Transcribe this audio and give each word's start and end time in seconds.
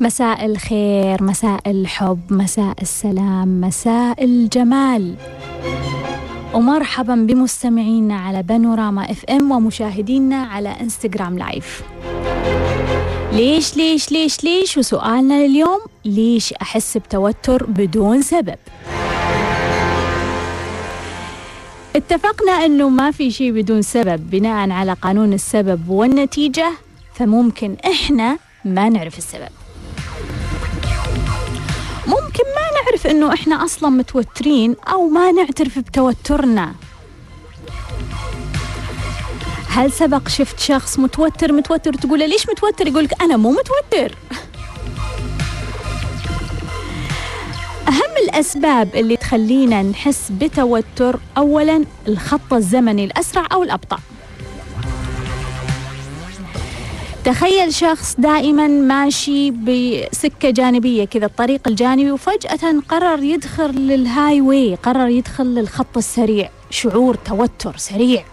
مساء 0.00 0.46
الخير 0.46 1.22
مساء 1.22 1.60
الحب 1.66 2.20
مساء 2.30 2.74
السلام 2.82 3.60
مساء 3.60 4.24
الجمال. 4.24 5.14
ومرحبا 6.54 7.14
بمستمعينا 7.14 8.16
على 8.16 8.42
بانوراما 8.42 9.10
FM 9.10 9.50
ومشاهدينا 9.50 10.36
على 10.36 10.68
إنستغرام 10.68 11.38
live. 11.38 11.82
ليش 13.32 13.76
ليش 13.76 14.12
ليش 14.12 14.44
ليش؟ 14.44 14.78
وسؤالنا 14.78 15.46
لليوم 15.46 15.80
ليش 16.04 16.52
أحس 16.52 16.96
بتوتر 16.96 17.66
بدون 17.66 18.22
سبب؟ 18.22 18.58
اتفقنا 21.96 22.52
إنه 22.52 22.88
ما 22.88 23.10
في 23.10 23.30
شيء 23.30 23.52
بدون 23.52 23.82
سبب 23.82 24.30
بناء 24.30 24.70
على 24.70 24.92
قانون 24.92 25.32
السبب 25.32 25.88
والنتيجة 25.88 26.72
فممكن 27.14 27.76
إحنا 27.86 28.38
ما 28.64 28.88
نعرف 28.88 29.18
السبب. 29.18 29.57
نعرف 32.88 33.06
إنه 33.06 33.34
إحنا 33.34 33.64
أصلا 33.64 33.90
متوترين 33.90 34.76
أو 34.92 35.08
ما 35.08 35.32
نعترف 35.32 35.78
بتوترنا. 35.78 36.74
هل 39.68 39.92
سبق 39.92 40.28
شفت 40.28 40.60
شخص 40.60 40.98
متوتر؟ 40.98 41.52
متوتر 41.52 41.92
تقول 41.94 42.18
ليش 42.18 42.48
متوتر؟ 42.48 42.86
يقول 42.86 43.04
لك 43.04 43.22
أنا 43.22 43.36
مو 43.36 43.50
متوتر. 43.50 44.14
أهم 47.88 48.16
الأسباب 48.24 48.94
اللي 48.94 49.16
تخلينا 49.16 49.82
نحس 49.82 50.30
بتوتر 50.30 51.18
أولا 51.36 51.84
الخط 52.08 52.52
الزمني 52.52 53.04
الأسرع 53.04 53.46
أو 53.52 53.62
الأبطأ. 53.62 53.98
تخيل 57.28 57.74
شخص 57.74 58.14
دائما 58.18 58.66
ماشي 58.66 59.50
بسكة 59.50 60.50
جانبية 60.50 61.04
كذا 61.04 61.26
الطريق 61.26 61.68
الجانبي 61.68 62.10
وفجأة 62.10 62.80
قرر 62.88 63.22
يدخل 63.22 63.70
للهاي 63.70 64.40
واي 64.40 64.74
قرر 64.74 65.08
يدخل 65.08 65.44
للخط 65.44 65.96
السريع 65.96 66.50
شعور 66.70 67.14
توتر 67.14 67.76
سريع. 67.76 68.24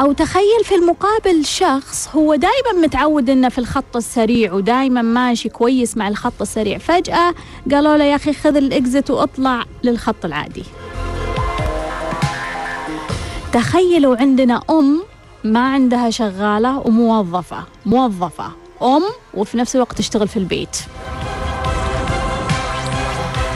أو 0.00 0.12
تخيل 0.12 0.64
في 0.64 0.74
المقابل 0.74 1.44
شخص 1.44 2.08
هو 2.14 2.34
دائما 2.34 2.72
متعود 2.82 3.30
إنه 3.30 3.48
في 3.48 3.58
الخط 3.58 3.96
السريع 3.96 4.52
ودائما 4.52 5.02
ماشي 5.02 5.48
كويس 5.48 5.96
مع 5.96 6.08
الخط 6.08 6.42
السريع. 6.42 6.78
فجأة 6.78 7.34
قالوا 7.70 7.96
له 7.96 8.04
يا 8.04 8.16
أخي 8.16 8.32
خذ 8.32 8.56
الإكزت 8.56 9.10
وأطلع 9.10 9.64
للخط 9.84 10.24
العادي. 10.24 10.64
تخيلوا 13.52 14.16
عندنا 14.16 14.60
أم 14.70 15.13
ما 15.44 15.60
عندها 15.72 16.10
شغالة 16.10 16.78
وموظفة. 16.78 17.64
موظفة 17.86 18.46
أم 18.82 19.02
وفي 19.34 19.58
نفس 19.58 19.76
الوقت 19.76 19.98
تشتغل 19.98 20.28
في 20.28 20.36
البيت. 20.36 20.76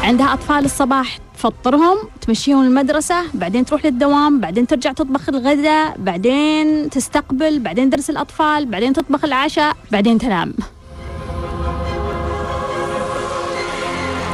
عندها 0.02 0.32
أطفال 0.32 0.64
الصباح 0.64 1.18
تفطرهم 1.34 1.96
تمشيهم 2.20 2.62
المدرسة 2.62 3.16
بعدين 3.34 3.64
تروح 3.64 3.84
للدوام 3.84 4.40
بعدين 4.40 4.66
ترجع 4.66 4.92
تطبخ 4.92 5.28
الغداء 5.28 5.96
بعدين 5.98 6.90
تستقبل 6.90 7.58
بعدين 7.58 7.90
درس 7.90 8.10
الأطفال 8.10 8.66
بعدين 8.66 8.92
تطبخ 8.92 9.24
العشاء 9.24 9.76
بعدين 9.92 10.18
تنام. 10.18 10.54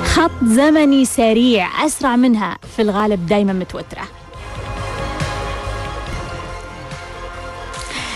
خط 0.04 0.44
زمني 0.44 1.04
سريع 1.04 1.86
أسرع 1.86 2.16
منها 2.16 2.58
في 2.76 2.82
الغالب 2.82 3.26
دايما 3.26 3.52
متوترة. 3.52 4.02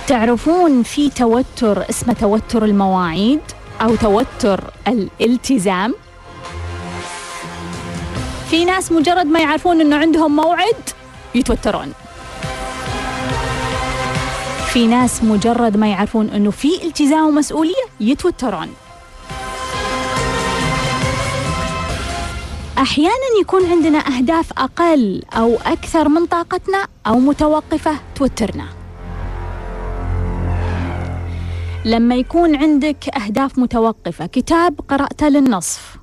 تعرفون 0.09 0.83
في 0.83 1.11
توتر 1.11 1.91
اسمه 1.91 2.13
توتر 2.15 2.65
المواعيد 2.65 3.41
أو 3.83 3.97
توتر 3.97 4.65
الالتزام؟ 4.89 5.95
في 8.51 8.65
ناس 8.65 8.93
مجرد 8.93 9.27
ما 9.27 9.41
يعرفون 9.41 9.81
إنه 9.81 9.97
عندهم 9.97 10.37
موعد 10.37 10.77
يتوترون. 11.35 11.93
في 14.73 14.87
ناس 14.87 15.25
مجرد 15.25 15.77
ما 15.77 15.89
يعرفون 15.89 16.31
إنه 16.31 16.51
في 16.51 16.83
التزام 16.85 17.27
ومسؤولية 17.27 17.85
يتوترون. 18.01 18.69
أحيانا 22.79 23.29
يكون 23.41 23.71
عندنا 23.71 23.99
أهداف 23.99 24.53
أقل 24.59 25.23
أو 25.33 25.59
أكثر 25.67 26.09
من 26.09 26.27
طاقتنا 26.27 26.87
أو 27.07 27.19
متوقفة 27.19 27.93
توترنا. 28.15 28.78
لما 31.85 32.15
يكون 32.17 32.57
عندك 32.57 33.17
أهداف 33.17 33.59
متوقفة. 33.59 34.27
كتاب 34.27 34.81
قرأته 34.89 35.29
للنصف. 35.29 35.97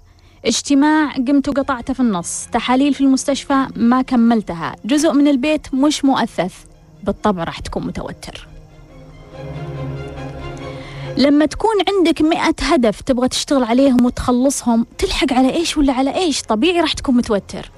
اجتماع 0.46 1.12
قمت 1.12 1.50
وقطعته 1.50 1.94
في 1.94 2.00
النص. 2.00 2.48
تحاليل 2.52 2.94
في 2.94 3.02
المستشفى 3.02 3.68
ما 3.76 4.02
كملتها. 4.02 4.76
جزء 4.86 5.14
من 5.14 5.28
البيت 5.28 5.74
مش 5.74 6.06
مؤثث. 6.06 6.54
بالطبع 7.04 7.44
راح 7.44 7.60
تكون 7.60 7.88
متوتر. 7.88 8.48
لما 11.18 11.46
تكون 11.46 11.76
عندك 11.88 12.22
مئة 12.22 12.56
هدف 12.62 13.02
تبغى 13.02 13.28
تشتغل 13.28 13.64
عليهم 13.64 14.06
وتخلصهم 14.06 14.86
تلحق 14.98 15.34
على 15.34 15.54
إيش 15.54 15.78
ولا 15.78 15.94
على 15.94 16.16
إيش؟ 16.16 16.42
طبيعي 16.42 16.82
راح 16.82 16.94
تكون 16.94 17.16
متوتر. 17.16 17.72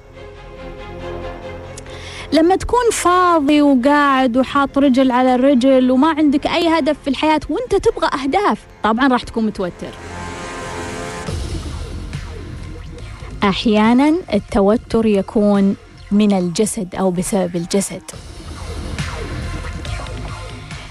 لما 2.32 2.56
تكون 2.56 2.90
فاضي 2.92 3.62
وقاعد 3.62 4.36
وحاط 4.36 4.78
رجل 4.78 5.10
على 5.10 5.36
رجل 5.36 5.90
وما 5.90 6.08
عندك 6.08 6.46
أي 6.46 6.78
هدف 6.78 6.96
في 7.04 7.10
الحياة 7.10 7.40
وانت 7.50 7.74
تبغى 7.74 8.10
أهداف 8.22 8.58
طبعا 8.82 9.08
راح 9.08 9.22
تكون 9.22 9.46
متوتر. 9.46 9.92
أحيانا 13.44 14.14
التوتر 14.34 15.06
يكون 15.06 15.76
من 16.12 16.38
الجسد 16.38 16.94
أو 16.94 17.10
بسبب 17.10 17.56
الجسد. 17.56 18.02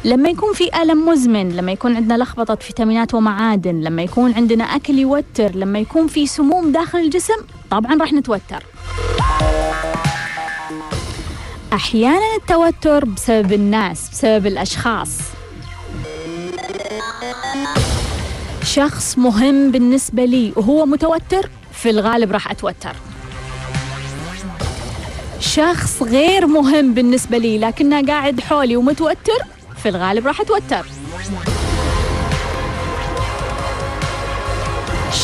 لما 0.05 0.29
يكون 0.29 0.53
في 0.53 0.81
ألم 0.81 1.09
مزمن 1.09 1.49
لما 1.49 1.71
يكون 1.71 1.95
عندنا 1.95 2.23
لخبطة 2.23 2.55
فيتامينات 2.55 3.13
ومعادن 3.13 3.81
لما 3.81 4.01
يكون 4.03 4.33
عندنا 4.33 4.63
أكل 4.63 4.99
يوتر 4.99 5.55
لما 5.55 5.79
يكون 5.79 6.07
في 6.07 6.27
سموم 6.27 6.71
داخل 6.71 6.99
الجسم 6.99 7.37
طبعا 7.71 7.95
راح 7.95 8.13
نتوتر. 8.13 8.63
أحيانا 11.73 12.35
التوتر 12.35 13.05
بسبب 13.05 13.53
الناس 13.53 14.09
بسبب 14.09 14.47
الأشخاص. 14.47 15.09
شخص 18.63 19.17
مهم 19.17 19.71
بالنسبة 19.71 20.25
لي 20.25 20.53
وهو 20.55 20.85
متوتر 20.85 21.49
في 21.73 21.89
الغالب 21.89 22.31
راح 22.31 22.51
أتوتر. 22.51 22.95
شخص 25.39 26.03
غير 26.03 26.47
مهم 26.47 26.93
بالنسبة 26.93 27.37
لي 27.37 27.57
لكنه 27.57 28.05
قاعد 28.05 28.39
حولي 28.39 28.75
ومتوتر 28.75 29.39
في 29.83 29.89
الغالب 29.89 30.27
راح 30.27 30.41
أتوتر. 30.41 30.85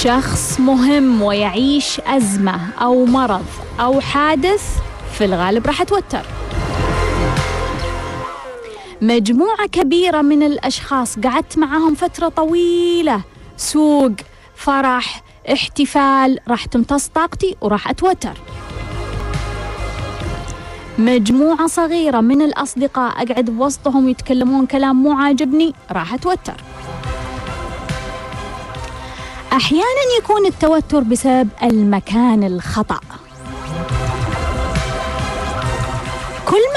شخص 0.03 0.59
مهم 0.59 1.21
ويعيش 1.21 1.99
أزمة 1.99 2.59
أو 2.81 3.05
مرض 3.05 3.45
أو 3.79 4.01
حادث 4.01 4.63
في 5.13 5.25
الغالب 5.25 5.67
راح 5.67 5.81
أتوتر. 5.81 6.25
مجموعة 9.01 9.67
كبيرة 9.71 10.21
من 10.21 10.43
الأشخاص 10.43 11.19
قعدت 11.19 11.57
معهم 11.57 11.95
فترة 11.95 12.29
طويلة. 12.29 13.21
سوق 13.57 14.11
فرح 14.55 15.23
احتفال 15.53 16.39
راح 16.47 16.65
تمتص 16.65 17.07
طاقتي 17.07 17.55
وراح 17.61 17.89
أتوتر. 17.89 18.37
مجموعة 20.97 21.67
صغيرة 21.67 22.21
من 22.21 22.41
الأصدقاء 22.41 23.23
أقعد 23.23 23.45
بوسطهم 23.45 24.09
يتكلمون 24.09 24.65
كلام 24.65 25.03
مو 25.03 25.11
عاجبني 25.11 25.73
راح 25.91 26.13
أتوتر. 26.13 26.55
أحيانا 29.53 30.03
يكون 30.19 30.45
التوتر 30.45 30.99
بسبب 30.99 31.49
المكان 31.63 32.43
الخطأ. 32.43 32.99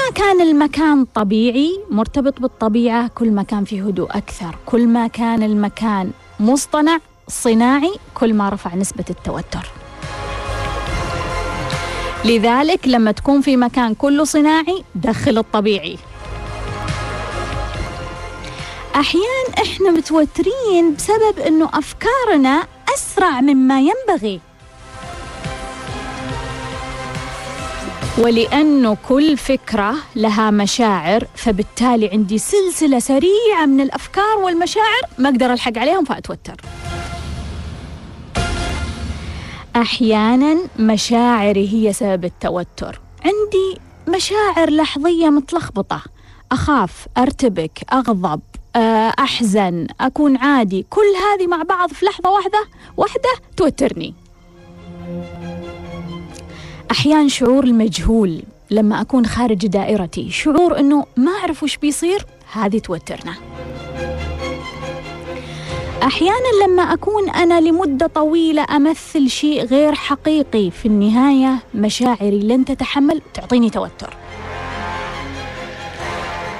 ما 0.07 0.13
كان 0.13 0.41
المكان 0.41 1.05
طبيعي 1.05 1.79
مرتبط 1.89 2.39
بالطبيعة 2.41 3.07
كل 3.07 3.31
ما 3.31 3.43
كان 3.43 3.63
فيه 3.65 3.87
هدوء 3.87 4.17
أكثر. 4.17 4.55
كل 4.65 4.87
ما 4.87 5.07
كان 5.07 5.43
المكان 5.43 6.11
مصطنع 6.39 6.99
صناعي 7.27 7.93
كل 8.13 8.33
ما 8.33 8.49
رفع 8.49 8.75
نسبة 8.75 9.05
التوتر. 9.09 9.69
لذلك 12.25 12.87
لما 12.87 13.11
تكون 13.11 13.41
في 13.41 13.57
مكان 13.57 13.93
كله 13.93 14.23
صناعي 14.23 14.83
دخل 14.95 15.37
الطبيعي. 15.37 15.97
أحيان 18.95 19.45
إحنا 19.61 19.91
متوترين 19.91 20.95
بسبب 20.97 21.39
أنه 21.47 21.69
أفكارنا 21.73 22.67
أسرع 22.95 23.41
مما 23.41 23.79
ينبغي. 23.79 24.39
ولأنه 28.17 28.97
كل 29.09 29.37
فكرة 29.37 29.95
لها 30.15 30.51
مشاعر 30.51 31.27
فبالتالي 31.35 32.09
عندي 32.09 32.37
سلسلة 32.37 32.99
سريعة 32.99 33.65
من 33.65 33.81
الأفكار 33.81 34.37
والمشاعر 34.37 35.01
ما 35.17 35.29
أقدر 35.29 35.53
ألحق 35.53 35.77
عليهم 35.77 36.05
فأتوتر. 36.05 36.61
أحيانا 39.75 40.57
مشاعري 40.79 41.73
هي 41.73 41.93
سبب 41.93 42.25
التوتر. 42.25 42.99
عندي 43.25 43.81
مشاعر 44.07 44.69
لحظية 44.69 45.29
متلخبطة. 45.29 46.01
أخاف 46.51 47.07
أرتبك 47.17 47.79
أغضب 47.93 48.41
آه، 48.75 49.13
أحزن 49.19 49.87
أكون 50.01 50.37
عادي. 50.37 50.85
كل 50.89 51.13
هذه 51.31 51.47
مع 51.47 51.63
بعض 51.63 51.93
في 51.93 52.05
لحظة 52.05 52.29
واحدة 52.29 52.65
واحدة 52.97 53.29
توترني. 53.57 54.13
أحيانا 56.91 57.27
شعور 57.27 57.63
المجهول 57.63 58.41
لما 58.71 59.01
أكون 59.01 59.25
خارج 59.25 59.67
دائرتي. 59.67 60.29
شعور 60.31 60.79
أنه 60.79 61.05
ما 61.17 61.31
أعرف 61.31 61.63
وش 61.63 61.77
بيصير 61.77 62.25
هذه 62.53 62.77
توترنا. 62.79 63.33
أحيانا 66.03 66.65
لما 66.65 66.83
أكون 66.83 67.29
أنا 67.29 67.61
لمدة 67.61 68.07
طويلة 68.07 68.65
أمثل 68.75 69.29
شيء 69.29 69.65
غير 69.65 69.95
حقيقي 69.95 70.71
في 70.71 70.85
النهاية 70.85 71.59
مشاعري 71.75 72.39
لن 72.39 72.65
تتحمل 72.65 73.21
تعطيني 73.33 73.69
توتر. 73.69 74.13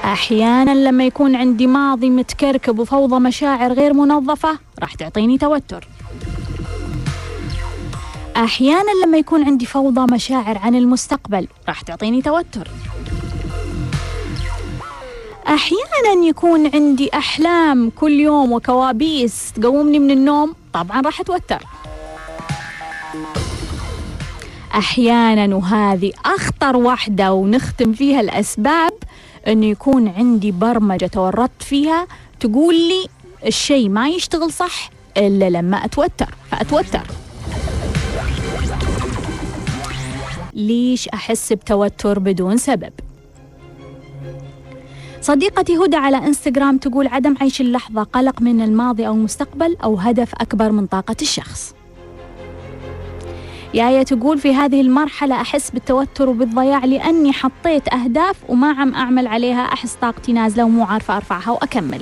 أحيانا 0.03 0.89
لما 0.89 1.06
يكون 1.06 1.35
عندي 1.35 1.68
ماضي 1.68 2.09
متكركب 2.09 2.79
وفوضى 2.79 3.19
مشاعر 3.19 3.74
غير 3.74 3.94
منظفة 3.94 4.59
راح 4.79 4.94
تعطيني 4.95 5.38
توتر. 5.38 5.88
أحيانا 8.38 8.92
لما 9.06 9.18
يكون 9.18 9.44
عندي 9.44 9.66
فوضى 9.66 10.13
مشاعر 10.13 10.57
عن 10.57 10.75
المستقبل 10.75 11.48
راح 11.68 11.81
تعطيني 11.81 12.22
توتر. 12.22 12.68
أحيانا 15.48 16.25
يكون 16.28 16.72
عندي 16.74 17.10
أحلام 17.13 17.89
كل 17.89 18.12
يوم 18.12 18.51
وكوابيس 18.51 19.54
تقومني 19.54 20.00
من 20.00 20.12
النوم 20.12 20.56
طبعا 20.74 21.01
راح 21.01 21.19
أتوتر. 21.19 21.63
أحيانا 24.75 25.56
وهذه 25.56 26.12
أخطر 26.25 26.78
واحدة 26.78 27.34
ونختم 27.34 27.94
فيها 27.94 28.22
الأسباب 28.22 28.94
أنه 29.48 29.66
يكون 29.66 30.07
عندي 30.07 30.51
برمجة 30.51 31.06
تورطت 31.07 31.63
فيها 31.63 32.07
تقول 32.39 32.75
لي 32.75 33.07
الشيء 33.45 33.89
ما 33.89 34.10
يشتغل 34.10 34.51
صح 34.51 34.89
إلا 35.18 35.50
لما 35.50 35.86
أتوتر. 35.86 36.36
فأتوتر. 36.51 37.26
ليش 40.57 41.07
أحس 41.09 41.54
بتوتر 41.54 42.19
بدون 42.19 42.57
سبب؟ 42.57 42.94
صديقتي 45.21 45.77
هدى 45.77 45.95
على 45.95 46.18
إنستغرام 46.18 46.77
تقول 46.77 47.07
عدم 47.07 47.36
عيش 47.42 47.62
اللحظة 47.62 48.04
قلق 48.04 48.42
من 48.42 48.62
الماضي 48.62 49.07
أو 49.07 49.13
المستقبل 49.13 49.77
أو 49.83 49.95
هدف 49.95 50.33
أكبر 50.36 50.71
من 50.71 50.86
طاقة 50.86 51.15
الشخص. 51.21 51.75
يايا 53.74 54.04
تقول 54.04 54.38
في 54.38 54.54
هذه 54.54 54.81
المرحلة 54.81 55.42
أحس 55.42 55.71
بالتوتر 55.71 56.30
وبالضياع 56.30 56.86
لأني 56.86 57.33
حطيت 57.33 57.94
أهداف 57.94 58.36
وما 58.50 58.71
عم 58.71 58.95
أعمل 58.95 59.27
عليها 59.27 59.62
أحس 59.62 59.95
طاقتي 60.01 60.33
نازلة 60.33 60.63
ومو 60.63 60.83
عارفة 60.83 61.18
أرفعها 61.18 61.51
وأكمل. 61.51 62.01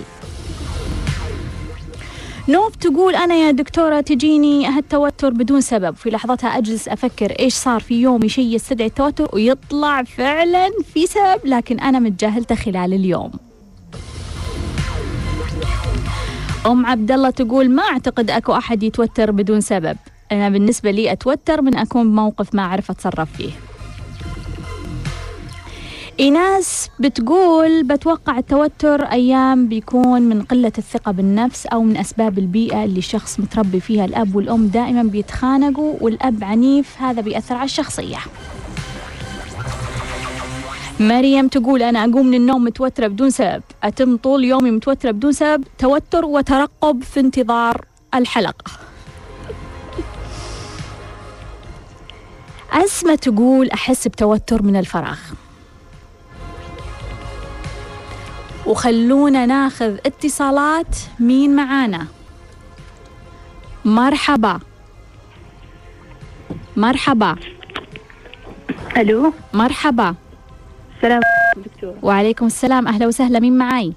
نوف 2.49 2.75
تقول 2.75 3.15
أنا 3.15 3.35
يا 3.35 3.51
دكتورة 3.51 4.01
تجيني 4.01 4.67
هالتوتر 4.67 5.29
بدون 5.29 5.61
سبب 5.61 5.95
في 5.95 6.09
لحظتها 6.09 6.57
أجلس 6.57 6.87
أفكر 6.87 7.31
إيش 7.39 7.53
صار 7.53 7.79
في 7.79 8.01
يومي 8.01 8.29
شيء 8.29 8.55
يستدعي 8.55 8.87
التوتر 8.87 9.29
ويطلع 9.33 10.03
فعلا 10.03 10.69
في 10.93 11.07
سبب 11.07 11.39
لكن 11.45 11.79
أنا 11.79 11.99
متجاهلته 11.99 12.55
خلال 12.55 12.93
اليوم. 12.93 13.31
أم 16.65 16.85
عبد 16.85 17.11
الله 17.11 17.29
تقول 17.29 17.69
ما 17.69 17.83
أعتقد 17.83 18.31
أكو 18.31 18.53
أحد 18.53 18.83
يتوتر 18.83 19.31
بدون 19.31 19.61
سبب. 19.61 19.97
أنا 20.31 20.49
بالنسبة 20.49 20.91
لي 20.91 21.11
أتوتر 21.11 21.61
من 21.61 21.75
أكون 21.75 22.11
بموقف 22.11 22.55
ما 22.55 22.61
أعرف 22.61 22.91
أتصرف 22.91 23.37
فيه. 23.37 23.51
إيناس 26.19 26.89
بتقول 26.99 27.83
بتوقع 27.83 28.37
التوتر 28.37 29.03
أيام 29.03 29.67
بيكون 29.67 30.21
من 30.21 30.41
قلة 30.41 30.71
الثقة 30.77 31.11
بالنفس 31.11 31.65
أو 31.65 31.83
من 31.83 31.97
أسباب 31.97 32.37
البيئة 32.37 32.83
اللي 32.83 32.99
الشخص 32.99 33.39
متربي 33.39 33.79
فيها. 33.79 34.05
الأب 34.05 34.35
والأم 34.35 34.67
دائما 34.67 35.03
بيتخانقوا 35.03 35.93
والأب 36.01 36.43
عنيف. 36.43 37.01
هذا 37.01 37.21
بيأثر 37.21 37.55
على 37.55 37.65
الشخصية. 37.65 38.17
مريم 40.99 41.47
تقول 41.47 41.83
أنا 41.83 41.99
أقوم 41.99 42.27
من 42.27 42.33
النوم 42.33 42.63
متوترة 42.63 43.07
بدون 43.07 43.29
سبب. 43.29 43.63
أتم 43.83 44.17
طول 44.17 44.43
يومي 44.43 44.71
متوترة 44.71 45.11
بدون 45.11 45.31
سبب. 45.31 45.63
توتر 45.77 46.25
وترقب 46.25 47.03
في 47.03 47.19
انتظار 47.19 47.85
الحلقة. 48.13 48.71
أسمة 52.71 53.15
تقول 53.15 53.69
أحس 53.69 54.07
بتوتر 54.07 54.63
من 54.63 54.75
الفراغ. 54.75 55.19
وخلونا 58.65 59.45
ناخذ 59.45 59.97
اتصالات 60.05 60.97
مين 61.19 61.55
معانا؟ 61.55 62.07
مرحبا. 63.85 64.59
مرحبا. 66.77 67.35
ألو؟ 68.97 69.33
مرحبا. 69.53 70.15
السلام 70.95 71.21
عليكم 71.23 71.69
دكتور. 71.69 71.93
وعليكم 72.01 72.45
السلام. 72.45 72.87
أهلا 72.87 73.07
وسهلا. 73.07 73.39
مين 73.39 73.57
معاي؟ 73.57 73.93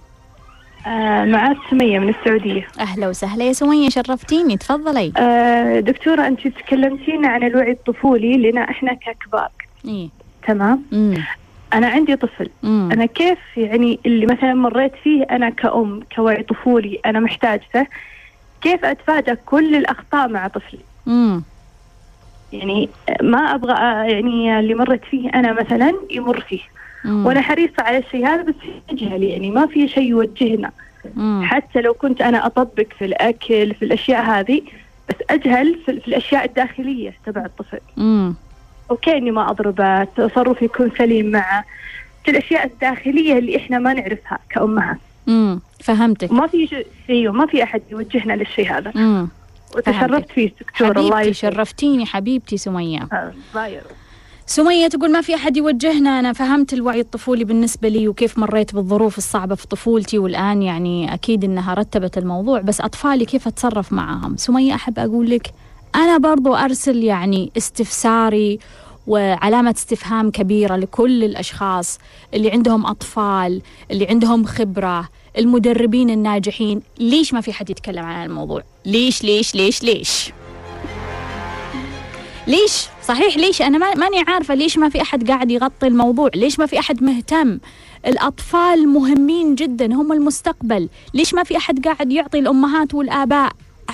آه 0.87 1.25
معاك 1.25 1.57
سمية 1.71 1.99
من 1.99 2.09
السعودية. 2.09 2.69
أهلا 2.81 3.09
وسهلا. 3.09 3.45
يا 3.45 3.53
سمية 3.53 3.89
شرفتيني. 3.89 4.57
تفضلي. 4.57 5.13
آه 5.17 5.81
دكتورة 5.81 6.27
أنت 6.27 6.49
تكلمتين 6.49 7.25
عن 7.25 7.43
الوعي 7.43 7.73
الطفولي 7.73 8.51
لنا 8.51 8.71
إحنا 8.71 8.95
ككبار. 8.95 9.51
إيه. 9.85 10.09
تمام؟ 10.47 10.83
امم 10.93 11.25
أنا 11.75 11.87
عندي 11.89 12.17
طفل. 12.17 12.49
امم 12.65 12.93
أنا 12.93 13.07
كيف 13.07 13.39
يعني 13.57 14.01
اللي 14.07 14.27
مثلا 14.27 14.55
مريت 14.55 14.93
فيه 15.05 15.23
أنا 15.23 15.51
كأم 15.51 16.01
كوعي 16.17 16.43
طفولي 16.43 17.01
أنا 17.07 17.21
محتاجته 17.21 17.87
كيف 18.61 18.85
أتفادى 18.85 19.35
كل 19.47 19.75
الأخطاء 19.75 20.29
مع 20.29 20.49
طفلي؟ 20.49 20.81
امم 21.09 21.43
يعني 22.53 22.89
ما 23.23 23.39
أبغى 23.55 23.73
آه، 23.73 24.03
يعني 24.05 24.59
اللي 24.59 24.75
مرت 24.75 25.05
فيه 25.05 25.31
أنا 25.35 25.53
مثلا 25.53 25.95
يمر 26.11 26.41
فيه. 26.41 26.61
وأنا 27.05 27.41
حريصة 27.41 27.75
على 27.79 27.99
الشيء 27.99 28.27
هذا 28.27 28.43
بس 28.43 28.55
يجهل 28.93 29.23
يعني 29.23 29.51
ما 29.51 29.67
في 29.67 29.89
شيء 29.89 30.03
يوجهنا. 30.09 30.71
حتى 31.43 31.81
لو 31.81 31.95
كنت 31.95 32.21
أنا 32.23 32.47
أطبق 32.47 32.87
في 32.99 33.05
الأكل 33.05 33.75
في 33.75 33.85
الأشياء 33.85 34.23
هذه 34.23 34.63
بس 35.09 35.15
أجهل 35.31 35.79
في, 35.87 36.01
في 36.01 36.09
الأشياء 36.09 36.45
الداخلية 36.45 37.15
تبع 37.27 37.45
الطفل. 37.45 37.79
امم 37.99 38.35
أوكي 38.91 39.17
إني 39.17 39.31
ما 39.31 39.51
أضربه 39.51 40.05
تصرفي 40.05 40.65
يكون 40.65 40.91
سليم 40.99 41.31
معه. 41.31 41.65
في 42.25 42.31
الأشياء 42.31 42.67
الداخلية 42.67 43.39
اللي 43.39 43.57
إحنا 43.57 43.79
ما 43.79 43.93
نعرفها 43.93 44.39
كأمهات 44.51 44.99
امم 45.29 45.61
فهمتك. 45.81 46.31
وما 46.31 46.47
في 46.47 46.67
شيء 46.67 46.87
أيوه 47.11 47.33
ما 47.33 47.47
في 47.47 47.63
أحد 47.63 47.83
يوجهنا 47.91 48.33
للشيء 48.33 48.73
هذا. 48.73 48.93
امم 48.97 49.29
وتشرفت 49.77 50.31
فيه 50.31 50.53
دكتور 50.61 50.97
الله 50.99 51.17
حبيبتي 51.17 51.31
يسعدك 51.31 51.55
شرفتيني 51.55 52.07
حبيبتي 52.07 52.57
سمية. 52.57 53.09
آه، 53.13 53.33
الله 53.55 53.67
يرضى. 53.67 53.89
سمية 54.47 54.89
تقول 54.89 55.13
ما 55.13 55.21
في 55.21 55.35
أحد 55.35 55.57
يوجهنا. 55.57 56.19
أنا 56.21 56.33
فهمت 56.33 56.73
الوعي 56.73 57.01
الطفولي 57.01 57.45
بالنسبة 57.45 57.89
لي 57.89 58.09
وكيف 58.09 58.39
مريت 58.39 58.75
بالظروف 58.75 59.19
الصعبة 59.19 59.55
في 59.55 59.67
طفولتي 59.67 60.19
والآن 60.19 60.63
يعني 60.63 61.15
أكيد 61.15 61.45
إنها 61.45 61.75
رتبت 61.75 62.19
الموضوع 62.19 62.61
بس 62.61 62.81
أطفالي 62.81 63.25
كيف 63.25 63.47
أتصرف 63.47 63.93
معهم؟ 63.93 64.37
سمية 64.37 64.75
أحب 64.75 64.99
أقول 64.99 65.31
لك 65.31 65.51
أنا 65.95 66.19
برضو 66.19 66.55
أرسل 66.55 67.05
يعني 67.05 67.53
استفساري 67.57 68.59
وعلامة 69.07 69.75
استفهام 69.79 70.31
كبيرة 70.31 70.77
لكل 70.77 71.25
الأشخاص 71.25 71.99
اللي 72.35 72.51
عندهم 72.51 72.87
أطفال 72.87 73.63
اللي 73.91 74.07
عندهم 74.07 74.45
خبرة 74.45 75.09
المدربين 75.39 76.11
الناجحين. 76.11 76.83
ليش 76.99 77.35
ما 77.35 77.41
في 77.41 77.53
حد 77.53 77.71
يتكلم 77.71 78.05
عن 78.05 78.27
الموضوع؟ 78.31 78.63
ليش 78.87 79.25
ليش 79.25 79.55
ليش 79.55 79.83
ليش؟ 79.83 80.33
ليش؟ 82.47 82.87
صحيح 83.05 83.37
ليش؟ 83.37 83.63
ما 83.63 83.95
ماني 83.95 84.25
عارفة 84.29 84.55
ليش 84.55 84.79
ما 84.79 84.89
في 84.89 85.03
أحد 85.03 85.31
قاعد 85.31 85.51
يغطي 85.51 85.87
الموضوع؟ 85.87 86.31
ليش 86.35 86.59
ما 86.59 86.67
في 86.67 86.79
أحد 86.79 87.03
مهتم؟ 87.03 87.59
الأطفال 88.07 88.89
مهمين 88.89 89.55
جدا 89.55 89.95
هم 89.95 90.13
المستقبل. 90.13 90.89
ليش 91.15 91.35
ما 91.35 91.43
في 91.43 91.57
أحد 91.57 91.85
قاعد 91.85 92.13
يعطي 92.13 92.39
الأمهات 92.39 92.95
والآباء 92.95 93.53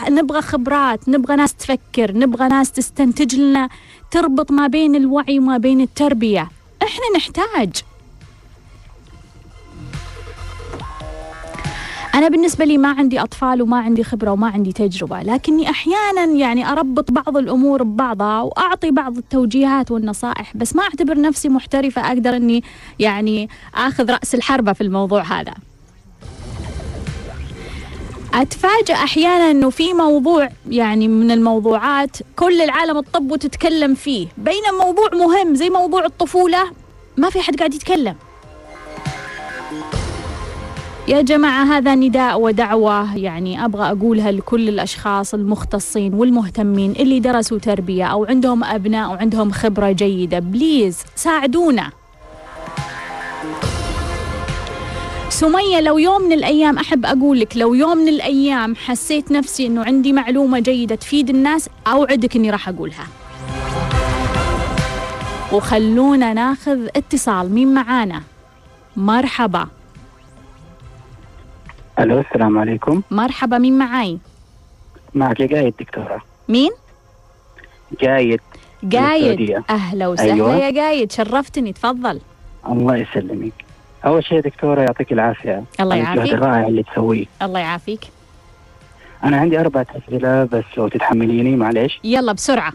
نبغى 0.09 0.43
خبرات 0.43 1.09
نبغى 1.09 1.37
ناس 1.37 1.55
تفكر 1.55 2.13
نبغى 2.13 2.49
ناس 2.49 2.73
تستنتج 2.73 3.37
لنا 3.37 3.69
تربط 4.11 4.51
ما 4.51 4.67
بين 4.67 4.95
الوعي 4.95 5.39
وما 5.39 5.59
بين 5.59 5.81
التربية. 5.81 6.49
إحنا 6.83 7.05
نحتاج. 7.17 7.73
أنا 12.15 12.29
بالنسبة 12.29 12.65
لي 12.65 12.79
ما 12.79 12.89
عندي 12.89 13.21
أطفال 13.21 13.63
وما 13.63 13.79
عندي 13.79 14.05
خبرة 14.05 14.31
وما 14.31 14.47
عندي 14.47 14.73
تجربة 14.73 15.23
لكني 15.23 15.71
أحيانا 15.71 16.25
يعني 16.25 16.69
أربط 16.73 17.11
بعض 17.11 17.37
الأمور 17.37 17.83
ببعضها 17.83 18.41
وأعطي 18.43 18.91
بعض 18.91 19.17
التوجيهات 19.17 19.91
والنصائح 19.91 20.57
بس 20.57 20.77
ما 20.77 20.83
أعتبر 20.83 21.21
نفسي 21.21 21.49
محترفة 21.49 22.09
أقدر 22.09 22.37
أني 22.37 22.63
يعني 22.99 23.49
أخذ 23.75 24.11
رأس 24.11 24.35
الحربة 24.35 24.73
في 24.73 24.81
الموضوع 24.81 25.23
هذا. 25.23 25.55
أتفاجأ 28.35 28.95
أحيانا 28.95 29.51
أنه 29.51 29.71
في 29.71 29.93
موضوع 29.93 30.49
يعني 30.71 31.09
من 31.09 31.31
الموضوعات 31.31 32.17
كل 32.37 32.61
العالم 32.61 32.99
الطب 32.99 33.31
وتتكلم 33.31 33.95
فيه 33.95 34.27
بينما 34.39 34.85
موضوع 34.85 35.09
مهم 35.13 35.55
زي 35.55 35.71
موضوع 35.71 36.05
الطفولة 36.05 36.71
ما 37.17 37.31
في 37.31 37.41
حد 37.41 37.57
قاعد 37.57 37.75
يتكلم. 37.75 38.15
يا 41.09 41.21
جماعة 41.21 41.65
هذا 41.65 41.95
نداء 41.95 42.41
ودعوة 42.41 43.17
يعني 43.17 43.65
أبغى 43.65 43.91
أقولها 43.91 44.33
لكل 44.33 44.69
الأشخاص 44.69 45.35
المختصين 45.35 46.15
والمهتمين 46.15 46.91
اللي 46.91 47.21
درسوا 47.21 47.59
تربية 47.59 48.05
أو 48.05 48.25
عندهم 48.25 48.65
أبناء 48.65 49.11
وعندهم 49.11 49.53
خبرة 49.53 49.91
جيدة. 49.91 50.39
بليز 50.39 50.99
ساعدونا. 51.17 51.91
سمية 55.35 55.81
لو 55.81 55.99
يوم 55.99 56.23
من 56.23 56.33
الأيام 56.33 56.79
أحب 56.79 57.07
أقول 57.07 57.41
لك 57.41 57.57
لو 57.57 57.75
يوم 57.75 57.97
من 57.97 58.09
الأيام 58.09 58.77
حسيت 58.77 59.33
نفسي 59.33 59.67
أنه 59.67 59.85
عندي 59.85 60.13
معلومة 60.13 60.61
جيدة 60.61 60.95
تفيد 60.95 61.31
الناس 61.31 61.69
أوعدك 61.87 62.37
أني 62.37 62.51
راح 62.51 62.69
أقولها. 62.69 63.07
وخلونا 65.53 66.33
ناخذ 66.33 66.87
اتصال. 66.97 67.53
مين 67.55 67.75
معانا؟ 67.75 68.23
مرحبا. 68.97 69.67
ألو 71.99 72.21
السلام 72.21 72.59
عليكم. 72.59 73.03
مرحبا 73.11 73.59
مين 73.59 73.79
معاي؟ 73.79 74.19
معك 75.15 75.43
قايد 75.43 75.75
دكتورة. 75.81 76.23
مين؟ 76.49 76.71
قايد 78.03 78.41
قايد 78.93 79.63
أهلا 79.71 80.09
وسهلا 80.09 80.33
أيوة. 80.33 80.57
يا 80.57 80.83
قايد 80.83 81.13
شرفتني 81.13 81.73
تفضل. 81.73 82.21
الله 82.69 82.97
يسلمك. 82.97 83.64
أول 84.07 84.25
شيء 84.25 84.41
دكتورة 84.41 84.81
يعطيك 84.81 85.13
العافية. 85.13 85.65
الله 85.81 85.97
يعافيك. 85.97 86.23
الجهد 86.23 86.35
الرائع 86.35 86.67
اللي 86.67 86.83
تسويه. 86.83 87.25
الله 87.43 87.61
يعافيك. 87.61 88.01
أنا 89.25 89.37
عندي 89.37 89.61
اربعه 89.61 89.87
أسئلة 89.97 90.45
بس 90.45 90.65
لو 90.77 90.89
تتحمليني 90.89 91.57
معلش 91.57 92.01
يلا 92.05 92.33
بسرعة. 92.33 92.73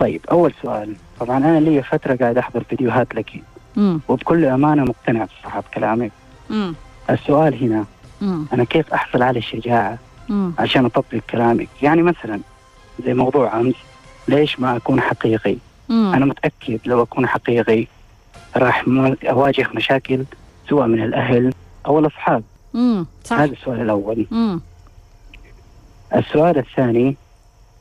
طيب 0.00 0.20
أول 0.30 0.52
سؤال. 0.62 0.96
طبعا 1.20 1.36
أنا 1.36 1.60
لي 1.60 1.82
فترة 1.82 2.16
قاعد 2.16 2.38
أحضر 2.38 2.64
فيديوهات 2.64 3.14
لك 3.14 3.30
مم. 3.76 4.00
وبكل 4.08 4.44
أمانة 4.44 4.84
مقتنع 4.84 5.24
بصراحه 5.24 5.60
بكلامك 5.60 6.12
مم. 6.50 6.74
السؤال 7.10 7.64
هنا. 7.64 7.84
مم. 8.20 8.46
أنا 8.52 8.64
كيف 8.64 8.94
أحصل 8.94 9.22
على 9.22 9.38
الشجاعة 9.38 9.98
مم. 10.28 10.52
عشان 10.58 10.84
أطبق 10.84 11.20
كلامك؟ 11.30 11.68
يعني 11.82 12.02
مثلا 12.02 12.40
زي 13.04 13.14
موضوع 13.14 13.60
أمس 13.60 13.74
ليش 14.28 14.60
ما 14.60 14.76
أكون 14.76 15.00
حقيقي؟ 15.00 15.56
مم. 15.88 16.12
أنا 16.14 16.24
متأكد 16.26 16.78
لو 16.86 17.02
أكون 17.02 17.26
حقيقي 17.26 17.86
راح 18.56 18.84
أواجه 19.24 19.68
مشاكل 19.74 20.24
سواء 20.68 20.86
من 20.86 21.02
الأهل 21.02 21.52
أو 21.86 21.98
الأصحاب. 21.98 22.42
امم 22.74 23.06
صح. 23.24 23.36
هذا 23.36 23.52
السؤال 23.52 23.80
الأول. 23.80 24.26
امم 24.32 24.60
السؤال 26.14 26.58
الثاني 26.58 27.16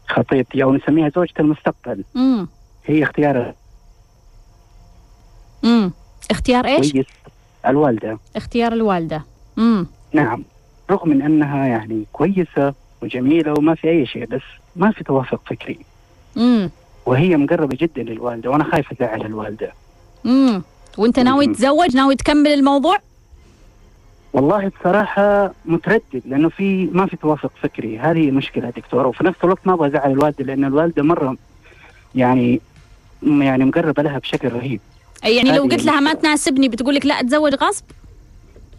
خطيبتي 0.08 0.64
أو 0.64 0.74
نسميها 0.74 1.10
زوجة 1.10 1.34
المستقبل. 1.40 2.04
امم 2.16 2.48
هي 2.86 3.04
اختيار 3.04 3.54
امم 5.64 5.92
اختيار 6.32 6.66
إيش؟ 6.66 6.92
كويس 6.92 7.06
الوالدة. 7.68 8.18
اختيار 8.36 8.74
الوالدة. 8.74 9.24
امم 9.58 9.88
نعم. 10.14 10.44
رغم 10.92 11.10
من 11.10 11.22
أنها 11.22 11.68
يعني 11.68 12.06
كويسة 12.14 12.74
وجميلة 13.02 13.54
وما 13.54 13.76
في 13.76 13.90
أي 13.90 14.06
شيء 14.06 14.26
بس 14.26 14.42
ما 14.76 14.92
في 14.92 15.04
توافق 15.04 15.42
فكري. 15.46 15.80
امم 16.38 16.70
وهي 17.06 17.38
مقربة 17.38 17.78
جدا 17.82 18.04
للوالدة 18.04 18.50
وأنا 18.50 18.64
خايف 18.64 18.92
ازعل 18.92 19.22
الوالدة. 19.22 19.74
امم 20.26 20.64
وانت 20.98 21.20
ناوي 21.20 21.48
تتزوج؟ 21.48 21.96
ناوي 21.96 22.16
تكمل 22.16 22.48
الموضوع؟ 22.48 22.98
والله 24.34 24.72
بصراحة 24.80 25.54
متردد 25.66 26.22
لأنه 26.26 26.50
في 26.50 26.86
ما 26.86 27.06
في 27.06 27.18
توافق 27.18 27.52
فكري. 27.62 28.00
هذه 28.00 28.32
مشكلة 28.32 28.70
دكتور 28.70 29.08
وفي 29.08 29.24
نفس 29.24 29.38
الوقت 29.44 29.68
ما 29.68 29.74
أبغى 29.74 29.88
أزعل 29.88 30.12
الوالدة 30.12 30.46
لأن 30.46 30.66
الوالدة 30.66 31.04
مرة 31.04 31.38
يعني 32.16 32.62
يعني 33.24 33.66
مقربة 33.66 34.04
لها 34.04 34.20
بشكل 34.20 34.50
رهيب. 34.50 34.80
يعني 35.24 35.52
لو 35.52 35.64
قلت 35.64 35.86
لها 35.86 36.00
ما 36.00 36.14
تناسبني 36.14 36.70
بتقول 36.70 36.96
لك 36.96 37.06
لا 37.06 37.20
أتزوج 37.20 37.56
غصب؟ 37.56 37.84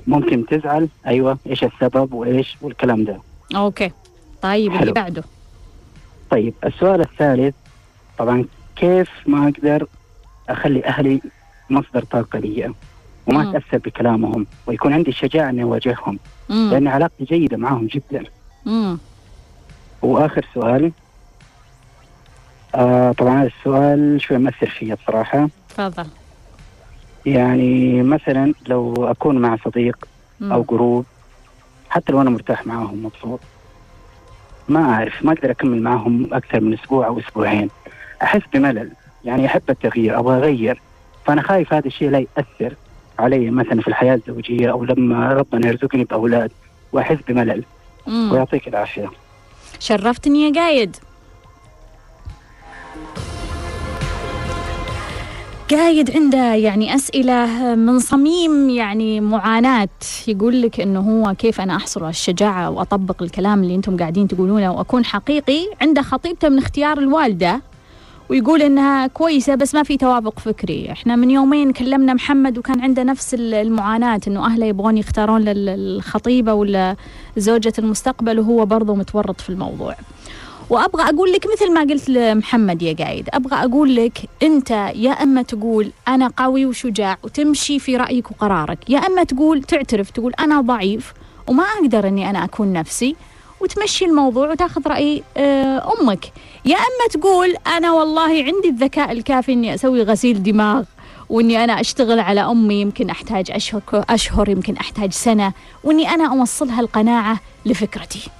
ممكن 0.06 0.46
تزعل. 0.46 0.88
أيوة 1.06 1.38
إيش 1.46 1.64
السبب 1.64 2.12
وإيش 2.12 2.56
والكلام 2.62 3.04
ده. 3.04 3.20
أوكي. 3.56 3.90
طيب. 4.42 4.72
اللي 4.72 4.92
بعده؟ 4.92 5.24
طيب 6.30 6.54
السؤال 6.64 7.00
الثالث. 7.00 7.54
طبعا 8.18 8.44
كيف 8.76 9.10
ما 9.26 9.48
أقدر 9.48 9.86
أخلي 10.48 10.84
أهلي 10.84 11.20
مصدر 11.70 12.04
طاقه 12.04 12.38
لي 12.38 12.73
وما 13.26 13.42
مم. 13.42 13.49
اتاثر 13.56 13.78
بكلامهم 13.78 14.46
ويكون 14.66 14.92
عندي 14.92 15.11
الشجاعه 15.11 15.50
إني 15.50 15.62
أواجههم 15.62 16.18
لأن 16.49 16.88
علاقتي 16.88 17.25
جيدة 17.25 17.56
معهم 17.56 17.87
جدا. 17.87 18.25
مم. 18.66 18.99
وآخر 20.02 20.46
سؤال 20.54 20.92
آه 22.75 23.12
طبعا 23.12 23.40
هذا 23.40 23.50
السؤال 23.58 24.20
شوي 24.23 24.38
مأثر 24.38 24.66
فيا 24.66 24.94
بصراحة. 24.94 25.49
تفضل. 25.68 26.06
يعني 27.26 28.02
مثلا 28.02 28.54
لو 28.68 28.94
أكون 29.11 29.38
مع 29.38 29.56
صديق 29.64 30.08
مم. 30.40 30.52
أو 30.52 30.62
group 30.62 31.04
حتى 31.90 32.12
لو 32.12 32.20
أنا 32.20 32.30
مرتاح 32.30 32.66
معاهم 32.66 33.04
مبسوط 33.06 33.40
ما 34.68 34.80
أعرف 34.94 35.25
ما 35.25 35.32
أقدر 35.32 35.50
أكمل 35.50 35.82
معاهم 35.82 36.28
أكثر 36.35 36.61
من 36.61 36.75
أسبوع 36.75 37.06
أو 37.06 37.18
أسبوعين 37.18 37.70
أحس 38.23 38.42
بملل 38.52 38.90
يعني 39.25 39.46
أحب 39.46 39.62
التغيير 39.70 40.18
أبغى 40.18 40.37
أغير 40.38 40.80
فأنا 41.26 41.42
خايف 41.42 41.73
هذا 41.73 41.87
الشيء 41.87 42.11
لا 42.11 42.18
يأثر 42.18 42.75
علي 43.18 43.50
مثلا 43.50 43.83
في 43.83 43.88
الحياة 43.88 44.14
الزوجية 44.14 44.71
أو 44.71 44.85
لما 44.85 45.33
ربنا 45.33 45.68
يرزقني 45.68 46.04
بأولاد 46.04 46.50
وأحس 46.92 47.18
بملل. 47.28 47.64
مم. 48.06 48.33
ويعطيك 48.33 48.68
العافية. 48.68 49.11
شرفتني 49.78 50.49
يا 50.49 50.52
قايد. 50.62 50.97
قايد 55.71 56.16
عنده 56.16 56.54
يعني 56.54 56.95
أسئلة 56.95 57.75
من 57.75 57.99
صميم 57.99 58.71
يعني 58.71 59.21
معاناة. 59.21 59.88
يقول 60.28 60.62
لك 60.62 60.80
إنه 60.80 61.00
هو 61.00 61.35
كيف 61.35 61.61
أنا 61.61 61.76
أحصل 61.76 62.00
على 62.00 62.11
الشجاعة 62.11 62.71
وأطبق 62.71 63.23
الكلام 63.23 63.62
اللي 63.62 63.75
أنتم 63.75 63.97
قاعدين 63.97 64.28
تقولونه 64.28 64.73
وأكون 64.73 65.04
حقيقي 65.04 65.66
عنده 65.83 66.02
خطيبته 66.02 66.49
من 66.49 66.59
اختيار 66.59 66.99
الوالدة. 66.99 67.61
ويقول 68.28 68.62
إنها 68.62 69.06
كويسة 69.06 69.54
بس 69.54 69.75
ما 69.75 69.83
في 69.83 69.97
توافق 69.97 70.38
فكري. 70.38 70.92
إحنا 70.92 71.16
من 71.16 71.30
يومين 71.30 71.73
كلمنا 71.73 72.14
محمد 72.14 72.59
وكان 72.59 72.80
عنده 72.80 73.02
نفس 73.02 73.35
المعاناة 73.35 74.21
إنه 74.28 74.47
أهله 74.47 74.66
يبغون 74.66 74.97
يختارون 74.99 75.42
للخطيبه 75.42 76.52
ولا 76.52 76.97
زوجة 77.37 77.73
المستقبل 77.78 78.38
وهو 78.38 78.66
برضه 78.66 78.95
متورط 78.95 79.40
في 79.40 79.50
الموضوع. 79.50 79.95
وأبغى 80.71 81.02
أقول 81.02 81.33
لك 81.33 81.47
مثل 81.52 81.73
ما 81.73 81.80
قلت 81.80 82.09
لمحمد 82.09 82.83
يا 82.83 82.92
قايد 82.92 83.28
أبغى 83.33 83.64
أقول 83.64 83.97
لك 83.97 84.18
أنت 84.42 84.71
يا 84.95 85.11
أما 85.11 85.42
تقول 85.42 85.90
أنا 86.09 86.28
قوي 86.37 86.66
وشجاع 86.66 87.18
وتمشي 87.23 87.78
في 87.78 87.97
رأيك 87.97 88.30
وقرارك 88.30 88.78
يا 88.90 88.99
أما 88.99 89.25
تقول 89.25 89.62
تعترف 89.62 90.11
تقول 90.11 90.33
أنا 90.40 90.61
ضعيف 90.61 91.12
وما 91.47 91.62
أقدر 91.64 92.09
إني 92.09 92.30
أنا 92.30 92.45
أكون 92.45 92.73
نفسي 92.73 93.16
وتمشي 93.60 94.04
الموضوع 94.04 94.50
وتاخذ 94.50 94.88
رأي 94.88 95.22
آه، 95.36 95.92
أمك 96.00 96.32
يا 96.64 96.76
أما 96.76 97.08
تقول 97.10 97.54
أنا 97.66 97.92
والله 97.92 98.44
عندي 98.44 98.68
الذكاء 98.68 99.12
الكافي 99.12 99.52
أني 99.52 99.75
أسوي 99.75 100.02
غسيل 100.02 100.42
دماغ 100.42 100.84
وإني 101.28 101.64
أنا 101.64 101.80
أشتغل 101.80 102.20
على 102.20 102.40
أمي 102.40 102.80
يمكن 102.80 103.10
أحتاج 103.10 103.50
أشهر 103.50 103.82
أشهر 103.92 104.48
يمكن 104.48 104.76
أحتاج 104.76 105.12
سنة 105.12 105.52
وإني 105.84 106.10
أنا 106.10 106.32
اوصلها 106.32 106.80
القناعه 106.80 107.40
لفكرتي. 107.66 108.30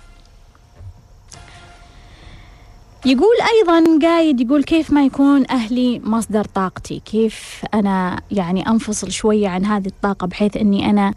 يقول 3.07 3.37
أيضا 3.57 3.99
قايد 4.09 4.41
يقول 4.41 4.65
كيف 4.65 4.93
ما 4.93 5.05
يكون 5.05 5.51
أهلي 5.51 6.01
مصدر 6.05 6.45
طاقتي، 6.45 7.03
كيف 7.05 7.65
أنا 7.75 8.21
يعني 8.31 8.69
أنفصل 8.69 9.11
شوية 9.13 9.49
عن 9.49 9.65
هذه 9.65 9.87
الطاقة 9.87 10.27
بحيث 10.27 10.57
إني 10.57 10.91
أنا 10.91 11.15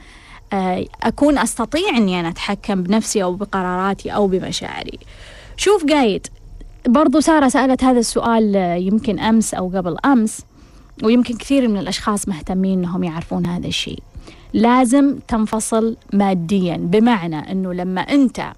أكون 1.03 1.37
أستطيع 1.37 1.89
أني 1.97 2.19
أنا 2.19 2.29
أتحكم 2.29 2.83
بنفسي 2.83 3.23
أو 3.23 3.33
بقراراتي 3.33 4.09
أو 4.09 4.27
بمشاعري. 4.27 4.99
شوف 5.57 5.85
قايد 5.85 6.27
برضو 6.87 7.19
سارة 7.19 7.47
سألت 7.47 7.83
هذا 7.83 7.99
السؤال 7.99 8.55
آه، 8.55 8.75
يمكن 8.75 9.19
أمس 9.19 9.53
أو 9.53 9.67
قبل 9.75 9.97
أمس 10.05 10.41
ويمكن 11.03 11.37
كثير 11.37 11.67
من 11.67 11.77
الأشخاص 11.77 12.27
مهتمين 12.27 12.79
أنهم 12.79 13.03
يعرفون 13.03 13.45
هذا 13.45 13.67
الشيء. 13.67 13.99
لازم 14.53 15.19
تنفصل 15.27 15.97
ماديا 16.13 16.77
بمعنى 16.77 17.51
أنه 17.51 17.73
لما 17.73 18.01
أنت 18.01 18.51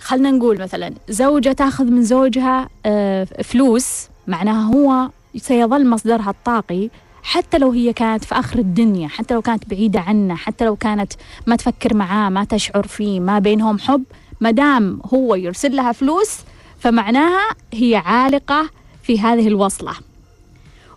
خلنا 0.00 0.30
نقول 0.30 0.60
مثلا 0.60 0.94
زوجة 1.08 1.52
تأخذ 1.52 1.84
من 1.84 2.02
زوجها 2.02 2.68
آه، 2.86 3.24
فلوس 3.24 4.08
معناها 4.26 4.74
هو 4.74 5.10
سيظل 5.36 5.86
مصدرها 5.86 6.30
الطاقي 6.30 6.90
حتى 7.24 7.58
لو 7.58 7.70
هي 7.70 7.92
كانت 7.92 8.24
في 8.24 8.34
آخر 8.34 8.58
الدنيا 8.58 9.08
حتى 9.08 9.34
لو 9.34 9.42
كانت 9.42 9.68
بعيدة 9.68 10.00
عنه 10.00 10.34
حتى 10.34 10.64
لو 10.64 10.76
كانت 10.76 11.12
ما 11.46 11.56
تفكر 11.56 11.94
معاه 11.94 12.30
ما 12.30 12.44
تشعر 12.44 12.86
فيه 12.86 13.20
ما 13.20 13.38
بينهم 13.38 13.78
حب 13.78 14.04
مدام 14.40 15.00
هو 15.14 15.34
يرسل 15.34 15.76
لها 15.76 15.92
فلوس 15.92 16.38
فمعناها 16.78 17.48
هي 17.72 17.96
عالقة 17.96 18.70
في 19.02 19.20
هذه 19.20 19.48
الوصلة. 19.48 19.92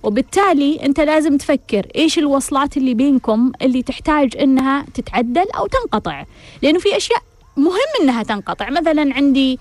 وبالتالي 0.03 0.86
أنت 0.86 1.00
لازم 1.00 1.38
تفكر 1.38 1.88
إيش 1.96 2.19
الوصلات 2.19 2.77
اللي 2.77 2.93
بينكم 2.93 3.51
اللي 3.62 3.84
تحتاج 3.84 4.38
إنها 4.38 4.86
تتعدل 4.93 5.46
أو 5.57 5.67
تنقطع. 5.67 6.24
لأنه 6.62 6.79
في 6.79 6.98
أشياء 6.98 7.22
مهم 7.57 8.01
إنها 8.01 8.24
تنقطع. 8.24 8.69
مثلا 8.69 9.13
عندي 9.15 9.60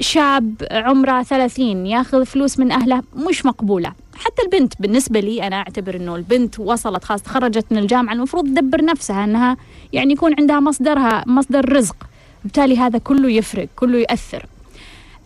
شاب 0.00 0.54
عمره 0.70 1.22
30 1.22 1.86
ياخذ 1.86 2.24
فلوس 2.24 2.58
من 2.58 2.72
أهله 2.72 3.02
مش 3.28 3.46
مقبولة. 3.46 3.92
حتى 4.18 4.42
البنت 4.42 4.72
بالنسبة 4.80 5.20
لي 5.20 5.46
أنا 5.46 5.56
أعتبر 5.56 5.96
أنه 5.96 6.16
البنت 6.16 6.60
وصلت 6.60 7.04
خلاص 7.04 7.22
تخرجت 7.22 7.64
من 7.70 7.78
الجامعة 7.78 8.12
المفروض 8.12 8.44
تدبر 8.44 8.84
نفسها 8.84 9.24
أنها 9.24 9.56
يعني 9.92 10.12
يكون 10.12 10.34
عندها 10.38 10.60
مصدرها 10.60 11.24
مصدر 11.26 11.72
رزق. 11.72 11.96
بالتالي 12.44 12.78
هذا 12.78 12.98
كله 12.98 13.30
يفرق 13.30 13.68
كله 13.76 13.98
يأثر 13.98 14.46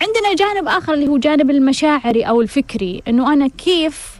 عندنا 0.03 0.35
جانب 0.35 0.69
آخر 0.69 0.95
اللي 0.95 1.09
هو 1.09 1.17
جانب 1.17 1.51
المشاعري 1.51 2.23
أو 2.23 2.41
الفكري 2.41 3.03
أنه 3.09 3.33
أنا 3.33 3.49
كيف 3.49 4.13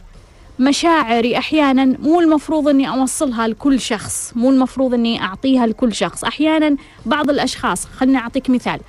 مشاعري 0.59 1.37
أحيانا 1.37 1.85
مو 1.85 2.19
المفروض 2.19 2.67
إني 2.67 2.89
أوصلها 2.89 3.47
لكل 3.47 3.79
شخص 3.79 4.33
مو 4.35 4.49
المفروض 4.51 4.93
إني 4.93 5.21
أعطيها 5.21 5.67
لكل 5.67 5.93
شخص. 5.93 6.23
أحيانا 6.23 6.75
بعض 7.05 7.29
الأشخاص 7.29 7.85
خلني 7.85 8.17
أعطيك 8.17 8.49
مثال 8.49 8.79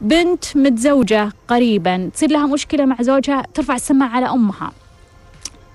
بنت 0.00 0.56
متزوجة 0.56 1.32
قريبا 1.48 2.10
تصير 2.14 2.30
لها 2.30 2.46
مشكلة 2.46 2.84
مع 2.84 2.96
زوجها 3.00 3.42
ترفع 3.54 3.74
السماعة 3.74 4.08
على 4.08 4.26
أمها. 4.30 4.72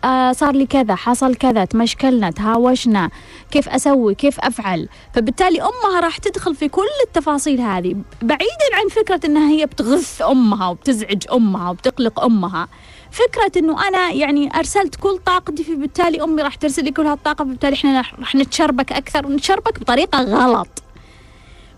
آه 0.06 0.32
صار 0.32 0.56
لي 0.56 0.66
كذا 0.66 0.96
حصل 0.96 1.36
كذا 1.36 1.66
تمشكلنا 1.66 2.32
تهاوشنا 2.32 3.10
كيف 3.52 3.70
أسوي 3.70 4.16
كيف 4.16 4.40
أفعل؟ 4.40 4.90
فبالتالي 5.14 5.62
أمها 5.62 6.00
راح 6.00 6.18
تدخل 6.18 6.56
في 6.56 6.70
كل 6.70 6.88
التفاصيل 7.08 7.62
هذه 7.62 7.96
بعيدا 8.22 8.68
عن 8.74 8.88
فكرة 8.90 9.20
أنها 9.26 9.50
هي 9.52 9.66
بتغث 9.66 10.22
أمها 10.22 10.68
وبتزعج 10.70 11.24
أمها 11.34 11.70
وبتقلق 11.70 12.24
أمها. 12.24 12.68
فكرة 13.12 13.60
أنه 13.60 13.88
أنا 13.88 14.12
يعني 14.12 14.56
أرسلت 14.56 14.96
كل 14.96 15.18
طاقتي 15.26 15.64
فبالتالي 15.64 16.24
أمي 16.24 16.42
راح 16.42 16.56
ترسل 16.56 16.84
لي 16.84 16.92
كل 16.92 17.06
هالطاقة 17.06 17.46
فبالتالي 17.46 17.74
إحنا 17.74 18.04
راح 18.20 18.36
نتشربك 18.36 18.92
أكثر 18.92 19.26
ونتشربك 19.26 19.80
بطريقة 19.80 20.22
غلط. 20.22 20.68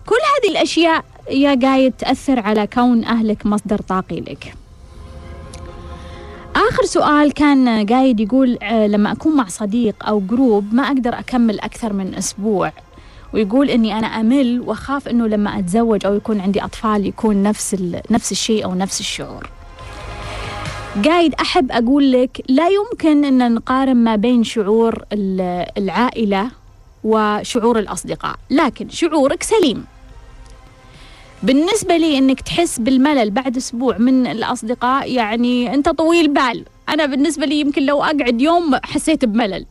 كل 0.06 0.16
هذه 0.16 0.50
الأشياء 0.52 1.04
يا 1.30 1.54
قايد 1.62 1.92
تأثر 1.92 2.40
على 2.40 2.66
كون 2.66 3.04
أهلك 3.04 3.46
مصدر 3.46 3.78
طاقي 3.78 4.20
لك. 4.20 4.54
آخر 6.56 6.84
سؤال 6.84 7.32
كان 7.32 7.86
قايد 7.86 8.20
يقول 8.20 8.58
آه، 8.62 8.86
لما 8.86 9.12
أكون 9.12 9.36
مع 9.36 9.46
صديق 9.48 10.06
أو 10.06 10.20
جروب 10.20 10.74
ما 10.74 10.82
أقدر 10.86 11.18
أكمل 11.18 11.60
أكثر 11.60 11.92
من 11.92 12.14
أسبوع 12.14 12.72
ويقول 13.32 13.70
إني 13.70 13.98
أنا 13.98 14.06
أمل 14.06 14.60
وأخاف 14.60 15.08
إنه 15.08 15.26
لما 15.26 15.58
أتزوج 15.58 16.06
أو 16.06 16.14
يكون 16.14 16.40
عندي 16.40 16.64
أطفال 16.64 17.06
يكون 17.06 17.42
نفس 17.42 17.76
نفس 18.10 18.32
الشيء 18.32 18.64
أو 18.64 18.74
نفس 18.74 19.00
الشعور. 19.00 19.48
قايد 21.04 21.34
أحب 21.34 21.72
أقول 21.72 22.12
لك 22.12 22.44
لا 22.48 22.68
يمكن 22.68 23.24
إن 23.24 23.54
نقارن 23.54 23.96
ما 23.96 24.16
بين 24.16 24.44
شعور 24.44 25.04
العائلة 25.78 26.50
وشعور 27.04 27.78
الأصدقاء، 27.78 28.36
لكن 28.50 28.88
شعورك 28.88 29.42
سليم. 29.42 29.84
بالنسبة 31.44 31.96
لي 31.96 32.18
إنك 32.18 32.40
تحس 32.40 32.78
بالملل 32.78 33.30
بعد 33.30 33.56
أسبوع 33.56 33.98
من 33.98 34.26
الأصدقاء 34.26 35.12
يعني 35.12 35.74
أنت 35.74 35.88
طويل 35.88 36.28
بال، 36.28 36.64
أنا 36.88 37.06
بالنسبة 37.06 37.46
لي 37.46 37.60
يمكن 37.60 37.86
لو 37.86 38.02
أقعد 38.02 38.42
يوم 38.42 38.74
حسيت 38.84 39.24
بملل. 39.24 39.66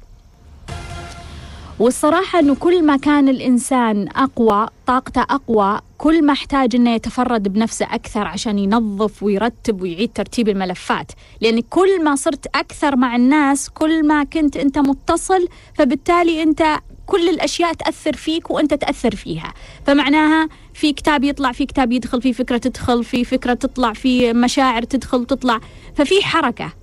والصراحة 1.80 2.40
أنه 2.40 2.56
كل 2.56 2.86
ما 2.86 2.98
كان 2.98 3.30
الإنسان 3.30 4.08
أقوى 4.16 4.68
طاقته 4.88 5.22
أقوى 5.22 5.80
كل 5.98 6.26
ما 6.26 6.34
احتاج 6.34 6.76
أنه 6.76 6.90
يتفرد 6.96 7.54
بنفسه 7.54 7.86
أكثر 7.92 8.28
عشان 8.28 8.60
ينظف 8.60 9.24
ويرتب 9.24 9.82
ويعيد 9.82 10.10
ترتيب 10.16 10.50
الملفات 10.50 11.12
لأن 11.42 11.60
كل 11.60 12.04
ما 12.04 12.16
صرت 12.16 12.48
أكثر 12.56 12.96
مع 12.96 13.16
الناس 13.16 13.70
كل 13.70 14.08
ما 14.08 14.24
كنت 14.24 14.58
أنت 14.58 14.78
متصل 14.80 15.48
فبالتالي 15.74 16.44
أنت 16.44 16.64
كل 17.06 17.30
الأشياء 17.30 17.74
تأثر 17.74 18.14
فيك 18.14 18.52
وأنت 18.52 18.74
تأثر 18.74 19.16
فيها. 19.16 19.54
فمعناها 19.88 20.50
في 20.74 20.94
كتاب 20.94 21.24
يطلع 21.24 21.52
في 21.52 21.66
كتاب 21.66 21.92
يدخل 21.92 22.22
في 22.22 22.34
فكرة 22.34 22.58
تدخل 22.58 23.04
في 23.04 23.24
فكرة 23.24 23.54
تطلع 23.54 23.94
في 23.94 24.34
مشاعر 24.34 24.84
تدخل 24.84 25.18
وتطلع 25.18 25.60
ففي 25.96 26.24
حركة. 26.26 26.74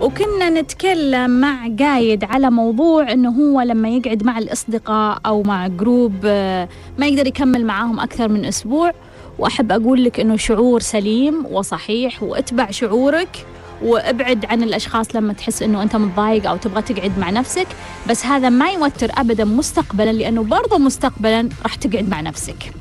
وكنا 0.00 0.50
نتكلم 0.50 1.30
مع 1.30 1.68
قايد 1.78 2.24
على 2.24 2.50
موضوع 2.50 3.12
إنه 3.12 3.30
هو 3.30 3.60
لما 3.60 3.88
يقعد 3.88 4.24
مع 4.24 4.38
الأصدقاء 4.38 5.18
أو 5.26 5.42
مع 5.42 5.66
جروب 5.66 6.14
آه، 6.24 6.68
ما 6.98 7.06
يقدر 7.06 7.26
يكمل 7.26 7.64
معاهم 7.64 8.00
أكثر 8.00 8.28
من 8.28 8.44
أسبوع. 8.44 8.92
وأحب 9.38 9.72
أقول 9.72 10.04
لك 10.04 10.20
إنه 10.20 10.36
شعور 10.36 10.80
سليم 10.80 11.46
وصحيح 11.50 12.22
وأتبع 12.22 12.70
شعورك. 12.70 13.46
وابعد 13.82 14.44
عن 14.44 14.62
الأشخاص 14.62 15.16
لما 15.16 15.32
تحس 15.32 15.62
إنه 15.62 15.82
أنت 15.82 15.96
متضايق 15.96 16.48
أو 16.48 16.56
تبغى 16.56 16.82
تقعد 16.82 17.18
مع 17.18 17.30
نفسك 17.30 17.66
بس 18.08 18.26
هذا 18.26 18.48
ما 18.48 18.70
يوتر 18.70 19.10
ابدا 19.16 19.44
مستقبلا 19.44 20.12
لأنه 20.12 20.42
برضه 20.42 20.78
مستقبلا 20.78 21.48
راح 21.62 21.74
تقعد 21.74 22.08
مع 22.08 22.20
نفسك. 22.20 22.72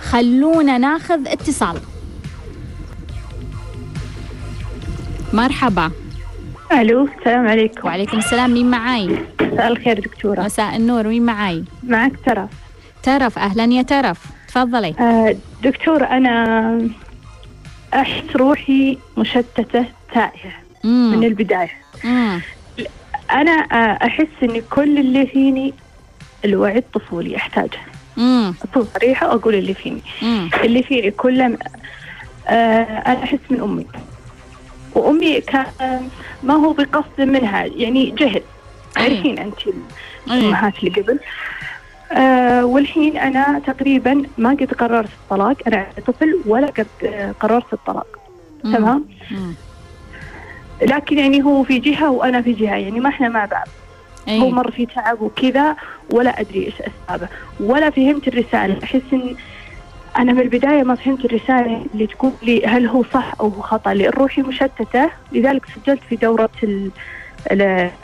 خلونا 0.00 0.78
ناخذ 0.78 1.28
اتصال. 1.28 1.76
مرحبا. 5.32 5.90
ألو 6.72 7.08
السلام 7.18 7.48
عليكم. 7.48 7.86
وعليكم 7.86 8.18
السلام 8.18 8.54
مين 8.54 8.70
معاي؟ 8.70 9.18
مساء 9.40 9.68
الخير 9.68 10.00
دكتورة. 10.00 10.40
مساء 10.42 10.76
النور 10.76 11.08
مين 11.08 11.26
معاي؟ 11.26 11.64
معك 11.82 12.12
ترف 12.26 12.50
ترف 13.02 13.38
أهلا 13.38 13.64
يا 13.64 13.82
ترف. 13.82 14.24
تفضلي. 14.48 14.94
آه 15.00 15.36
دكتور 15.62 16.04
أنا 16.06 16.88
احس 17.94 18.36
روحي 18.36 18.98
مشتتة 19.16 19.84
تائهة 20.14 20.52
مم. 20.84 21.12
من 21.16 21.24
البداية. 21.24 21.70
مم. 22.04 22.40
أنا 23.30 23.52
آه، 23.52 24.06
أحس 24.06 24.26
إن 24.42 24.62
كل 24.70 24.98
اللي 24.98 25.26
فيني 25.26 25.74
الوعي 26.44 26.78
الطفولي 26.78 27.36
أحتاجه. 27.36 27.78
اكون 28.64 28.86
صريحة 28.94 29.28
وأقول 29.28 29.54
اللي 29.54 29.74
فيني. 29.74 30.00
مم. 30.22 30.50
اللي 30.64 30.82
فيني 30.82 31.10
كله 31.10 31.58
آه 32.48 32.82
أنا 32.82 33.22
أحس 33.24 33.38
من 33.50 33.60
أمي. 33.60 33.86
وأمي 34.94 35.40
كان 35.40 35.66
ما 36.42 36.54
هو 36.54 36.72
بقصد 36.72 37.20
منها 37.20 37.64
يعني 37.64 38.10
جهل. 38.10 38.42
عارفين 38.96 39.38
أنت 39.38 39.58
الأمهات 40.26 40.78
اللي 40.78 40.90
قبل؟ 41.02 41.18
آه 42.12 42.64
والحين 42.64 43.16
أنا 43.16 43.60
تقريبا 43.66 44.22
ما 44.38 44.50
قد 44.50 44.74
قررت 44.74 45.08
الطلاق. 45.22 45.56
أنا 45.66 45.86
طفل 46.06 46.40
ولا 46.46 46.66
قد 46.66 46.86
قررت 47.40 47.72
الطلاق. 47.72 48.06
تمام؟ 48.62 49.04
لكن 50.82 51.18
يعني 51.18 51.42
هو 51.42 51.62
في 51.62 51.78
جهة 51.78 52.10
وأنا 52.10 52.42
في 52.42 52.52
جهة. 52.52 52.74
يعني 52.76 53.00
ما 53.00 53.08
إحنا 53.08 53.28
مع 53.28 53.44
بعض. 53.44 53.68
أيه. 54.28 54.40
هو 54.40 54.50
مر 54.50 54.70
في 54.70 54.86
تعب 54.86 55.22
وكذا 55.22 55.76
ولا 56.10 56.40
أدري 56.40 56.66
إيش 56.66 56.74
أسبابه. 56.80 57.28
ولا 57.60 57.90
فهمت 57.90 58.28
الرسالة. 58.28 58.84
أحس 58.84 59.00
اني 59.12 59.36
أنا 60.18 60.32
من 60.32 60.40
البداية 60.40 60.82
ما 60.82 60.94
فهمت 60.94 61.24
الرسالة 61.24 61.86
اللي 61.94 62.06
تقول 62.06 62.32
لي 62.42 62.66
هل 62.66 62.86
هو 62.86 63.04
صح 63.14 63.34
أو 63.40 63.48
هو 63.48 63.62
خطأ. 63.62 63.94
لأن 63.94 64.10
روحي 64.10 64.42
مشتتة. 64.42 65.10
لذلك 65.32 65.66
سجلت 65.76 66.00
في 66.08 66.16
دورة 66.16 66.50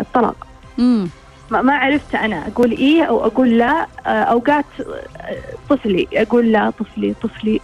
الطلاق. 0.01 0.47
مم. 0.79 1.09
ما 1.51 1.75
عرفت 1.75 2.15
أنا. 2.15 2.47
أقول 2.49 2.71
إيه 2.71 3.03
أو 3.03 3.27
أقول 3.27 3.59
لا. 3.59 3.87
آه، 4.07 4.09
أوقات 4.09 4.65
آه، 4.81 5.37
طفلي. 5.71 6.09
أقول 6.15 6.53
لا 6.53 6.71
طفلي 6.71 7.15
طفلي. 7.23 7.61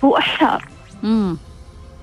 مم. 1.02 1.36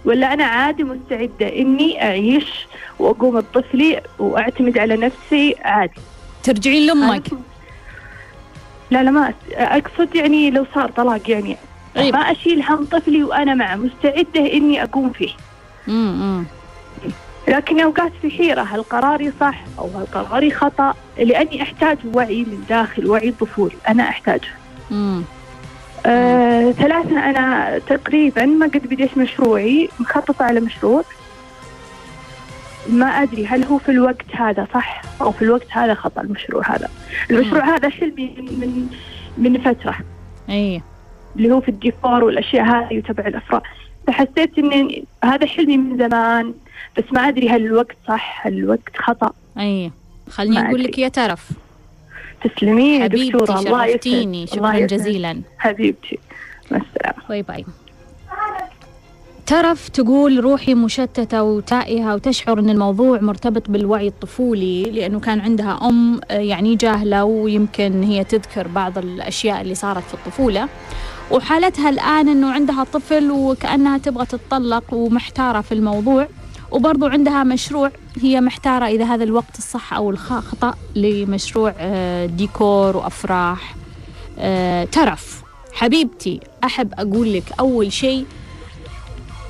ولا 0.06 0.34
أنا 0.34 0.44
عادي 0.44 0.84
مستعدة 0.84 1.56
إني 1.56 2.04
أعيش 2.04 2.68
وأقوم 3.00 3.40
بطفلي 3.40 4.02
وأعتمد 4.20 4.78
على 4.78 4.98
نفسي 4.98 5.56
عادي. 5.62 6.02
ترجعين 6.44 6.86
لأمك؟ 6.88 7.28
لا 8.92 9.04
لا 9.04 9.12
ما 9.12 9.34
أقصد 9.54 10.16
يعني 10.16 10.52
لو 10.52 10.66
صار 10.76 10.92
طلاق 10.92 11.30
يعني. 11.30 11.58
طيب. 11.96 12.14
ما 12.16 12.20
أشيل 12.32 12.64
هم 12.64 12.86
طفلي 12.86 13.24
وأنا 13.24 13.54
معه 13.54 13.76
مستعدة 13.76 14.54
إني 14.54 14.84
أقوم 14.84 15.10
فيه. 15.10 15.30
مم. 15.88 16.46
لكن 17.48 17.80
أوقات 17.80 18.12
في 18.22 18.32
حيرة 18.32 18.62
هل 18.62 18.84
قراري 18.84 19.32
صح 19.40 19.64
أو 19.80 19.88
هل 19.88 20.06
قراري 20.06 20.52
خطأ؟ 20.52 20.94
لأني 21.18 21.62
أحتاج 21.62 21.98
وعي 22.14 22.44
من 22.44 22.64
داخل 22.70 23.10
وعي 23.10 23.32
طفولي 23.32 23.76
أنا 23.90 24.04
أحتاجه. 24.04 24.50
مم. 24.92 25.24
آه، 26.06 26.72
ثلاثة 26.72 27.30
أنا 27.30 27.78
تقريبا 27.80 28.46
ما 28.46 28.66
قد 28.66 28.88
بديت 28.88 29.18
مشروعي 29.18 29.90
مخططة 30.00 30.46
على 30.46 30.60
مشروع. 30.60 31.04
ما 32.90 33.06
أدري 33.06 33.48
هل 33.48 33.64
هو 33.64 33.78
في 33.78 33.90
الوقت 33.90 34.36
هذا 34.36 34.68
صح 34.74 35.02
أو 35.22 35.32
في 35.32 35.42
الوقت 35.42 35.68
هذا 35.70 35.94
خطأ 35.94 36.22
المشروع 36.22 36.72
هذا. 36.76 36.90
المشروع 37.32 37.66
مم. 37.66 37.70
هذا 37.70 37.90
حلمي 37.90 38.36
من 38.38 38.60
من, 38.60 38.88
من 39.38 39.62
فترة. 39.62 39.96
أيه. 40.50 40.82
اللي 41.36 41.52
هو 41.52 41.62
في 41.62 41.70
الديكور 41.70 42.24
والأشياء 42.24 42.66
هذه 42.66 42.98
وتبع 42.98 43.28
الافراح 43.28 43.64
فحسيت 44.08 44.60
ان 44.60 45.04
هذا 45.24 45.46
حلمي 45.48 45.78
من 45.78 45.98
زمان 45.98 46.54
بس 46.98 47.04
ما 47.12 47.28
أدري 47.28 47.50
هل 47.50 47.66
الوقت 47.66 47.96
صح 48.08 48.48
هل 48.48 48.54
الوقت 48.54 48.98
خطأ؟ 48.98 49.34
أي 49.60 49.92
خليني 50.30 50.68
أقول 50.68 50.84
لك 50.84 50.98
يا 50.98 51.08
ترف. 51.08 51.50
تسلمي 52.44 53.08
دكتورة 53.08 53.60
الله 53.60 53.92
شرفتيني 53.92 54.48
شكرا 54.48 54.80
جزيلا. 54.80 55.42
حبيبتي 55.58 56.20
مع 56.72 56.78
السلامة. 56.78 57.28
bye 57.30 57.42
bye. 57.42 57.66
ترف 59.46 59.90
تقول 59.90 60.40
روحي 60.40 60.74
مشتتة 60.74 61.44
وتائهة 61.44 62.16
وتشعر 62.16 62.60
أن 62.60 62.70
الموضوع 62.70 63.20
مرتبط 63.22 63.70
بالوعي 63.70 64.08
الطفولي 64.08 64.84
لأنه 64.84 65.20
كان 65.20 65.40
عندها 65.40 65.80
أم 65.84 66.20
آه، 66.32 66.34
يعني 66.40 66.76
جاهلة 66.76 67.24
ويمكن 67.24 68.04
هي 68.04 68.24
تذكر 68.24 68.68
بعض 68.68 68.98
الأشياء 68.98 69.62
اللي 69.62 69.76
صارت 69.76 70.04
في 70.04 70.14
الطفولة. 70.14 70.70
وحالتها 71.32 71.90
الآن 71.90 72.30
أنه 72.30 72.52
عندها 72.52 72.84
طفل 72.84 73.32
وكأنها 73.32 73.98
تبغى 73.98 74.26
تتطلق 74.26 74.94
ومحتارة 74.94 75.62
في 75.62 75.72
الموضوع. 75.72 76.28
وبرضو 76.72 77.06
عندها 77.06 77.44
مشروع 77.44 77.92
هي 78.22 78.42
محتارة 78.42 78.86
إذا 78.86 79.06
هذا 79.06 79.24
الوقت 79.24 79.58
الصح 79.58 79.94
أو 79.94 80.10
الخطأ 80.10 80.74
لمشروع 80.96 81.74
آه، 81.78 82.26
ديكور 82.26 82.98
وأفراح. 82.98 83.76
آه، 84.40 84.84
ترف 84.84 85.42
حبيبتي 85.74 86.40
أحب 86.64 86.94
أقول 86.94 87.34
لك 87.34 87.44
أول 87.60 87.92
شيء 87.94 88.26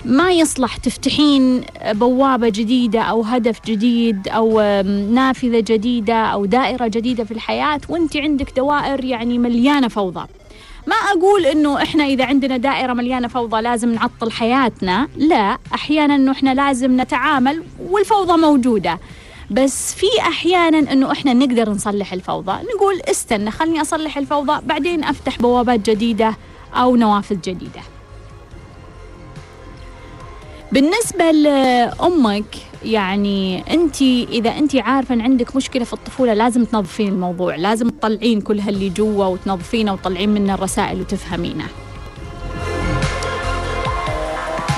ما 0.06 0.32
يصلح 0.32 0.78
تفتحين 0.78 1.62
بوابة 1.92 2.50
جديدة 2.50 3.02
أو 3.02 3.22
هدف 3.22 3.60
جديد 3.66 4.28
أو 4.28 4.62
نافذة 5.14 5.60
جديدة 5.60 6.14
أو 6.26 6.46
دائرة 6.46 6.88
جديدة 6.88 7.24
في 7.24 7.32
الحياة 7.32 7.82
وأنت 7.90 8.18
عندك 8.18 8.54
دوائر 8.58 9.06
يعني 9.06 9.38
مليانة 9.38 9.88
فوضى. 9.88 10.26
ما 10.88 10.96
أقول 10.96 11.46
إنه 11.46 11.84
إحنا 11.84 12.04
إذا 12.04 12.26
عندنا 12.26 12.58
دائرة 12.58 12.94
مليانة 12.94 13.28
فوضى 13.28 13.62
لازم 13.62 13.94
نعطل 13.94 14.32
حياتنا. 14.32 15.08
لا 15.16 15.58
أحيانا 15.74 16.16
إنه 16.16 16.32
إحنا 16.32 16.54
لازم 16.54 17.02
نتعامل 17.02 17.64
والفوضى 17.80 18.42
موجودة. 18.42 19.00
بس 19.52 19.96
في 19.96 20.06
أحيانا 20.20 20.92
إنه 20.92 21.12
إحنا 21.12 21.34
نقدر 21.34 21.70
نصلح 21.70 22.14
الفوضى. 22.14 22.52
نقول 22.52 23.02
استنى 23.12 23.52
خلني 23.52 23.82
أصلح 23.82 24.18
الفوضى 24.18 24.62
بعدين 24.66 25.04
أفتح 25.04 25.38
بوابات 25.38 25.90
جديدة 25.90 26.36
أو 26.74 26.96
نوافذ 26.96 27.42
جديدة. 27.42 27.82
بالنسبة 30.72 31.32
لأمك 31.32 32.56
يعني 32.84 33.64
أنت 33.74 34.02
إذا 34.02 34.50
أنت 34.50 34.76
عارفة 34.76 35.16
أن 35.16 35.22
عندك 35.22 35.56
مشكلة 35.56 35.84
في 35.84 35.94
الطفولة 35.94 36.34
لازم 36.34 36.66
تنظفين 36.66 37.08
الموضوع 37.08 37.56
لازم 37.56 37.90
تطلعين 37.90 38.42
كل 38.42 38.60
هاللي 38.60 38.90
جوا 38.90 39.26
وتنظفينه 39.26 39.94
وتطلعين 39.94 40.30
منه 40.30 40.54
الرسائل 40.54 41.02
وتفهمينه. 41.02 41.66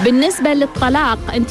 بالنسبة 0.04 0.54
للطلاق 0.54 1.20
أنت 1.36 1.50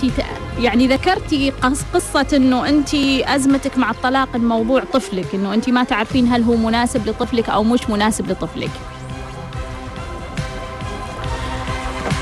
يعني 0.59 0.87
ذكرتي 0.87 1.53
قصة 1.95 2.27
أنه 2.37 2.69
أنت 2.69 2.95
أزمتك 3.25 3.79
مع 3.79 3.91
الطلاق 3.91 4.29
الموضوع 4.35 4.85
طفلك 4.85 5.35
أنه 5.35 5.55
أنت 5.55 5.71
ما 5.71 5.85
تعرفين 5.85 6.27
هل 6.29 6.43
هو 6.43 6.57
مناسب 6.57 7.09
لطفلك 7.09 7.49
أو 7.49 7.65
مش 7.65 7.91
مناسب 7.91 8.31
لطفلك. 8.31 8.71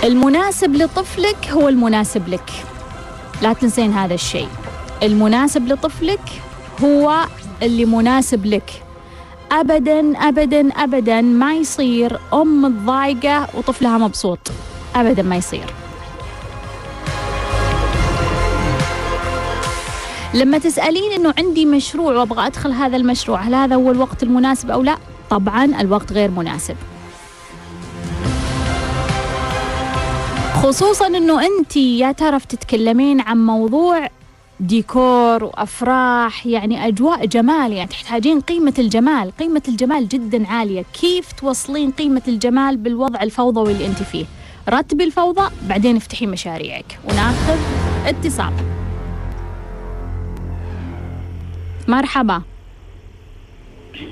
المناسب 0.06 0.74
لطفلك 0.74 1.48
هو 1.50 1.68
المناسب 1.68 2.28
لك. 2.28 2.50
لا 3.42 3.52
تنسين 3.52 3.92
هذا 3.92 4.14
الشيء. 4.14 4.48
المناسب 5.02 5.68
لطفلك 5.68 6.20
هو 6.84 7.26
اللي 7.62 7.84
مناسب 7.84 8.46
لك. 8.46 8.82
ابدا 9.52 10.18
ابدا 10.28 10.68
ابدا 10.68 11.20
ما 11.20 11.54
يصير 11.54 12.18
أم 12.32 12.62
متضايقه 12.62 13.48
وطفلها 13.54 13.98
مبسوط. 13.98 14.38
ابدا 14.94 15.22
ما 15.22 15.36
يصير. 15.36 15.74
لما 20.34 20.58
تسألين 20.58 21.12
إنه 21.12 21.34
عندي 21.38 21.66
مشروع 21.66 22.14
وأبغى 22.14 22.46
أدخل 22.46 22.72
هذا 22.72 22.96
المشروع 22.96 23.40
هل 23.40 23.54
هذا 23.54 23.76
هو 23.76 23.90
الوقت 23.90 24.22
المناسب 24.22 24.70
أو 24.70 24.82
لا؟ 24.82 24.96
طبعا 25.30 25.64
الوقت 25.64 26.12
غير 26.12 26.30
مناسب. 26.30 26.76
خصوصا 30.62 31.06
إنه 31.06 31.46
أنت 31.46 31.76
يا 31.76 32.12
ترى 32.12 32.38
تتكلمين 32.38 33.20
عن 33.20 33.46
موضوع 33.46 34.08
ديكور 34.60 35.44
وأفراح 35.44 36.46
يعني 36.46 36.88
أجواء 36.88 37.26
جمال 37.26 37.72
يعني 37.72 37.88
تحتاجين 37.88 38.40
قيمة 38.40 38.74
الجمال 38.78 39.30
قيمة 39.30 39.62
الجمال 39.68 40.08
جدا 40.08 40.48
عالية. 40.48 40.84
كيف 41.00 41.32
توصلين 41.32 41.90
قيمة 41.90 42.22
الجمال 42.28 42.76
بالوضع 42.76 43.22
الفوضوي 43.22 43.72
اللي 43.72 43.86
أنت 43.86 44.02
فيه؟ 44.02 44.24
رتبي 44.68 45.04
الفوضى 45.04 45.50
بعدين 45.68 45.96
افتحي 45.96 46.26
مشاريعك. 46.26 46.98
وناخذ 47.04 47.58
اتصال. 48.06 48.52
مرحبا. 51.88 52.42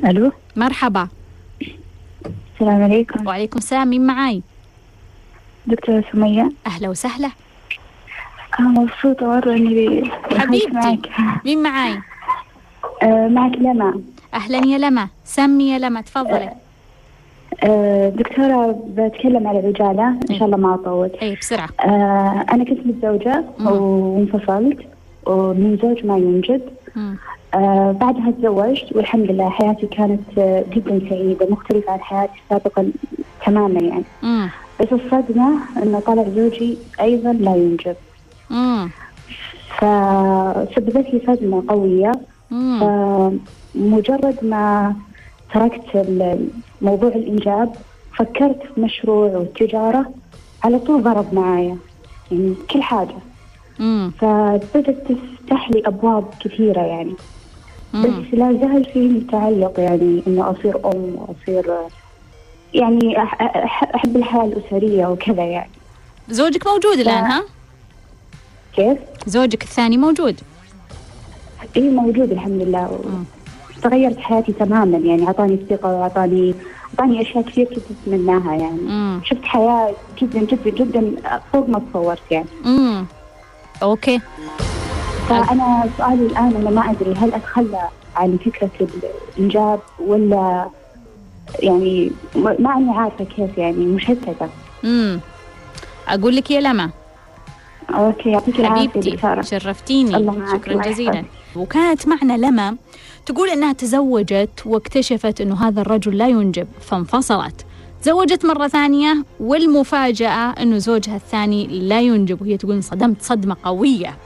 ألو؟ 0.05 0.33
مرحبا. 0.57 1.09
السلام 2.55 2.83
عليكم. 2.83 3.27
وعليكم 3.27 3.59
السلام. 3.59 3.89
مين 3.89 4.07
معاي؟ 4.07 4.43
دكتورة 5.67 6.05
سمية. 6.13 6.53
أهلا 6.67 6.89
وسهلا. 6.89 7.31
أنا 8.61 8.69
مبسوطة 8.69 9.27
مرة 9.27 9.53
إني 9.53 10.11
حبيبتي 10.39 10.71
معك. 10.73 11.11
مين 11.45 11.63
معاي؟ 11.63 11.99
آه 13.03 13.29
معك 13.29 13.53
لما 13.59 14.01
أهلا 14.35 14.59
يا 14.67 14.79
لما 14.79 15.09
سمي 15.25 15.71
يا 15.71 15.79
لما 15.79 16.01
تفضلي. 16.01 16.51
آه 17.63 18.09
دكتورة 18.09 18.79
بتكلم 18.89 19.47
على 19.47 19.61
العجالة. 19.61 20.09
إن 20.31 20.39
شاء 20.39 20.45
الله 20.45 20.57
ما 20.57 20.75
أطول. 20.75 21.11
أي 21.23 21.35
بسرعة. 21.35 21.69
آه 21.81 22.47
أنا 22.53 22.65
كنت 22.65 22.87
متزوجة 22.87 23.45
وانفصلت 23.61 24.79
ومن 25.27 25.79
زوج 25.83 26.07
ما 26.07 26.17
ينجب 26.19 26.61
آه 27.55 27.93
بعدها 28.01 28.31
تزوجت 28.31 28.93
والحمد 28.93 29.31
لله 29.31 29.51
حياتي 29.51 29.87
كانت 29.87 30.21
جدا 30.73 31.09
سعيدة 31.11 31.47
مختلفة 31.51 31.93
عن 31.93 32.01
حياتي 32.01 32.43
سابقا 32.51 32.93
تماما 33.47 33.81
يعني. 33.81 34.05
مم. 34.23 34.51
بس 34.81 34.93
الصدمة 34.93 35.61
إنه 35.83 36.01
طلع 36.01 36.23
زوجي 36.37 36.79
أيضا 37.01 37.33
لا 37.33 37.57
ينجب. 37.57 37.97
امم 38.51 38.91
فسببت 39.79 41.07
لي 41.15 41.23
صدمة 41.27 41.65
قوية. 41.69 42.13
فمجرد 42.81 44.45
ما 44.45 44.97
تركت 45.55 46.07
موضوع 46.81 47.09
الإنجاب 47.09 47.75
فكرت 48.19 48.63
في 48.75 48.81
مشروع 48.81 49.37
والتجارة 49.37 50.15
على 50.65 50.79
طول 50.79 51.03
ضرب 51.03 51.35
معايا 51.35 51.79
يعني 52.31 52.55
كل 52.71 52.83
حاجة. 52.83 53.17
فبدت 54.19 55.13
تفتح 55.13 55.71
لي 55.71 55.83
أبواب 55.87 56.35
كثيرة 56.41 56.81
يعني. 56.81 57.17
بس 57.95 58.35
لا 58.35 58.53
زال 58.53 58.85
فيني 58.93 59.21
تعلق 59.21 59.81
يعني 59.81 60.23
إنه 60.27 60.51
أصير 60.51 60.77
أم 60.93 61.15
وأصير 61.17 61.75
يعني 62.75 63.19
أحب 63.95 64.17
الحياة 64.17 64.45
الأسرية 64.45 65.07
وكذا 65.07 65.45
يعني 65.45 65.71
زوجك 66.29 66.67
موجود 66.67 66.99
الآن 66.99 67.25
ها؟ 67.25 67.45
كيف؟ 68.77 68.99
زوجك 69.27 69.63
الثاني 69.63 69.97
موجود؟ 69.97 70.41
إيه 71.77 71.91
موجود 71.91 72.33
الحمد 72.33 72.63
لله 72.63 73.01
تغيرت 73.83 74.19
حياتي 74.19 74.53
تماما 74.53 74.99
يعني 74.99 75.27
أعطاني 75.27 75.55
الثقة 75.55 75.89
وأعطاني 75.89 76.55
أعطاني 76.91 77.23
أشياء 77.23 77.45
كثير 77.45 77.65
كنت 77.67 77.85
أتمناها 78.03 78.55
يعني 78.55 78.81
مم. 78.81 79.21
شفت 79.25 79.45
حياة 79.45 79.95
جدا 80.19 80.41
جدا 80.41 80.71
جدا 80.71 81.15
فوق 81.53 81.69
ما 81.69 81.83
تصورت 81.91 82.23
يعني 82.31 82.47
امم 82.67 83.07
أوكي 83.83 84.21
فأنا 85.29 85.89
سؤالي 85.99 86.27
الآن 86.27 86.57
أنا 86.57 86.71
ما 86.71 86.91
أدري 86.91 87.15
هل 87.15 87.35
أتخلى 87.35 87.89
عن 88.17 88.39
فكرة 88.45 88.71
الإنجاب 89.39 89.81
ولا 90.01 90.67
يعني 91.59 92.11
ما 92.37 92.77
اني 92.77 92.99
عارفة 92.99 93.25
كيف 93.25 93.59
يعني 93.59 93.87
مشتته 93.87 94.49
امم 94.85 95.21
أقول 96.09 96.37
لك 96.37 96.51
يا 96.51 96.61
لما 96.61 96.91
أوكي 97.91 98.31
يعطيك 98.31 98.61
العافية 98.61 99.41
شرفتيني. 99.43 100.17
الله 100.17 100.53
شكرا 100.53 100.83
جزيلا. 100.83 101.25
وكانت 101.57 102.09
معنا 102.09 102.37
لما 102.47 102.77
تقول 103.27 103.49
إنها 103.49 103.73
تزوجت 103.73 104.51
واكتشفت 104.67 105.41
إنه 105.41 105.55
هذا 105.69 105.81
الرجل 105.81 106.19
لا 106.19 106.29
ينجب 106.29 106.67
فانفصلت. 106.81 107.67
تزوجت 108.03 108.47
مرة 108.47 108.69
ثانية 108.69 109.25
والمفاجأة 109.41 110.51
أنه 110.51 110.79
زوجها 110.79 111.17
الثاني 111.17 111.67
لا 111.67 112.01
ينجب 112.01 112.43
وهي 112.43 112.57
تقول 112.57 112.75
انصدمت 112.75 113.23
صدمة 113.23 113.57
قوية. 113.65 114.17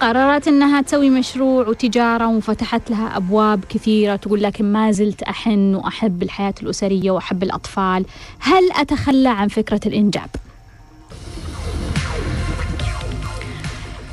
قررت 0.00 0.48
أنها 0.48 0.80
تسوي 0.80 1.10
مشروع 1.10 1.68
وتجارة 1.68 2.28
وفتحت 2.28 2.90
لها 2.90 3.16
أبواب 3.16 3.64
كثيرة 3.64 4.16
تقول 4.16 4.42
لكن 4.42 4.72
ما 4.72 4.90
زلت 4.92 5.22
أحن 5.22 5.74
وأحب 5.74 6.22
الحياة 6.22 6.54
الأسرية 6.62 7.10
وأحب 7.10 7.42
الأطفال. 7.42 8.06
هل 8.38 8.72
أتخلى 8.72 9.28
عن 9.28 9.48
فكرة 9.48 9.80
الإنجاب؟ 9.86 10.30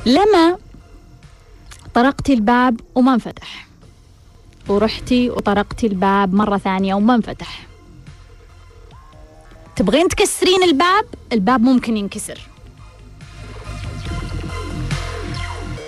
لما 0.06 0.56
طرقتي 1.94 2.32
الباب 2.32 2.80
وما 2.94 3.14
انفتح. 3.14 3.66
ورحتي 4.68 5.30
وطرقتي 5.30 5.86
الباب 5.86 6.34
مرة 6.34 6.58
ثانية 6.58 6.94
وما 6.94 7.14
انفتح. 7.14 7.66
تبغين 9.76 10.08
تكسرين 10.08 10.62
الباب؟ 10.62 11.04
الباب 11.32 11.60
ممكن 11.60 11.96
ينكسر. 11.96 12.53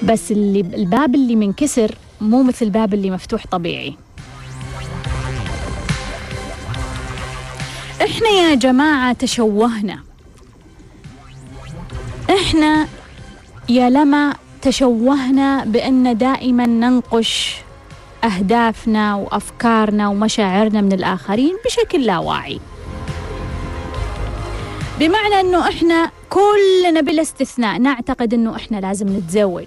بس 0.02 0.32
اللي 0.32 0.60
الباب 0.60 1.14
اللي 1.14 1.36
منكسر 1.36 1.94
مو 2.20 2.42
مثل 2.42 2.66
الباب 2.66 2.94
اللي 2.94 3.10
مفتوح 3.10 3.46
طبيعي. 3.46 3.94
إحنا 8.02 8.28
يا 8.28 8.54
جماعة 8.54 9.12
تشوهنا. 9.12 9.98
إحنا 12.30 12.86
يا 13.68 13.90
لما 13.90 14.34
تشوهنا 14.62 15.64
بأن 15.64 16.18
دائما 16.18 16.66
ننقش 16.66 17.56
أهدافنا 18.24 19.14
وأفكارنا 19.14 20.08
ومشاعرنا 20.08 20.80
من 20.80 20.92
الآخرين 20.92 21.56
بشكل 21.64 22.04
لا 22.06 22.18
واعي 22.18 22.60
بمعنى 25.00 25.40
أنه 25.40 25.68
إحنا 25.68 26.10
كلنا 26.30 27.00
بلا 27.00 27.22
استثناء 27.22 27.78
نعتقد 27.78 28.34
أنه 28.34 28.56
إحنا 28.56 28.76
لازم 28.76 29.08
نتزوج. 29.08 29.66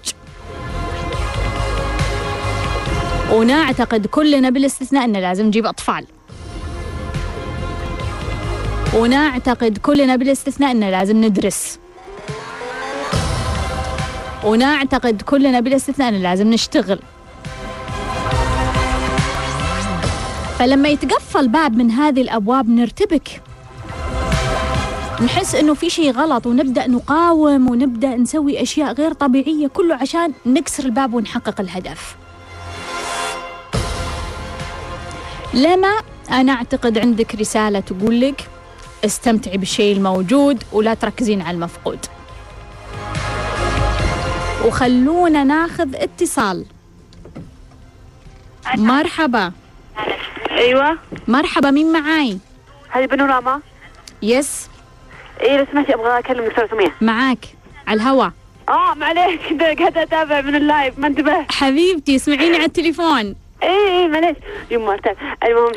ونعتقد 3.32 4.06
كلنا 4.06 4.50
بلا 4.50 4.66
استثناء 4.66 5.04
أنه 5.04 5.20
لازم 5.20 5.46
نجيب 5.46 5.66
أطفال. 5.66 6.06
ونعتقد 8.94 9.78
كلنا 9.78 10.16
بلا 10.16 10.32
استثناء 10.32 10.70
أنه 10.70 10.90
لازم 10.90 11.24
ندرس. 11.24 11.78
ونعتقد 14.44 15.22
كلنا 15.22 15.60
بلا 15.60 15.76
استثناء 15.76 16.08
أنه 16.08 16.18
لازم 16.18 16.50
نشتغل. 16.50 16.98
فلما 20.58 20.88
يتقفل 20.88 21.48
باب 21.48 21.76
من 21.76 21.90
هذه 21.90 22.20
الابواب 22.20 22.68
نرتبك. 22.68 23.42
نحس 25.24 25.54
انه 25.54 25.74
في 25.74 25.90
شيء 25.90 26.12
غلط 26.12 26.46
ونبدأ 26.46 26.86
نقاوم 26.86 27.70
ونبدأ 27.70 28.16
نسوي 28.16 28.62
أشياء 28.62 28.92
غير 28.92 29.12
طبيعية 29.12 29.66
كله 29.66 29.94
عشان 29.94 30.32
نكسر 30.46 30.84
الباب 30.84 31.14
ونحقق 31.14 31.60
الهدف. 31.60 32.16
لما 35.54 36.00
أنا 36.30 36.52
أعتقد 36.52 36.98
عندك 36.98 37.34
رسالة 37.34 37.80
تقول 37.80 38.20
لك 38.20 38.48
استمتعي 39.04 39.56
بالشيء 39.56 39.96
الموجود 39.96 40.62
ولا 40.72 40.94
تركزين 40.94 41.42
على 41.42 41.54
المفقود. 41.54 41.98
وخلونا 44.64 45.44
ناخذ 45.44 45.88
اتصال. 45.94 46.64
مرحبا. 48.76 49.52
أيوه. 50.50 50.98
مرحبا 51.28 51.70
مين 51.70 51.92
معاي؟ 51.92 52.38
هذه 52.88 53.06
بانوراما 53.06 53.60
yes. 54.22 54.68
إيه 55.40 55.56
لو 55.56 55.66
سمحتي 55.72 55.94
أبغى 55.94 56.18
أكلم 56.18 56.44
دكتورة 56.46 56.66
سمية. 56.66 56.94
معاك. 57.00 57.46
على 57.86 58.02
الهوا. 58.02 58.28
آه 58.68 58.94
معليش 58.94 59.40
قاعدة 59.78 60.02
أتابع 60.02 60.40
من 60.40 60.54
ال 60.54 60.63
live 60.63 60.98
ما 60.98 61.06
انتبهت. 61.06 61.52
حبيبتي 61.52 62.16
اسمعيني 62.16 62.56
على 62.56 62.64
التليفون. 62.64 63.34
إيه 63.62 63.88
إيه 63.88 64.08
معليش. 64.08 64.36
يوم 64.70 64.84
مرتين 64.84 65.14
المهم 65.44 65.72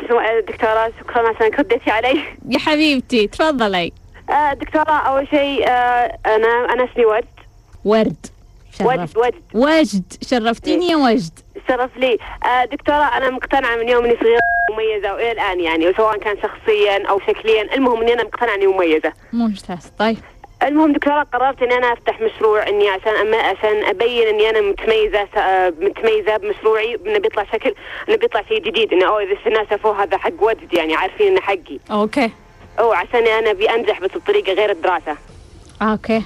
دكتورة 0.48 0.91
شكرا 1.00 1.30
عشان 1.30 1.52
رديتي 1.60 1.91
علي. 1.91 2.24
يا 2.50 2.60
حبيبتي 2.60 3.28
تفضلي. 3.28 3.91
آه 4.30 4.54
دكتورة 4.54 4.91
أول 4.91 5.28
شيء 5.28 5.67
آه 5.67 6.17
أنا 6.26 6.74
أنا 6.74 6.84
اسمي 6.91 7.06
ورد. 7.06 7.26
ورد 7.86 8.15
وجد 8.82 9.17
وجد 9.17 9.41
وجد. 9.54 10.13
شرفتيني 10.30 10.88
يا 10.88 10.96
وجد. 10.96 11.39
شرف 11.67 11.98
لي. 11.98 12.17
آه 12.46 12.65
دكتورة 12.65 13.17
أنا 13.17 13.30
مقتنعة 13.30 13.76
من 13.76 13.89
يوم 13.89 14.06
إني 14.06 14.15
صغيرة 14.19 14.39
مميزة 14.72 15.13
وإلى 15.13 15.32
الآن 15.32 15.60
يعني 15.60 15.93
سواء 15.93 16.17
كان 16.17 16.36
شخصيا 16.41 17.08
أو 17.10 17.19
شكليا. 17.19 17.76
المهم 17.76 18.02
إني 18.02 18.13
أنا 18.13 18.24
مقتنعة 18.24 18.56
إني 18.56 18.67
مميزة. 18.67 19.13
ممتاز. 19.34 19.91
طيب. 20.00 20.17
المهم 20.63 20.93
دكتورة 20.93 21.23
قررت 21.34 21.62
إني 21.62 21.78
أنا 21.78 21.93
أفتح 21.93 22.21
مشروع 22.21 22.67
إني 22.67 22.89
عشان 22.89 23.15
أما 23.15 23.38
عشان 23.38 23.84
أبين 23.84 24.28
إني 24.28 24.49
أنا 24.49 24.62
متميزة 24.62 25.28
متميزة 25.82 26.38
بمشروعي 26.38 26.99
إنه 27.06 27.19
بيطلع 27.19 27.43
شكل 27.54 27.76
إنه 28.10 28.17
بيطلع 28.17 28.41
شيء 28.49 28.60
جديد 28.60 28.93
إنه 28.93 29.08
أوه 29.08 29.23
إذا 29.23 29.38
الناس 29.47 29.69
شافوه 29.69 30.04
هذا 30.04 30.17
حق 30.17 30.43
وجد 30.43 30.73
يعني 30.73 30.95
عارفين 30.95 31.28
إنه 31.28 31.41
حقي. 31.41 31.80
okay. 31.92 32.32
أو 32.80 32.93
عشان 32.93 33.28
أنا 33.28 33.52
أبي 33.52 33.69
أنجح 33.69 33.99
بس 33.99 34.10
بطريقة 34.15 34.54
غير 34.54 34.71
الدراسة. 34.71 35.17
okay. 35.82 36.24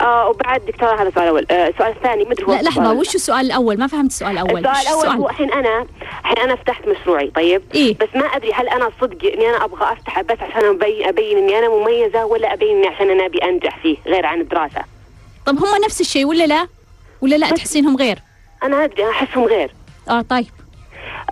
آه 0.00 0.28
وبعد 0.28 0.62
دكتورة 0.66 0.94
هذا 1.02 1.08
السؤال 1.08 1.24
الأول 1.24 1.46
آه 1.50 1.68
السؤال 1.68 1.92
الثاني 1.92 2.24
ما 2.24 2.34
لا 2.34 2.62
لحظة 2.62 2.92
وش 2.92 3.14
السؤال 3.14 3.46
الأول؟ 3.46 3.78
ما 3.78 3.86
فهمت 3.86 4.10
السؤال 4.10 4.32
الأول. 4.32 4.66
السؤال 4.66 4.86
الأول 4.86 5.06
هو 5.06 5.28
الحين 5.28 5.52
أنا 5.52 5.86
الحين 6.20 6.38
أنا 6.38 6.56
فتحت 6.56 6.88
مشروعي 6.88 7.30
طيب؟ 7.30 7.62
إيه؟ 7.74 7.96
بس 7.98 8.08
ما 8.14 8.26
أدري 8.26 8.52
هل 8.52 8.68
أنا 8.68 8.90
صدق 9.00 9.32
إني 9.34 9.48
أنا 9.48 9.64
أبغى 9.64 9.92
أفتحه 9.92 10.22
بس 10.22 10.38
عشان 10.40 10.64
أبين, 10.64 11.06
أبين 11.06 11.38
إني 11.38 11.58
أنا 11.58 11.68
مميزة 11.68 12.24
ولا 12.24 12.52
أبين 12.52 12.76
إني 12.76 12.86
عشان 12.86 13.10
أنا 13.10 13.26
أبي 13.26 13.38
أنجح 13.38 13.78
فيه 13.82 13.96
غير 14.06 14.26
عن 14.26 14.40
الدراسة. 14.40 14.84
طب 15.46 15.58
هم 15.58 15.84
نفس 15.84 16.00
الشيء 16.00 16.24
ولا 16.26 16.46
لا؟ 16.46 16.68
ولا 17.20 17.36
لا 17.36 17.50
تحسينهم 17.50 17.96
غير؟ 17.96 18.18
أنا 18.62 18.84
أدري 18.84 19.10
أحسهم 19.10 19.44
غير. 19.44 19.74
آه 20.08 20.20
طيب. 20.20 20.46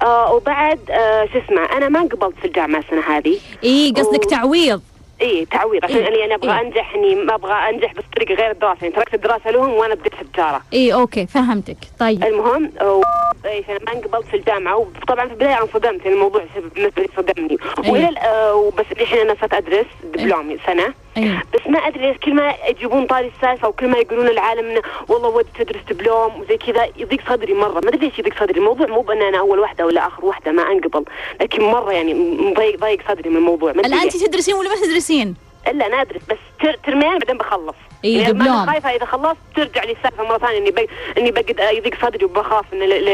آه 0.03 0.33
وبعد 0.35 0.90
آه 0.90 1.29
شو 1.33 1.38
اسمه 1.38 1.77
أنا 1.77 1.88
ما 1.88 2.01
قبلت 2.01 2.35
في 2.40 2.44
الجامعة 2.44 2.79
السنة 2.81 3.01
هذه. 3.16 3.38
إيه 3.64 3.94
قصدك 3.94 4.27
و... 4.27 4.29
تعويض. 4.29 4.83
اي 5.25 5.45
تعويض 5.45 5.85
عشان 5.85 5.97
إيه؟ 5.97 6.25
أني 6.25 6.35
أبغى 6.35 6.53
إيه؟ 6.53 6.61
أنجح 6.61 6.95
إني 6.95 7.15
ما 7.15 7.35
أبغى 7.35 7.53
أنجح 7.53 7.93
بطريقة 7.95 8.35
غير 8.35 8.51
الدراسة 8.51 8.79
يعني 8.83 8.95
تركت 8.95 9.15
الدراسة 9.15 9.51
لهم 9.51 9.71
وأنا 9.71 9.95
بديت 9.95 10.15
في 10.15 10.23
التجارة. 10.23 10.63
اي 10.73 10.95
okay 10.94 11.27
فهمتك 11.27 11.77
طيب. 11.99 12.25
المهم. 12.25 12.71
إيش 13.44 13.70
أنا 13.70 13.79
ما 13.87 13.92
انقبلت 13.92 14.27
في 14.27 14.37
الجامعة 14.37 14.77
وطبعا 14.77 15.27
في 15.27 15.33
البداية 15.33 15.62
انصدمت 15.62 15.85
يعني 16.05 16.14
الموضوع 16.14 16.44
بالنسبة 16.75 17.03
لي 17.03 17.09
صدمني 17.16 17.59
إيه؟ 17.85 17.92
وإلى 17.92 18.18
آه 18.18 18.55
وبس 18.55 18.85
الحين 18.92 19.18
أنا 19.18 19.37
صرت 19.40 19.55
أدرس 19.55 19.87
دبلومي 20.05 20.53
إيه؟ 20.53 20.59
سنة 20.66 20.94
أيه. 21.16 21.42
بس 21.55 21.61
ما 21.66 21.79
أدري 21.79 22.14
كل 22.14 22.35
ما 22.35 22.55
يجيبون 22.68 23.07
طاري 23.07 23.33
السالفة 23.37 23.68
وكل 23.68 23.88
ما 23.88 23.99
يقولون 23.99 24.29
العالم 24.29 24.70
إنه 24.70 24.83
والله 25.09 25.29
ود 25.29 25.47
تدرس 25.59 25.83
دبلوم 25.90 26.40
وزي 26.40 26.57
كذا 26.57 26.88
يضيق 26.97 27.20
صدري 27.29 27.55
مرة 27.55 27.81
ما 27.81 27.88
أدري 27.88 28.07
ليش 28.07 28.18
يضيق 28.18 28.40
صدري 28.40 28.59
الموضوع 28.59 28.87
مو 28.87 29.01
بأن 29.01 29.23
أنا 29.23 29.38
أول 29.38 29.59
واحدة 29.59 29.87
ولا 29.87 30.07
آخر 30.07 30.25
واحدة 30.25 30.53
ما 30.53 30.62
أنقبل 30.62 31.05
لكن 31.40 31.62
مرة 31.62 31.92
يعني 31.92 32.14
مضايق 32.14 32.79
ضايق 32.79 33.01
صدري 33.09 33.31
من 33.31 33.37
الموضوع 33.37 33.70
الآن 33.70 33.94
انت 33.94 34.16
تدرسين 34.16 34.55
ولا 34.55 34.68
ما 34.68 34.77
تدرسين؟ 34.87 35.35
إلا 35.68 35.87
أنا 35.87 36.00
أدرس 36.00 36.22
بس 36.31 36.38
تر 36.61 36.77
ترمين 36.87 37.18
بعدين 37.18 37.38
بخلص. 37.38 37.74
اي 38.05 38.12
يعني 38.12 38.33
دبلوم 38.33 38.66
خايفة 38.66 38.90
إذا 38.90 39.05
خلصت 39.05 39.37
ترجع 39.57 39.85
لي 39.85 39.92
السالفة 39.92 40.24
مرة 40.24 40.38
ثانية 40.38 40.59
إني 40.59 40.70
بق... 40.70 40.87
إني 41.18 41.31
بقد 41.31 41.61
يضيق 41.72 42.03
صدري 42.03 42.24
وبخاف 42.24 42.64
من 42.72 42.79
ل... 42.79 43.05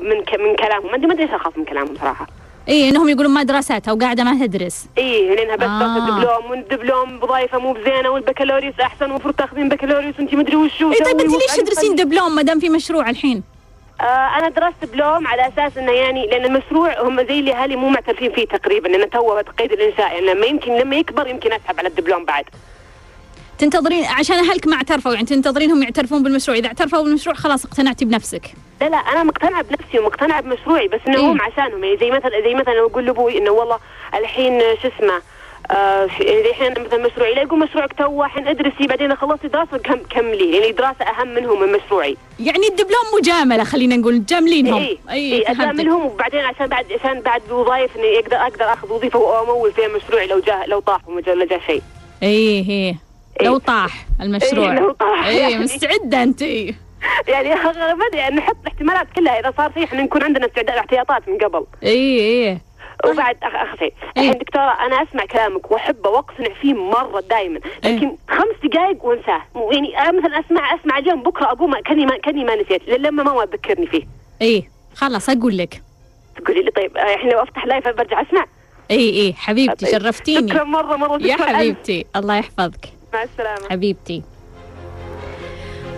من 0.00 0.24
ك... 0.24 0.34
من 0.34 0.56
كلامهم. 0.56 0.90
ما 0.90 0.96
أدري 0.96 1.06
ما 1.06 1.14
أدري 1.14 1.24
إيش 1.24 1.30
أخاف 1.30 1.58
من 1.58 1.64
كلامهم 1.64 1.96
صراحة. 2.00 2.26
اي 2.68 2.88
إنهم 2.88 3.08
يقولون 3.08 3.34
ما 3.34 3.42
دراساتها 3.42 3.92
وقاعدة 3.92 4.24
ما 4.24 4.46
تدرس. 4.46 4.86
اي 4.98 5.34
لأنها 5.34 5.56
بس 5.56 5.62
آه. 5.62 5.96
الدبلوم 5.96 6.50
والدبلوم 6.50 7.18
وظايفه 7.18 7.58
مو 7.58 7.72
بزينة 7.72 8.10
والبكالوريوس 8.10 8.80
أحسن 8.80 9.04
المفروض 9.04 9.34
تاخذين 9.34 9.68
بكالوريوس 9.68 10.14
وانت 10.18 10.34
ما 10.34 10.40
أدري 10.40 10.56
وشو 10.56 10.92
اي 10.92 10.98
طيب 10.98 11.20
أنت 11.20 11.32
ليش 11.32 11.56
تدرسين 11.56 11.94
دبلوم 11.94 12.34
ما 12.34 12.42
دام 12.42 12.60
في 12.60 12.68
مشروع 12.68 13.10
الحين؟ 13.10 13.42
آه 14.00 14.38
أنا 14.38 14.48
درست 14.48 14.74
دبلوم 14.82 15.26
على 15.26 15.48
أساس 15.48 15.78
إنه 15.78 15.92
يعني 15.92 16.26
لأن 16.26 16.44
المشروع 16.44 17.02
هم 17.02 17.26
زي 17.26 17.38
اللي 17.38 17.52
أهلي 17.52 17.76
مو 17.76 17.88
معترفين 17.88 18.32
فيه 18.32 18.46
تقريبا 18.46 18.88
لأنه 18.88 19.04
تو 19.04 19.40
قيد 19.58 19.72
الانشاء 19.72 20.12
يعني 20.14 20.26
لما 20.26 20.46
يمكن 20.46 20.76
لما 20.76 20.96
يكبر 20.96 21.26
يمكن 21.26 21.52
أسحب 21.52 21.78
على 21.78 21.88
الدبلوم 21.88 22.24
بعد. 22.24 22.44
تنتظرين 23.58 24.04
عشان 24.04 24.36
أهلك 24.36 24.66
ما 24.66 24.76
اعترفوا 24.76 25.14
يعني 25.14 25.26
تنتظرينهم 25.26 25.82
يعترفون 25.82 26.22
بالمشروع. 26.22 26.56
إذا 26.58 26.66
اعترفوا 26.66 27.02
بالمشروع 27.02 27.36
خلاص 27.36 27.64
اقتنعتي 27.64 28.04
بنفسك. 28.04 28.42
لا 28.80 28.88
لا 28.88 28.96
أنا 28.96 29.22
مقتنعة 29.22 29.62
بنفسي 29.62 29.98
ومقتنعة 29.98 30.40
بمشروعي 30.40 30.88
بس 30.88 31.00
إنه 31.08 31.18
إيه؟ 31.18 31.32
هم 31.32 31.42
عشانهم. 31.42 31.84
يعني 31.84 31.96
زي 31.96 32.10
مثلا 32.10 32.40
زي 32.44 32.54
مثلا 32.54 32.80
أقول 32.80 33.06
لأبوي 33.06 33.38
إنه 33.38 33.50
والله 33.50 33.78
الحين 34.14 34.60
شو 34.82 34.88
اسمه 34.88 35.20
آه 35.70 36.08
يعني 36.20 36.50
الحين 36.50 36.70
مثلا 36.70 37.06
مشروعي. 37.06 37.34
لا 37.34 37.42
يقول 37.42 37.58
مشروعك 37.58 37.92
تو 37.92 38.24
الحين 38.24 38.48
ادرسي 38.48 38.86
بعدين 38.86 39.16
خلصتي 39.16 39.48
دراستك 39.48 39.98
كملي. 40.10 40.56
يعني 40.56 40.72
دراسة 40.72 41.04
أهم 41.04 41.28
منهم 41.28 41.62
من 41.62 41.72
مشروعي. 41.72 42.16
يعني 42.40 42.66
الدبلوم 42.68 43.04
مجاملة 43.20 43.64
خلينا 43.64 43.96
نقول 43.96 44.24
جاملينهم. 44.24 44.82
اي 44.82 44.98
أي 45.10 45.32
إيه 45.32 45.50
اجاملهم 45.50 46.06
وبعدين 46.06 46.40
عشان 46.40 46.66
بعد 46.66 46.92
عشان 46.92 47.20
بعد 47.20 47.42
وظائف 47.50 47.96
إني 47.96 48.18
أقدر 48.18 48.36
أقدر 48.36 48.72
أخذ 48.72 48.92
وظيفة 48.92 49.18
وأمول 49.18 49.72
فيها 49.72 49.88
مشروعي 49.88 50.26
لو 50.26 50.40
جاء 50.40 50.68
لو 50.68 50.80
طاح 50.80 51.08
ولا 51.08 51.44
جاء 51.44 51.60
شيء. 51.66 51.82
إيه 52.22 52.68
إيه. 52.68 52.96
لو 53.42 53.58
طاح 53.58 54.06
المشروع. 54.20 54.72
إيه 54.72 54.78
لو 54.78 54.92
طاح. 54.92 55.28
يعني 55.40 55.58
مستعده 55.58 56.22
أنت. 56.22 56.42
يعني 57.28 57.54
ما 57.54 58.06
أدري 58.06 58.36
نحط 58.36 58.56
الاحتمالات 58.62 59.06
كلها. 59.16 59.40
إذا 59.40 59.52
صار 59.56 59.70
في 59.70 59.84
إحنا 59.84 60.02
نكون 60.02 60.22
عندنا 60.22 60.46
استعداد 60.46 60.76
احتياطات 60.76 61.28
من 61.28 61.38
قبل. 61.38 61.64
اي 61.82 62.20
اي 62.20 62.58
وبعد 63.04 63.36
اخر 63.42 63.76
شيء 63.78 63.94
الحين 64.16 64.32
دكتورة 64.32 64.86
أنا 64.86 65.02
أسمع 65.02 65.24
كلامك 65.24 65.70
واحبه 65.70 66.10
واقتنع 66.10 66.48
فيه 66.60 66.74
مرة 66.74 67.20
دائما 67.20 67.60
لكن 67.84 68.16
خمس 68.28 68.70
دقائق 68.72 69.04
وانساه. 69.04 69.42
يعني 69.72 69.98
أنا 69.98 70.20
مثلا 70.20 70.40
اسمع 70.40 70.74
أسمع 70.74 70.98
اليوم 70.98 71.22
بكرة 71.22 71.46
أقوم 71.46 71.80
كأني 71.80 72.06
ما 72.06 72.18
كأني 72.18 72.44
ما 72.44 72.54
نسيت 72.54 72.88
لما 72.88 73.22
ما 73.22 73.44
تذكرني 73.44 73.86
فيه. 73.86 74.02
إيه. 74.42 74.70
خلاص 74.94 75.30
أقول 75.30 75.58
لك. 75.58 75.82
تقولي 76.36 76.62
لي 76.62 76.70
طيب 76.70 76.96
الحين 76.96 77.30
لو 77.30 77.42
أفتح 77.42 77.66
لايف 77.66 77.88
برجع 77.88 78.22
أسمع. 78.22 78.46
اي 78.90 79.26
اي 79.26 79.32
حبيبتي 79.32 79.86
شرفتيني. 79.86 80.48
شكرا 80.48 80.64
مره 80.64 80.96
مرة 80.96 81.22
يا 81.22 81.36
حبيبتي. 81.36 82.06
الله 82.16 82.36
يحفظك. 82.36 82.86
مع 83.14 83.22
السلامة. 83.22 83.68
حبيبتي. 83.70 84.22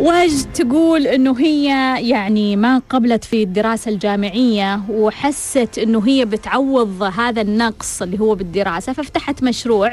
وجد 0.01 0.53
تقول 0.55 1.07
إنه 1.07 1.39
هي 1.39 1.67
يعني 2.09 2.57
ما 2.57 2.83
قبلت 2.91 3.25
في 3.25 3.43
الدراسة 3.43 3.91
الجامعية 3.91 4.81
وحست 4.91 5.79
إنه 5.79 6.03
هي 6.07 6.25
بتعوض 6.25 7.03
هذا 7.03 7.41
النقص 7.43 8.03
اللي 8.03 8.21
هو 8.21 8.35
بالدراسة 8.35 8.93
ففتحت 8.93 9.43
مشروع 9.43 9.93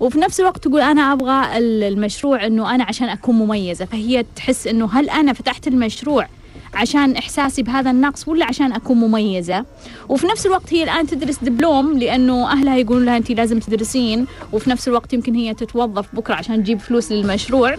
وفي 0.00 0.18
نفس 0.18 0.40
الوقت 0.40 0.64
تقول 0.64 0.80
أنا 0.80 1.12
أبغى 1.12 1.58
المشروع 1.58 2.46
إنه 2.46 2.74
أنا 2.74 2.84
عشان 2.84 3.08
أكون 3.08 3.34
مميزة 3.34 3.84
فهي 3.84 4.24
تحس 4.36 4.66
إنه 4.66 4.88
هل 4.92 5.10
أنا 5.10 5.32
فتحت 5.32 5.68
المشروع 5.68 6.26
عشان 6.74 7.16
إحساسي 7.16 7.62
بهذا 7.62 7.90
النقص 7.90 8.28
ولا 8.28 8.44
عشان 8.46 8.72
أكون 8.72 8.96
مميزة؟ 8.96 9.64
وفي 10.08 10.26
نفس 10.26 10.46
الوقت 10.46 10.74
هي 10.74 10.82
الآن 10.82 11.06
تدرس 11.06 11.38
دبلوم 11.42 11.98
لأنه 11.98 12.52
أهلها 12.52 12.76
يقولون 12.76 13.04
لها 13.04 13.16
أنت 13.16 13.30
لازم 13.30 13.58
تدرسين 13.58 14.26
وفي 14.52 14.70
نفس 14.70 14.88
الوقت 14.88 15.12
يمكن 15.12 15.34
هي 15.34 15.54
تتوظف 15.54 16.14
بكرة 16.14 16.34
عشان 16.34 16.62
تجيب 16.62 16.80
فلوس 16.80 17.12
للمشروع. 17.12 17.76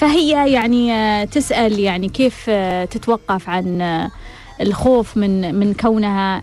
فهي 0.00 0.52
يعني 0.52 0.92
آه، 0.92 1.24
تسأل 1.24 1.78
يعني 1.78 2.08
كيف 2.08 2.44
آه، 2.48 2.84
تتوقف 2.84 3.48
عن 3.48 3.80
آه، 3.80 4.10
الخوف 4.60 5.16
من 5.16 5.54
من 5.54 5.74
كونها 5.74 6.42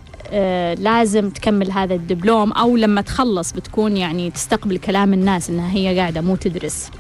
لازم 0.76 1.30
تكمل 1.30 1.72
هذا 1.72 1.94
الدبلوم 1.94 2.52
أو 2.52 2.78
لما 2.78 3.02
تخلص 3.02 3.52
بتكون 3.52 3.98
يعني 3.98 4.32
تستقبل 4.32 4.78
كلام 4.78 5.14
الناس 5.14 5.50
إنها 5.50 5.72
هي 5.72 6.00
قاعدة 6.00 6.22
مو 6.22 6.36
تدرس. 6.36 6.92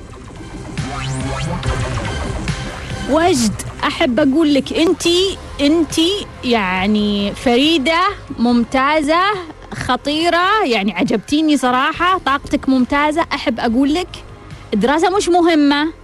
وجد 3.09 3.53
أحب 3.83 4.19
أقول 4.19 4.53
لك 4.53 4.73
أنت 4.73 5.07
أنت 5.61 5.95
يعني 6.43 7.35
فريدة 7.35 8.01
ممتازة 8.39 9.21
خطيرة 9.73 10.65
يعني 10.65 10.93
عجبتيني 10.93 11.57
صراحة 11.57 12.17
طاقتك 12.17 12.69
ممتازة. 12.69 13.25
أحب 13.33 13.59
أقول 13.59 13.93
لك 13.93 14.09
الدراسة 14.73 15.17
مش 15.17 15.29
مهمة. 15.29 15.96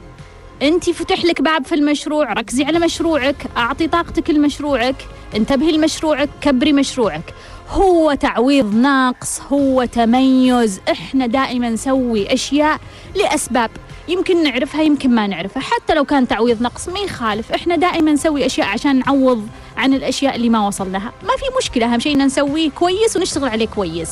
انت 0.63 0.89
فتح 0.89 1.25
لك 1.25 1.41
باب 1.41 1.65
في 1.65 1.75
المشروع 1.75 2.33
ركزي 2.33 2.63
على 2.63 2.79
مشروعك 2.79 3.35
اعطي 3.57 3.87
طاقتك 3.87 4.29
لمشروعك 4.29 4.95
انتبهي 5.35 5.71
لمشروعك 5.71 6.29
كبري 6.41 6.73
مشروعك. 6.73 7.33
هو 7.69 8.13
تعويض 8.13 8.75
ناقص 8.75 9.41
هو 9.41 9.85
تميز. 9.85 10.81
إحنا 10.91 11.27
دائما 11.27 11.69
نسوي 11.69 12.33
أشياء 12.33 12.79
لأسباب. 13.15 13.71
يمكن 14.07 14.43
نعرفها 14.43 14.81
يمكن 14.81 15.09
ما 15.09 15.27
نعرفها. 15.27 15.61
حتى 15.61 15.93
لو 15.93 16.05
كان 16.05 16.27
تعويض 16.27 16.61
نقص 16.61 16.89
ما 16.89 16.99
يخالف. 16.99 17.51
إحنا 17.51 17.75
دائما 17.75 18.11
نسوي 18.11 18.45
أشياء 18.45 18.67
عشان 18.67 18.99
نعوض 18.99 19.47
عن 19.77 19.93
الأشياء 19.93 20.35
اللي 20.35 20.49
ما 20.49 20.67
وصلناها. 20.67 21.13
ما 21.23 21.35
في 21.37 21.57
مشكلة 21.57 21.93
أهم 21.93 21.99
شيء 21.99 22.17
نسويه 22.17 22.69
كويس 22.69 23.17
ونشتغل 23.17 23.49
عليه 23.49 23.67
كويس. 23.67 24.11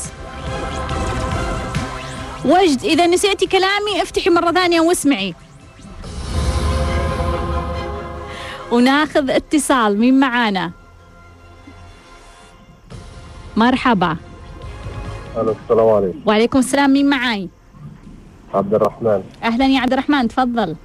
وجد 2.46 2.84
إذا 2.84 3.08
نسيتي 3.08 3.46
كلامي 3.48 4.02
افتحي 4.02 4.30
مرة 4.30 4.52
ثانية 4.52 4.82
واسمعي. 4.82 5.36
وناخذ 8.72 9.30
اتصال. 9.30 10.00
مين 10.00 10.20
معانا؟ 10.20 10.72
مرحبا. 13.58 14.18
ألو 15.38 15.56
السلام 15.64 15.90
عليكم. 15.90 16.20
وعليكم 16.26 16.60
السلام. 16.60 16.94
مين 16.94 17.10
معاي؟ 17.10 17.50
عبد 18.54 18.74
الرحمن. 18.74 19.24
أهلا 19.44 19.68
يا 19.68 19.80
عبد 19.80 19.94
الرحمن 19.94 20.28
تفضل. 20.28 20.76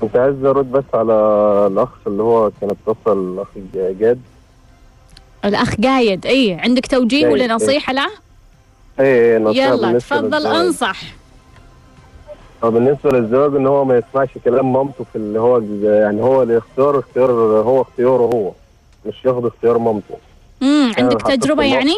كنت 0.00 0.16
عايز 0.16 0.44
أرد 0.44 0.72
بس 0.72 0.84
على 0.94 1.12
الأخ 1.72 1.88
اللي 2.06 2.22
هو 2.22 2.50
كانت 2.60 2.76
اتصل 2.86 3.34
الأخ 3.34 3.48
جاد 3.74 4.20
الأخ 5.44 5.74
قايد 5.74 6.26
اي 6.26 6.52
عندك 6.52 6.86
توجيه 6.86 7.26
ولا 7.26 7.46
نصيحة 7.46 7.92
له؟ 7.92 8.10
اي 9.00 9.38
نصيحة 9.38 9.66
يلا 9.66 9.98
تفضل 9.98 10.46
أنصح. 10.46 11.00
بالنسبة 12.70 13.10
للزواج 13.10 13.56
إن 13.56 13.66
هو 13.66 13.84
ما 13.84 13.98
يسمعش 13.98 14.28
كلام 14.44 14.72
مامته 14.72 15.04
في 15.12 15.16
اللي 15.16 15.40
هو 15.40 15.62
يعني 15.82 16.22
هو 16.22 16.42
الاختيار 16.42 16.98
اختيار 16.98 17.30
هو 17.30 17.82
اختياره 17.82 18.22
هو 18.22 18.52
مش 19.06 19.24
ياخد 19.24 19.46
اختيار 19.46 19.78
مامته. 19.78 20.14
امم 20.62 20.92
عندك 20.98 21.22
تجربة 21.22 21.62
يعني؟ 21.62 21.94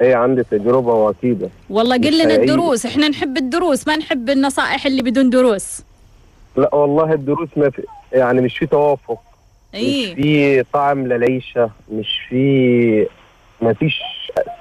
إيه 0.00 0.14
عندي 0.14 0.42
تجربة 0.42 0.94
وأكيدة. 0.94 1.48
والله 1.70 1.96
قل 1.96 2.24
لنا 2.24 2.34
الدروس 2.34 2.86
إحنا 2.86 3.08
نحب 3.08 3.36
الدروس 3.36 3.88
ما 3.88 3.96
نحب 3.96 4.30
النصائح 4.30 4.86
اللي 4.86 5.02
بدون 5.02 5.30
دروس. 5.30 5.80
لا 6.56 6.74
والله 6.74 7.12
الدروس 7.12 7.48
ما 7.56 7.70
في 7.70 7.82
يعني 8.12 8.40
مش 8.40 8.58
في 8.58 8.66
توافق. 8.66 9.18
إيه؟ 9.74 10.06
مش 10.06 10.14
في 10.14 10.64
طعم 10.72 11.06
للعيشة 11.06 11.70
مش 11.92 12.20
في 12.28 13.06
ما 13.62 13.72
فيش 13.72 14.00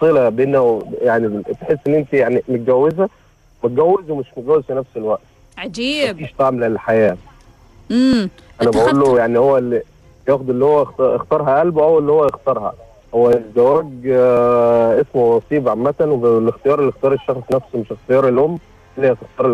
صلة 0.02 0.30
بيننا 0.30 0.80
يعني 1.02 1.44
تحس 1.62 1.78
إن 1.88 1.94
أنت 1.94 2.13
يعني 2.13 2.44
متجوزة 2.48 3.10
متجوز 3.63 4.10
ومش 4.10 4.26
متجوز 4.38 4.63
في 4.63 4.74
نفس 4.74 4.89
الوقت 4.95 5.21
عجيب 5.58 6.15
مفيش 6.15 6.34
طعم 6.39 6.63
للحياة 6.63 7.17
امم 7.91 8.30
أنا 8.62 8.69
بقول 8.69 9.00
له 9.00 9.17
يعني 9.17 9.38
هو 9.39 9.58
اللي 9.58 9.84
ياخد 10.30 10.50
اللي 10.50 10.65
هو 10.65 10.82
اختارها 11.00 11.60
قلبه 11.60 11.84
أو 11.84 12.00
اللي 12.00 12.12
هو 12.12 12.26
يختارها 12.26 12.74
هو 13.15 13.30
الزواج 13.30 13.88
آه 14.08 15.02
اسمه 15.02 15.38
نصيب 15.45 15.69
عامة 15.69 15.93
والاختيار 16.00 16.80
اللي 16.80 16.89
اختار 16.89 17.13
الشخص 17.13 17.41
نفسه 17.54 17.80
مش 17.80 17.91
اختيار 17.91 18.28
الأم 18.30 18.58
اللي 18.97 19.08
هي 19.10 19.15
تختار 19.15 19.47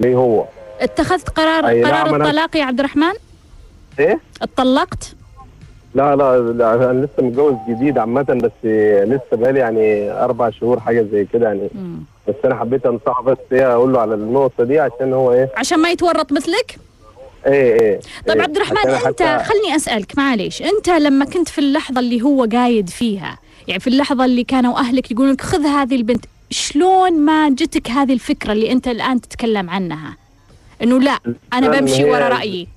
ليه 0.00 0.16
هو 0.16 0.44
اتخذت 0.80 1.28
قرار 1.28 1.64
قرار 1.84 2.16
الطلاق 2.16 2.56
يا 2.56 2.64
عبد 2.64 2.78
الرحمن؟ 2.78 3.12
إيه؟ 3.98 4.20
اتطلقت؟ 4.42 5.14
لا 5.94 6.16
لا, 6.16 6.38
لا 6.52 6.74
أنا 6.74 7.06
لسه 7.06 7.22
متجوز 7.26 7.54
جديد 7.68 7.98
عامة 7.98 8.22
بس 8.22 8.66
لسه 9.08 9.36
بقالي 9.36 9.58
يعني 9.58 10.10
أربع 10.12 10.50
شهور 10.50 10.80
حاجة 10.80 11.06
زي 11.12 11.24
كده 11.24 11.46
يعني 11.46 11.68
مم. 11.74 12.00
بس 12.28 12.34
أنا 12.44 12.54
حبيت 12.60 12.86
أنصحه 12.86 13.22
بس 13.22 13.36
إيه 13.52 13.72
أقول 13.72 13.92
له 13.92 14.00
على 14.00 14.14
النقطة 14.14 14.64
دي 14.64 14.80
عشان 14.80 15.12
هو 15.12 15.32
إيه؟ 15.32 15.50
عشان 15.56 15.78
ما 15.78 15.90
يتورط 15.90 16.32
مثلك؟ 16.32 16.78
إيه 17.46 17.80
إيه 17.80 18.00
طيب 18.26 18.36
إيه 18.36 18.42
عبد 18.42 18.56
الرحمن 18.56 18.90
انت 18.90 19.22
خلني 19.22 19.76
أسألك 19.76 20.18
معليش 20.18 20.62
انت 20.62 20.90
لما 20.90 21.24
كنت 21.24 21.48
في 21.48 21.58
اللحظة 21.58 22.00
اللي 22.00 22.22
هو 22.22 22.44
قايد 22.52 22.88
فيها 22.88 23.38
يعني 23.68 23.80
في 23.80 23.86
اللحظة 23.86 24.24
اللي 24.24 24.44
كانوا 24.44 24.78
أهلك 24.78 25.10
يقولون 25.10 25.32
لك 25.32 25.40
خذ 25.40 25.66
هذه 25.66 25.94
البنت 25.96 26.24
شلون 26.50 27.12
ما 27.12 27.48
جتك 27.48 27.90
هذه 27.90 28.12
الفكرة 28.12 28.52
اللي 28.52 28.72
انت 28.72 28.88
الآن 28.88 29.20
تتكلم 29.20 29.70
عنها؟ 29.70 30.16
إنه 30.82 31.00
لا 31.00 31.18
أنا 31.52 31.80
بمشي 31.80 32.04
ورا 32.04 32.28
رأيي. 32.28 32.68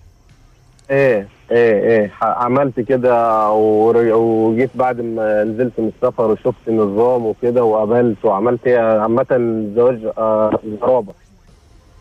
إيه 0.92 1.28
إيه 1.54 1.74
إيه. 2.00 2.12
عملت 2.22 2.80
كده 2.80 3.50
وجيت 3.52 4.70
بعد 4.76 5.02
ما 5.02 5.44
نزلت 5.44 5.74
من 5.78 5.92
السفر 5.96 6.32
وشفت 6.32 6.68
النظام 6.68 7.26
وكده 7.26 7.64
وقابلت 7.64 8.26
وعملت 8.26 8.68
إيه 8.68 8.80
عامة 8.80 9.26
الزواج 9.32 10.00
آه 10.18 10.60
جرابة. 10.82 11.14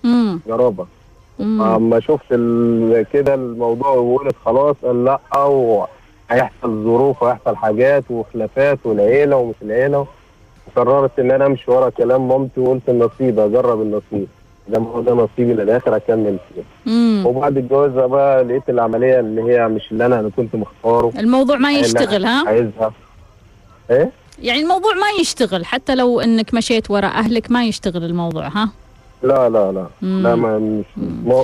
امم 0.05 0.41
جرابة. 0.49 0.87
أما 1.41 2.01
شفت 2.01 2.29
كده 3.13 3.35
الموضوع 3.35 3.89
وقلت 3.89 4.35
خلاص 4.45 4.77
قال 4.85 5.05
لأ 5.05 5.19
وهيحصل 5.45 6.85
ظروف 6.85 7.23
وهيحصل 7.23 7.57
حاجات 7.57 8.05
وخلافات 8.11 8.79
والعيلة 8.85 9.37
ومش 9.37 9.55
العيلة. 9.63 10.07
وقررت 10.77 11.19
إن 11.19 11.31
أنا 11.31 11.47
أمشي 11.47 11.71
ورا 11.71 11.91
كلام 11.91 12.29
مامتي 12.29 12.61
وقلت 12.61 12.89
النصيب 12.89 13.39
أجرب 13.39 13.83
النصيب. 13.83 14.29
ده 14.69 14.79
هو 14.81 15.01
ده 15.01 15.13
نصيبي 15.15 15.53
للاخر 15.55 15.97
أكمل 15.97 16.37
فيه. 16.55 16.63
وبعد 17.27 17.57
الجواز 17.57 17.91
بقى 17.91 18.45
لقيت 18.45 18.69
العملية 18.69 19.21
اللي 19.21 19.43
هي 19.43 19.69
مش 19.69 19.93
اللي 19.93 20.07
أنا 20.07 20.21
أنا 20.21 20.31
كنت 20.37 20.55
مختاره. 20.57 21.13
الموضوع 21.19 21.57
ما 21.57 21.73
يشتغل 21.73 22.25
ها؟ 22.25 22.49
عايزها. 22.49 22.93
إيه؟ 23.91 24.11
يعني 24.43 24.61
الموضوع 24.63 24.93
ما 24.95 25.21
يشتغل 25.21 25.65
حتى 25.65 25.95
لو 25.95 26.21
إنك 26.21 26.55
مشيت 26.55 26.91
ورا 26.91 27.07
أهلك 27.07 27.51
ما 27.51 27.65
يشتغل 27.65 28.05
الموضوع 28.05 28.49
ها؟ 28.49 28.69
لا 29.23 29.49
لا 29.49 29.73
لا. 29.73 29.87
مم. 30.03 30.23
لا 30.23 30.35
ما 30.35 30.59
مش 30.59 30.85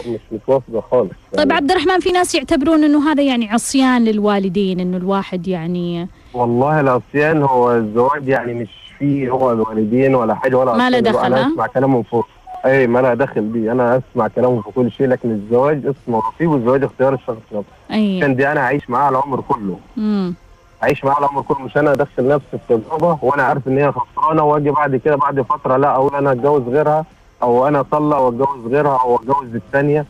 مش 0.07 0.21
متوافقة 0.33 0.81
خالص. 0.91 1.11
يعني 1.11 1.37
طيب 1.37 1.53
عبد 1.53 1.71
الرحمن 1.71 2.01
في 2.01 2.11
ناس 2.13 2.35
يعتبرون 2.35 2.85
إنه 2.85 3.11
هذا 3.13 3.23
يعني 3.23 3.51
عصيان 3.51 4.05
للوالدين 4.05 4.81
إنه 4.81 4.97
الواحد 4.97 5.49
يعني 5.49 6.09
والله 6.35 6.81
العصيان 6.81 7.43
هو 7.43 7.73
الزواج 7.77 8.29
يعني 8.29 8.55
مش 8.55 8.69
فيه 8.99 9.31
هو 9.31 9.53
الوالدين 9.53 10.15
ولا 10.15 10.35
حاجة 10.35 10.57
ولا 10.57 10.77
ما 10.77 10.91
له 10.91 11.01
دخل 11.01 11.27
أنا 11.35 11.47
أسمع 11.47 11.67
كلامهم 11.67 12.03
فوق. 12.03 12.27
أي 12.67 12.87
ما 12.87 12.99
له 12.99 13.15
دخل 13.15 13.41
بي. 13.41 13.73
أنا 13.73 14.01
أسمع 14.13 14.29
كلامهم 14.29 14.63
في 14.63 14.71
كل 14.75 14.91
شيء 14.93 15.07
لكن 15.09 15.31
الزواج 15.31 15.87
اسمه 15.87 16.23
نصيب 16.29 16.51
والزواج 16.51 16.83
اختيار 16.85 17.15
الشخص 17.15 17.37
نفسه. 17.53 17.65
أي. 17.91 18.17
عشان 18.19 18.37
دي 18.37 18.53
أنا 18.53 18.61
أعيش 18.61 18.91
معاها 18.91 19.11
العمر 19.11 19.41
كله. 19.41 19.79
امم 19.99 20.35
أعيش 20.83 21.05
معاها 21.05 21.19
العمر 21.19 21.43
كله 21.43 21.59
مش 21.61 21.77
أنا 21.77 21.93
أدخل 21.93 22.29
نفسي 22.29 22.47
في 22.51 22.59
تجربة 22.69 23.19
وأنا 23.23 23.43
عارف 23.43 23.69
إن 23.69 23.79
هي 23.79 23.93
خسرانة 23.93 24.43
وأجي 24.45 24.71
بعد 24.71 24.97
كده 24.97 25.17
بعد 25.17 25.41
فترة 25.41 25.77
لا 25.77 25.91
أقول 25.91 26.15
أنا 26.15 26.33
أتجوز 26.33 26.63
غيرها 26.63 27.05
أو 27.43 27.69
أنا 27.69 27.81
اطلق 27.81 28.17
واتجوز 28.19 28.67
غيرها 28.73 28.99
أو 29.05 29.17
أتجوز 29.17 29.55
الثانية 29.55 30.07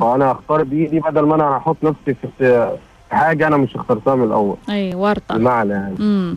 فأنا 0.00 0.32
أختار 0.32 0.62
بإيدي 0.64 1.00
بدل 1.00 1.22
ما 1.22 1.34
أنا 1.34 1.56
أحط 1.56 1.76
نفسي 1.82 2.16
في 2.38 2.76
حاجة 3.10 3.46
أنا 3.46 3.56
مش 3.56 3.76
اخترتها 3.76 4.14
من 4.14 4.24
الأول. 4.24 4.56
أي 4.70 4.94
ورطة. 4.94 5.36
بمعنى 5.36 5.72
يعني. 5.72 5.96
امم 6.00 6.36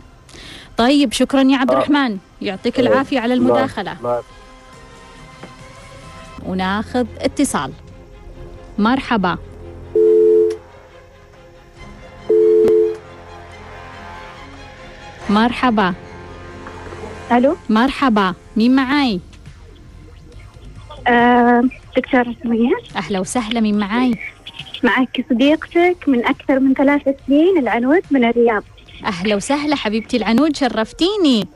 طيب 0.77 1.13
شكرا 1.13 1.41
يا 1.41 1.57
عبد 1.57 1.71
آه. 1.71 1.73
الرحمن. 1.73 2.17
يعطيك. 2.41 2.79
العافية 2.79 3.19
على 3.19 3.33
المداخلة. 3.33 3.93
لا. 4.03 4.07
لا. 4.09 4.21
وناخذ 6.45 7.05
اتصال. 7.19 7.71
مرحبا. 8.77 9.37
مرحبا. 15.29 15.93
ألو؟ 17.31 17.57
مرحبا. 17.69 18.33
مين 18.57 18.75
معاي؟ 18.75 19.19
آه، 21.07 21.63
دكتورة 21.97 22.35
سمية 22.43 22.75
أهلا 22.95 23.19
وسهلا. 23.19 23.59
من 23.59 23.79
معاي؟ 23.79 24.15
معك 24.83 25.25
صديقتك 25.29 25.97
من 26.07 26.25
أكثر 26.25 26.59
من 26.59 26.73
ثلاث 26.73 27.01
سنين 27.27 27.57
العنود 27.57 28.01
من 28.11 28.23
الرياض. 28.23 28.63
أهلا 29.05 29.35
وسهلا 29.35 29.75
حبيبتي 29.75 30.17
العنود 30.17 30.55
شرفتيني. 30.55 31.47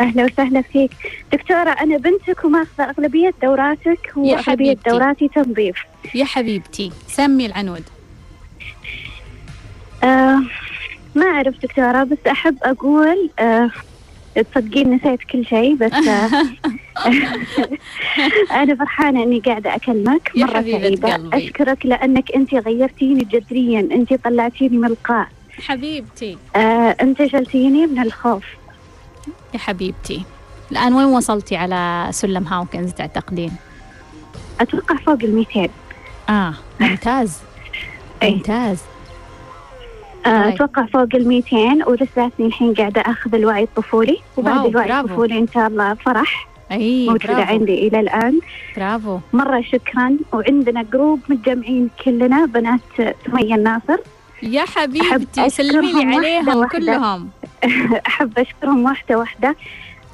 أهلا 0.00 0.24
وسهلا 0.24 0.62
فيك. 0.62 0.90
دكتورة 1.32 1.70
أنا 1.70 1.96
بنتك 1.96 2.44
وماخذة 2.44 2.84
أغلبية 2.90 3.34
دوراتك 3.42 4.12
واغلبيه 4.16 4.76
دوراتي 4.86 5.28
تنظيف. 5.28 5.76
يا 6.14 6.24
حبيبتي 6.24 6.92
سمي 7.08 7.46
العنود. 7.46 7.82
آه 10.04 10.40
ما 11.14 11.26
أعرف 11.26 11.54
دكتورة 11.62 12.04
بس 12.04 12.18
أحب 12.30 12.56
أقول 12.62 13.30
آه 13.38 13.70
تصدقين 14.34 14.94
نسيت 14.94 15.20
كل 15.22 15.46
شيء 15.46 15.74
بس 15.74 15.92
آه 15.92 16.30
أنا 18.62 18.74
فرحانة 18.74 19.22
إني 19.22 19.40
قاعدة 19.40 19.74
أكلمك 19.74 20.30
مرة 20.36 20.62
سعيدة. 20.62 21.20
أشكرك 21.32 21.86
لأنك 21.86 22.32
أنت 22.32 22.54
غيرتيني 22.54 23.24
جذريا 23.24 23.80
أنت 23.80 24.14
طلعتيني 24.14 24.76
من 24.78 24.84
القاع. 24.84 25.28
حبيبتي. 25.66 26.38
آه 26.56 26.96
أنت 27.00 27.26
شلتيني 27.26 27.86
من 27.86 28.02
الخوف. 28.02 28.44
يا 29.54 29.58
حبيبتي. 29.58 30.22
الآن 30.72 30.92
وين 30.94 31.06
وصلتي 31.06 31.56
على 31.56 32.08
سلم 32.10 32.46
هاوكنز 32.46 32.92
تعتقدين؟ 32.92 33.52
أتوقع 34.60 34.96
فوق 34.96 35.18
الميتين. 35.22 35.68
آه 36.28 36.54
ممتاز. 36.80 37.38
أي. 38.22 38.34
ممتاز. 38.34 38.78
آه، 40.26 40.42
طيب. 40.44 40.54
أتوقع 40.54 40.86
فوق 40.86 41.08
الميتين 41.14 41.82
ولساتني 41.86 42.46
الحين 42.46 42.74
قاعدة 42.74 43.00
أخذ 43.00 43.34
الوعي 43.34 43.62
الطفولي 43.62 44.18
وبعد 44.36 44.66
الوعي 44.66 44.88
برافو. 44.88 45.06
الطفولي 45.06 45.38
إن 45.38 45.46
شاء 45.54 45.66
الله 45.66 45.94
فرح. 45.94 46.48
أي 46.72 47.06
موجودة 47.06 47.34
برافو. 47.34 47.52
عندي 47.52 47.88
إلى 47.88 48.00
الآن. 48.00 48.40
برافو. 48.76 49.18
مرة 49.32 49.60
شكرا. 49.72 50.16
وعندنا 50.32 50.82
جروب 50.82 51.20
متجمعين 51.28 51.90
كلنا 52.04 52.46
بنات 52.46 52.80
سمية 53.26 53.54
الناصر. 53.54 53.96
يا 54.42 54.64
حبيبتي 54.64 55.50
سلمي 55.50 55.92
لي 55.92 56.16
عليهم 56.16 56.48
واحدة. 56.56 56.78
كلهم. 56.78 57.30
أحب 58.06 58.38
أشكرهم 58.38 58.84
واحدة 58.84 59.18
واحدة 59.18 59.56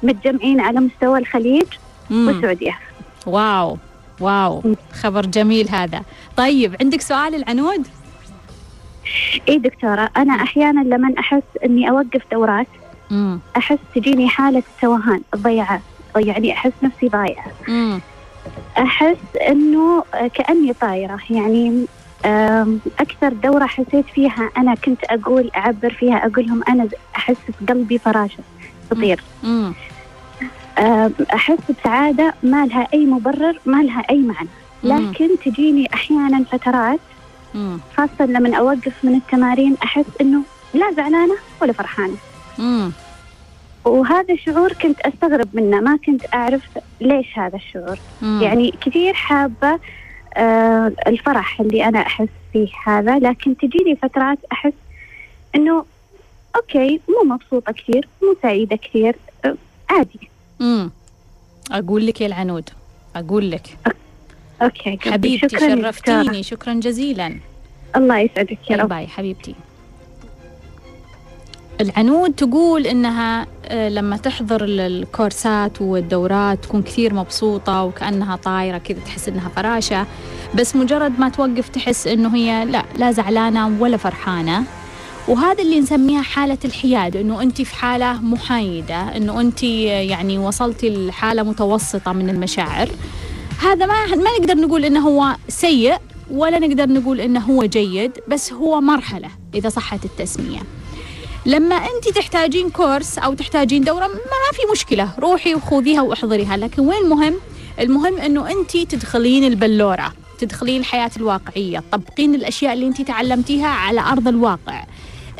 متجمعين 0.03 0.59
على 0.59 0.79
مستوى 0.79 1.19
الخليج 1.19 1.65
مم. 2.09 2.27
والسعودية 2.27 2.79
واو 3.25 3.77
واو 4.19 4.61
مم. 4.65 4.75
خبر 5.01 5.25
جميل 5.25 5.69
هذا 5.69 6.01
طيب 6.37 6.75
عندك 6.81 7.01
سؤال 7.01 7.35
العنود 7.35 7.87
إي 9.49 9.57
دكتورة 9.57 10.09
أنا 10.17 10.33
أحيانا 10.33 10.81
لما 10.95 11.13
أحس 11.19 11.43
إني 11.65 11.89
أوقف 11.89 12.21
دورات 12.31 12.67
مم. 13.11 13.39
أحس 13.57 13.77
تجيني 13.95 14.27
حالة 14.29 14.63
توهان 14.81 15.21
ضيعة 15.35 15.81
يعني 16.15 16.53
أحس 16.53 16.71
نفسي 16.83 17.07
ضايعة 17.07 17.51
مم. 17.67 17.99
أحس 18.77 19.17
إنه 19.47 20.03
كأني 20.33 20.73
طايرة 20.73 21.19
يعني 21.29 21.85
أكثر 22.99 23.33
دورة 23.33 23.65
حسيت 23.65 24.05
فيها 24.05 24.49
أنا 24.57 24.75
كنت 24.75 25.03
أقول 25.03 25.51
أعبر 25.55 25.93
فيها 25.93 26.25
أقول 26.25 26.45
لهم 26.45 26.63
أنا 26.69 26.87
أحس 27.15 27.37
بقلبي 27.61 27.97
فراشة 27.97 28.43
تطير 28.89 29.23
أحس 31.33 31.57
بسعادة 31.69 32.33
ما 32.43 32.65
لها 32.65 32.87
أي 32.93 33.05
مبرر 33.05 33.59
ما 33.65 33.83
لها 33.83 34.03
أي 34.09 34.17
معنى. 34.17 34.49
لكن 34.83 35.29
تجيني 35.45 35.89
أحيانا 35.93 36.43
فترات. 36.51 36.99
خاصة 37.97 38.25
لما 38.25 38.57
أوقف 38.57 38.93
من 39.03 39.15
التمارين 39.15 39.77
أحس 39.83 40.05
إنه 40.21 40.41
لا 40.73 40.91
زعلانة 40.91 41.35
ولا 41.61 41.73
فرحانة. 41.73 42.15
وهذا 43.85 44.33
الشعور 44.33 44.73
كنت 44.73 44.99
أستغرب 44.99 45.47
منه 45.53 45.79
ما 45.79 45.97
كنت 46.05 46.21
أعرف 46.33 46.61
ليش 47.01 47.37
هذا 47.37 47.55
الشعور. 47.55 47.97
يعني 48.41 48.73
كثير 48.81 49.13
حابة 49.13 49.79
الفرح 51.07 51.61
اللي 51.61 51.85
أنا 51.85 51.99
أحس 51.99 52.27
فيه 52.53 52.67
هذا 52.85 53.19
لكن 53.19 53.57
تجيني 53.57 53.95
فترات 53.95 54.37
أحس 54.51 54.73
إنه 55.55 55.85
okay 56.55 57.01
مو 57.09 57.33
مبسوطة 57.33 57.71
كثير 57.71 58.07
مو 58.23 58.35
سعيدة 58.41 58.75
كثير 58.75 59.15
آه 59.45 59.55
عادي 59.89 60.19
مم. 60.59 60.91
أقول 61.71 62.07
لك 62.07 62.21
يا 62.21 62.27
العنود 62.27 62.69
أقول 63.15 63.51
لك 63.51 63.77
okay. 64.61 64.97
حبيبتي. 65.01 65.59
شرفتيني 65.59 66.43
شكرا 66.43 66.73
جزيلا 66.73 67.35
الله 67.95 68.19
يسعدك 68.19 68.71
يا 68.71 68.77
رب 68.77 68.89
bye 68.89 69.07
حبيبتي 69.07 69.55
العنود 71.81 72.31
تقول 72.33 72.87
إنها 72.87 73.47
آه، 73.65 73.89
لما 73.89 74.17
تحضر 74.17 74.63
ال- 74.63 74.79
الكورسات 74.79 75.81
والدورات 75.81 76.63
تكون 76.63 76.81
كثير 76.81 77.13
مبسوطة 77.13 77.83
وكأنها 77.83 78.35
طايرة 78.35 78.77
كذا 78.77 78.99
تحس 79.05 79.27
إنها 79.29 79.49
فراشة 79.49 80.05
بس 80.55 80.75
مجرد 80.75 81.19
ما 81.19 81.29
توقف 81.29 81.69
تحس 81.69 82.07
إنه 82.07 82.35
هي 82.35 82.65
لا 82.65 82.83
لا 82.97 83.11
زعلانة 83.11 83.77
ولا 83.79 83.97
فرحانة. 83.97 84.63
وهذا 85.27 85.61
اللي 85.63 85.79
نسميها 85.79 86.21
حالة 86.21 86.57
الحياد 86.65 87.15
إنه 87.15 87.41
انت 87.41 87.61
في 87.61 87.75
حالة 87.75 88.13
محايدة 88.21 89.17
إنه 89.17 89.41
انت 89.41 89.63
يعني 89.63 90.37
وصلتي 90.37 91.07
لحالة 91.07 91.43
متوسطة 91.43 92.13
من 92.13 92.29
المشاعر. 92.29 92.89
هذا 93.61 93.85
ما 93.85 94.05
ما 94.15 94.29
نقدر 94.39 94.55
نقول 94.55 94.85
إنه 94.85 94.99
هو 94.99 95.35
سيء 95.47 95.95
ولا 96.31 96.59
نقدر 96.59 96.89
نقول 96.89 97.21
إنه 97.21 97.39
هو 97.39 97.63
جيد 97.65 98.11
بس 98.27 98.53
هو 98.53 98.81
مرحلة 98.81 99.29
إذا 99.55 99.69
صحت 99.69 100.05
التسمية. 100.05 100.59
لما 101.47 101.75
انت 101.75 102.09
تحتاجين 102.15 102.69
كورس 102.69 103.17
أو 103.17 103.33
تحتاجين 103.33 103.83
دورة 103.83 104.07
ما 104.07 104.51
في 104.53 104.71
مشكلة. 104.71 105.09
روحي 105.19 105.55
وخذيها 105.55 106.01
واحضريها. 106.01 106.57
لكن 106.57 106.81
وين 106.81 106.97
المهم؟ 107.03 107.33
المهم 107.79 108.17
انه 108.17 108.51
انت 108.51 108.77
تدخلين 108.77 109.43
البلورة 109.43 110.13
تدخلين 110.39 110.79
الحياة 110.79 111.11
الواقعية 111.17 111.83
تطبقين 111.91 112.35
الأشياء 112.35 112.73
اللي 112.73 112.87
انت 112.87 113.01
تعلمتيها 113.01 113.67
على 113.67 114.01
أرض 114.01 114.27
الواقع. 114.27 114.83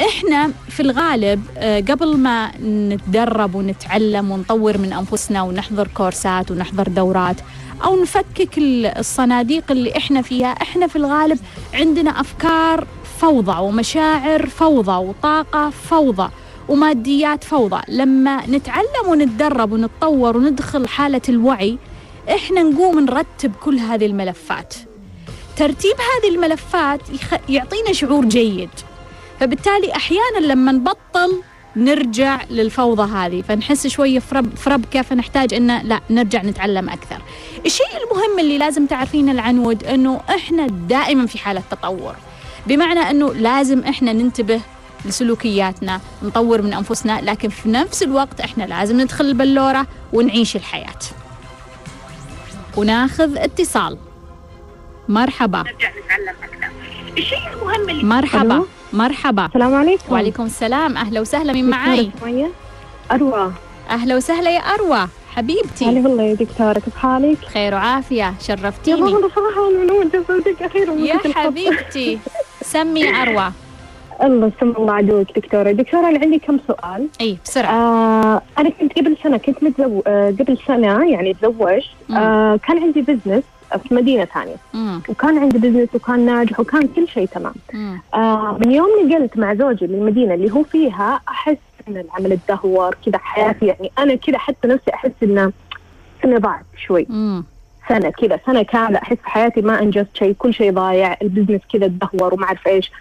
إحنا 0.01 0.51
في 0.70 0.80
الغالب 0.80 1.43
آه، 1.58 1.80
قبل 1.80 2.18
ما 2.18 2.51
نتدرب 2.62 3.55
ونتعلم 3.55 4.32
ونطور 4.32 4.78
من 4.78 4.93
أنفسنا 4.93 5.41
ونحضر 5.41 5.88
كورسات 5.88 6.51
ونحضر 6.51 6.88
دورات 6.88 7.36
أو 7.84 8.01
نفكك 8.01 8.58
ال- 8.58 8.86
الصناديق 8.86 9.72
اللي 9.72 9.97
إحنا 9.97 10.22
فيها 10.22 10.47
إحنا 10.47 10.88
في 10.88 10.95
الغالب 10.95 11.39
عندنا 11.74 12.10
أفكار 12.22 12.88
فوضى 13.22 13.59
ومشاعر 13.61 14.45
فوضى 14.45 14.91
وطاقة 15.07 15.70
فوضى 15.70 16.30
وماديات 16.70 17.43
فوضى 17.43 17.82
لما 17.88 18.45
نتعلم 18.47 19.07
ونتدرب 19.07 19.72
ونتطور 19.72 20.38
وندخل 20.38 20.88
حالة 20.88 21.22
الوعي 21.30 21.78
إحنا 22.30 22.63
نقوم 22.63 22.99
نرتب 22.99 23.51
كل 23.63 23.80
هذه 23.80 24.05
الملفات 24.05 24.76
ترتيب 25.57 25.95
هذه 25.95 26.36
الملفات. 26.36 27.01
يعطينا 27.49 27.93
شعور 27.93 28.26
جيد 28.26 28.70
فبالتالي 29.39 29.95
أحيانا 29.95 30.45
لما 30.45 30.72
نبطل 30.72 31.41
نرجع 31.76 32.43
للفوضى 32.49 33.11
هذه 33.11 33.41
فنحس 33.41 33.88
شوية 33.88 34.20
في 34.20 34.36
رب 34.36 34.55
في 34.55 34.70
ربكه 34.70 35.01
فنحتاج 35.01 35.53
ان 35.53 35.82
لا 35.82 35.99
نرجع 36.09 36.41
نتعلم 36.41 36.89
أكثر. 36.89 37.22
الشيء 37.65 37.86
المهم 38.03 38.39
اللي 38.39 38.57
لازم 38.57 38.86
تعرفينه 38.86 39.32
العنود 39.32 39.84
إنه 39.84 40.22
إحنا 40.30 40.68
دائما 40.68 41.26
في 41.26 41.38
حالة 41.38 41.63
تطور. 41.72 42.15
بمعنى 42.68 42.99
أنه 42.99 43.34
لازم 43.34 43.80
إحنا 43.84 44.13
ننتبه 44.13 44.61
لسلوكياتنا، 45.05 45.99
نطور 46.24 46.61
من 46.61 46.74
أنفسنا، 46.74 47.22
لكن 47.24 47.49
في 47.49 47.70
نفس 47.70 48.03
الوقت 48.03 48.41
إحنا 48.41 48.63
لازم 48.63 49.01
ندخل 49.01 49.26
البلوره 49.26 49.88
ونعيش 50.13 50.55
الحياة. 50.55 50.99
وناخذ 52.78 53.38
اتصال. 53.38 53.97
مرحبا. 55.09 55.63
الشيء 57.18 57.39
المهم 57.53 57.89
اللي 57.89 58.03
مرحبا. 58.03 58.55
ألو؟ 58.55 58.68
مرحبا. 58.93 59.45
السلام 59.45 59.76
عليكم 59.76 60.13
وعليكم 60.13 60.45
السلام 60.45 60.97
أهلا 60.97 61.22
وسهلا 61.22 61.53
من 61.53 61.70
معاي 61.70 62.11
أروى 63.11 63.51
أهلا 63.89 64.15
وسهلا 64.15 64.49
يا 64.49 64.59
أروى 64.59 64.97
هلا 64.97 65.07
حبيبتي 65.36 65.86
والله 65.86 66.24
يا 66.24 66.34
دكتورة 66.34 66.74
كيف 66.80 66.95
حالك؟ 66.95 67.38
خير 67.53 67.74
وعافية 67.74 68.15
يا 68.24 68.34
شرفتيني 68.47 69.01
والله 69.01 69.30
صراحة 69.36 69.70
أنا 69.70 70.65
أخيرا 70.68 70.93
يا. 70.93 71.34
حبيبتي 71.36 72.20
سمي 72.68 73.22
اروى 73.22 73.51
الله 74.24 74.51
سم 74.59 74.74
الله 74.78 74.93
عدوك 74.93 75.28
دكتورة. 75.36 75.72
دكتورة 75.72 76.09
أنا 76.09 76.20
عندي 76.20 76.39
كم 76.39 76.59
سؤال. 76.68 77.07
إي 77.22 77.38
بسرعة. 77.45 77.72
آه 77.72 78.41
أنا 78.57 78.70
كنت 78.70 78.99
قبل 78.99 79.18
سنة 79.24 79.38
كنت 79.38 79.63
متزو... 79.63 80.01
آه 80.07 80.30
قبل 80.39 80.57
سنة 80.68 81.09
يعني 81.09 81.34
تزوجت. 81.34 81.86
آه 82.11 82.59
كان 82.68 82.84
عندي 82.84 83.01
business 83.01 83.43
في 83.88 83.95
مدينة 83.95 84.26
ثانية. 84.26 84.55
مم. 84.74 85.01
وكان 85.09 85.38
عندي 85.38 85.57
business 85.58 85.89
وكان 85.93 86.26
ناجح 86.26 86.59
وكان 86.59 86.88
كل 86.88 87.07
شيء 87.07 87.26
تمام. 87.26 87.53
آه 88.13 88.57
من 88.65 88.72
يوم 88.72 88.88
نقلت 89.05 89.38
مع 89.38 89.53
زوجي 89.53 89.86
للمدينة 89.88 90.34
اللي 90.34 90.51
هو 90.51 90.63
فيها 90.63 91.22
أحس 91.30 91.57
إن 91.88 91.97
العمل 91.97 92.32
تدهور 92.32 92.97
كذا 93.05 93.18
حياتي 93.18 93.65
يعني 93.65 93.91
أنا 93.99 94.15
كذا 94.15 94.38
حتى 94.38 94.68
نفسي 94.68 94.93
أحس 94.93 95.11
إنه 95.24 95.51
إني 96.26 96.38
ضاعت 96.38 96.65
شوي. 96.88 97.05
مم. 97.09 97.43
سنة 97.90 98.10
كذا 98.10 98.40
سنة 98.46 98.62
كاملة 98.64 98.98
أحس 99.00 99.18
في 99.18 99.30
حياتي 99.30 99.62
ما 99.62 99.80
أنجزت 99.82 100.18
شيء 100.18 100.34
كل 100.40 100.54
شيء 100.54 100.72
ضايع 100.72 101.18
ال 101.22 101.26
business 101.26 101.62
كذا 101.74 101.88
تدهور 101.88 102.34
وما 102.34 102.46
أعرف 102.46 102.68
إيش. 102.68 102.92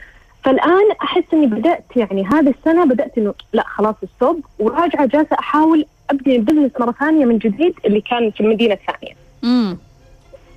فالآن 0.44 0.90
أحس 1.02 1.22
إني 1.32 1.46
بدأت 1.46 1.84
يعني 1.96 2.26
هذه 2.26 2.54
السنة 2.58 2.84
بدأت 2.84 3.18
إنه 3.18 3.34
لا 3.52 3.64
خلاص 3.66 3.94
stop 4.16 4.40
وراجعة 4.58 5.06
جالسة 5.06 5.36
أحاول 5.38 5.86
أبني 6.10 6.36
ال 6.36 6.40
business 6.40 6.70
مرة 6.80 6.92
ثانية 6.92 7.24
من 7.24 7.38
جديد 7.38 7.74
اللي 7.84 8.00
كان 8.00 8.30
في 8.30 8.40
المدينة 8.40 8.74
الثانية. 8.74 9.14
مم. 9.42 9.78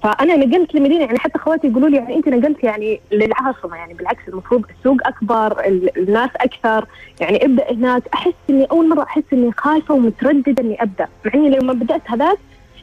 فأنا 0.03 0.35
نقلت 0.35 0.75
لمدينة 0.75 1.05
يعني 1.05 1.19
حتى 1.19 1.35
أخواتي 1.35 1.67
يقولوا 1.67 1.89
لي 1.89 1.97
يعني 1.97 2.15
أنت 2.15 2.27
نقلت 2.29 2.63
يعني 2.63 2.99
للعاصمة 3.11 3.75
يعني 3.77 3.93
بالعكس 3.93 4.21
المفروض 4.27 4.65
السوق 4.79 4.97
أكبر 5.07 5.65
ال- 5.65 5.97
الناس 5.97 6.29
أكثر 6.35 6.85
يعني 7.21 7.45
أبدأ 7.45 7.71
هناك. 7.71 8.03
أحس 8.13 8.33
إني 8.49 8.65
أول 8.71 8.89
مرة 8.89 9.03
أحس 9.03 9.23
إني 9.33 9.51
خايفة 9.51 9.93
ومترددة 9.93 10.63
إني 10.63 10.83
أبدأ 10.83 11.07
مع 11.25 11.31
إني 11.33 11.49
لما 11.49 11.73
بدأت 11.73 12.01
هذاك 12.05 12.37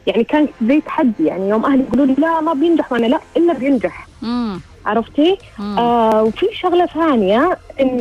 يعني 0.07 0.23
كان 0.23 0.47
زي 0.67 0.81
تحدي 0.81 1.25
يعني 1.25 1.49
يوم 1.49 1.65
أهلي 1.65 1.83
يقولوا 1.83 2.05
لي 2.05 2.13
لا 2.17 2.41
ما 2.41 2.53
بينجح 2.53 2.91
وأنا 2.91 3.05
لا 3.05 3.19
إلا 3.37 3.53
بينجح. 3.53 4.07
مم. 4.21 4.59
عرفتي؟ 4.85 5.37
آه 5.59 6.23
وفي 6.23 6.45
شغلة 6.53 6.85
ثانية 6.85 7.57
إن 7.81 7.99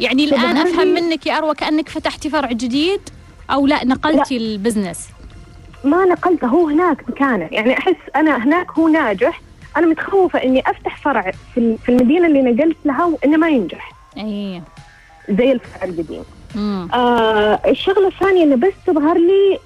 يعني 0.00 0.24
الآن 0.24 0.56
أفهم 0.56 0.88
منك 0.88 1.26
يا 1.26 1.38
أروى 1.38 1.54
كأنك 1.54 1.88
فتحتي 1.88 2.30
فرع 2.30 2.52
جديد 2.52 3.00
أو 3.50 3.66
لا 3.66 3.84
نقلتي 3.84 4.38
لا. 4.38 4.44
البزنس؟ 4.44 5.08
ما 5.84 6.04
نقلته 6.04 6.46
هو 6.46 6.68
هناك 6.68 7.10
مكانه 7.10 7.48
يعني 7.52 7.78
أحس 7.78 7.96
أنا 8.16 8.44
هناك 8.44 8.70
هو 8.70 8.88
ناجح. 8.88 9.40
أنا 9.76 9.86
متخوفة 9.86 10.42
إني 10.42 10.62
أفتح 10.70 10.96
فرع 10.96 11.32
في 11.54 11.76
في 11.84 11.88
المدينة 11.88 12.26
اللي 12.26 12.42
نقلت 12.42 12.76
لها 12.84 13.04
وإنه 13.04 13.36
ما 13.36 13.48
ينجح. 13.48 13.92
اي 14.16 14.62
زي 15.30 15.52
الفرع 15.52 15.84
القديم. 15.84 16.24
آه 16.94 17.60
الشغلة 17.66 18.08
الثانية 18.08 18.42
إنه 18.44 18.56
بس 18.56 18.72
تظهر 18.86 19.18
لي 19.18 19.58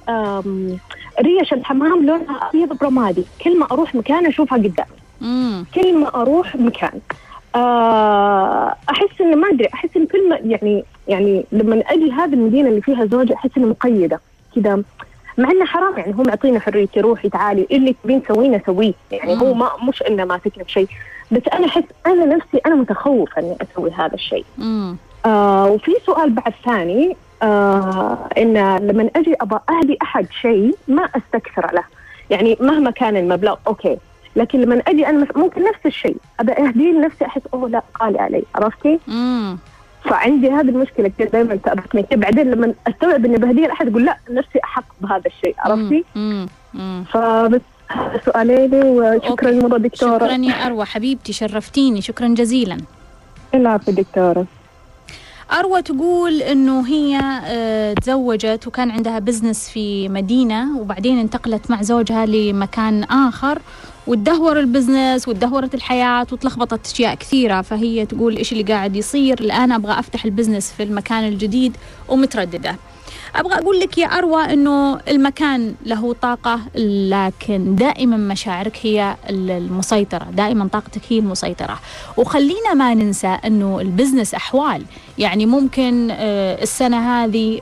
ريش 1.20 1.52
الحمام 1.52 2.06
لونها 2.06 2.48
أبيض 2.48 2.78
برمادي. 2.78 3.24
كل 3.44 3.58
ما 3.58 3.66
أروح 3.72 3.94
مكان 3.94 4.26
أشوفها 4.26 4.58
قدامي 4.58 5.64
كل 5.74 5.94
ما 5.98 6.14
أروح 6.14 6.56
مكان. 6.56 7.00
آه 7.54 8.76
أحس 8.90 9.20
إنه 9.20 9.36
ما 9.36 9.48
أدري 9.48 9.68
أحس 9.74 9.88
إن 9.96 10.06
كل 10.06 10.28
ما 10.28 10.36
يعني 10.36 10.84
يعني 11.08 11.44
لما 11.52 11.82
أجي 11.86 12.12
هذه 12.12 12.34
المدينة 12.34 12.68
اللي 12.68 12.80
فيها 12.80 13.04
زوجة 13.06 13.34
أحس 13.34 13.50
إنها 13.56 13.68
مقيدة. 13.68 14.20
كذا 14.56 14.82
مع 15.38 15.50
إنه 15.50 15.64
حرام 15.64 15.98
يعني 15.98 16.14
هو 16.14 16.22
معطينا 16.22 16.60
حريتي 16.60 17.00
روحي 17.00 17.28
تعالي 17.28 17.66
اللي 17.70 17.94
تبين 18.04 18.22
تسويه 18.22 18.62
سويه. 18.66 18.92
يعني 19.10 19.34
مم. 19.34 19.40
هو 19.40 19.54
ما 19.54 19.70
مش 19.88 20.02
إنه 20.02 20.24
ماسكنا 20.24 20.64
بشيء. 20.64 20.88
بس 21.30 21.42
أنا 21.52 21.66
أحس 21.66 21.84
أنا 22.06 22.24
نفسي 22.24 22.58
أنا 22.66 22.74
متخوفة 22.74 23.42
إني 23.42 23.56
أسوي 23.62 23.90
هذا 23.90 24.14
الشيء. 24.14 24.44
آه 25.26 25.66
وفي 25.66 25.92
سؤال 26.06 26.30
بعد 26.30 26.52
ثاني 26.64 27.16
آه 27.42 28.18
إن 28.38 28.76
لما 28.76 29.10
أجي 29.16 29.34
أبغى 29.40 29.60
أهدي 29.70 29.98
أحد 30.02 30.26
شيء 30.42 30.76
ما 30.88 31.02
أستكثر 31.02 31.74
له. 31.74 31.84
يعني 32.30 32.56
مهما 32.60 32.90
كان 32.90 33.16
المبلغ 33.16 33.56
أوكي. 33.66 33.98
لكن 34.36 34.60
لما 34.60 34.82
أجي 34.88 35.06
أنا 35.06 35.26
ممكن 35.36 35.62
نفس 35.62 35.86
الشيء. 35.86 36.16
ابى 36.40 36.52
اهديه 36.52 36.92
لنفسي 36.92 37.24
أحس 37.24 37.40
أوه 37.54 37.68
لا 37.68 37.82
غالي 38.02 38.18
علي. 38.18 38.42
عرفتي؟ 38.54 38.98
فعندي 40.04 40.50
هذه 40.50 40.68
المشكلة 40.68 41.08
كثير 41.08 41.28
دائما 41.28 41.56
تأبكني 41.56 42.06
بعدين 42.12 42.50
لما 42.50 42.74
أستوعب 42.86 43.24
إني 43.24 43.36
بهديه 43.36 43.66
لأحد 43.66 43.88
أقول 43.88 44.04
لا 44.04 44.16
نفسي 44.30 44.58
أحق 44.64 44.84
بهذا 45.00 45.22
الشيء. 45.26 45.54
عرفتي؟ 45.58 46.04
فبس 47.12 47.60
سؤالين 48.24 48.74
وشكرا 48.74 49.50
مرة 49.52 49.78
دكتورة. 49.78 50.18
شكرا 50.18 50.36
يا 50.36 50.66
أروى. 50.66 50.84
حبيبتي 50.84 51.32
شرفتيني. 51.32 52.00
شكرا 52.00 52.28
جزيلا. 52.28 52.78
العفو 53.54 53.92
دكتورة. 53.92 54.46
أروى 55.52 55.82
تقول 55.82 56.42
أنه 56.42 56.86
هي 56.88 57.20
آه، 57.44 57.94
تزوجت 57.94 58.66
وكان 58.66 58.90
عندها 58.90 59.18
business 59.18 59.68
في 59.68 60.08
مدينة 60.08 60.78
وبعدين 60.80 61.18
انتقلت 61.18 61.70
مع 61.70 61.82
زوجها 61.82 62.26
لمكان 62.26 63.02
آخر 63.04 63.58
وتدهور 64.06 64.60
ال 64.60 64.68
business 64.68 65.28
وتدهورت 65.28 65.74
الحياة 65.74 66.26
وتلخبطت 66.32 66.86
أشياء 66.86 67.14
كثيرة. 67.14 67.62
فهي 67.62 68.06
تقول 68.06 68.36
إيش 68.36 68.52
اللي 68.52 68.62
قاعد 68.62 68.96
يصير؟ 68.96 69.40
الآن 69.40 69.72
أبغى 69.72 69.98
أفتح 69.98 70.24
ال 70.24 70.30
business 70.30 70.72
في 70.72 70.82
المكان 70.82 71.28
الجديد 71.28 71.76
ومترددة. 72.08 72.76
أبغى 73.36 73.54
أقول 73.54 73.80
لك 73.80 73.98
يا 73.98 74.06
أروى 74.06 74.42
إنه 74.52 75.00
المكان 75.08 75.74
له 75.86 76.12
طاقة 76.22 76.60
لكن 76.74 77.74
دائما 77.74 78.16
مشاعرك 78.16 78.78
هي 78.82 79.16
المسيطرة 79.30 80.24
دائما 80.32 80.68
طاقتك 80.72 81.00
هي 81.08 81.18
المسيطرة. 81.18 81.78
وخلينا 82.16 82.74
ما 82.74 82.94
ننسى 82.94 83.38
إنه 83.44 83.80
ال 83.80 83.86
business 83.86 84.34
أحوال. 84.34 84.82
يعني 85.18 85.46
ممكن 85.46 86.08
آه، 86.10 86.62
السنة 86.62 87.24
هذه 87.24 87.60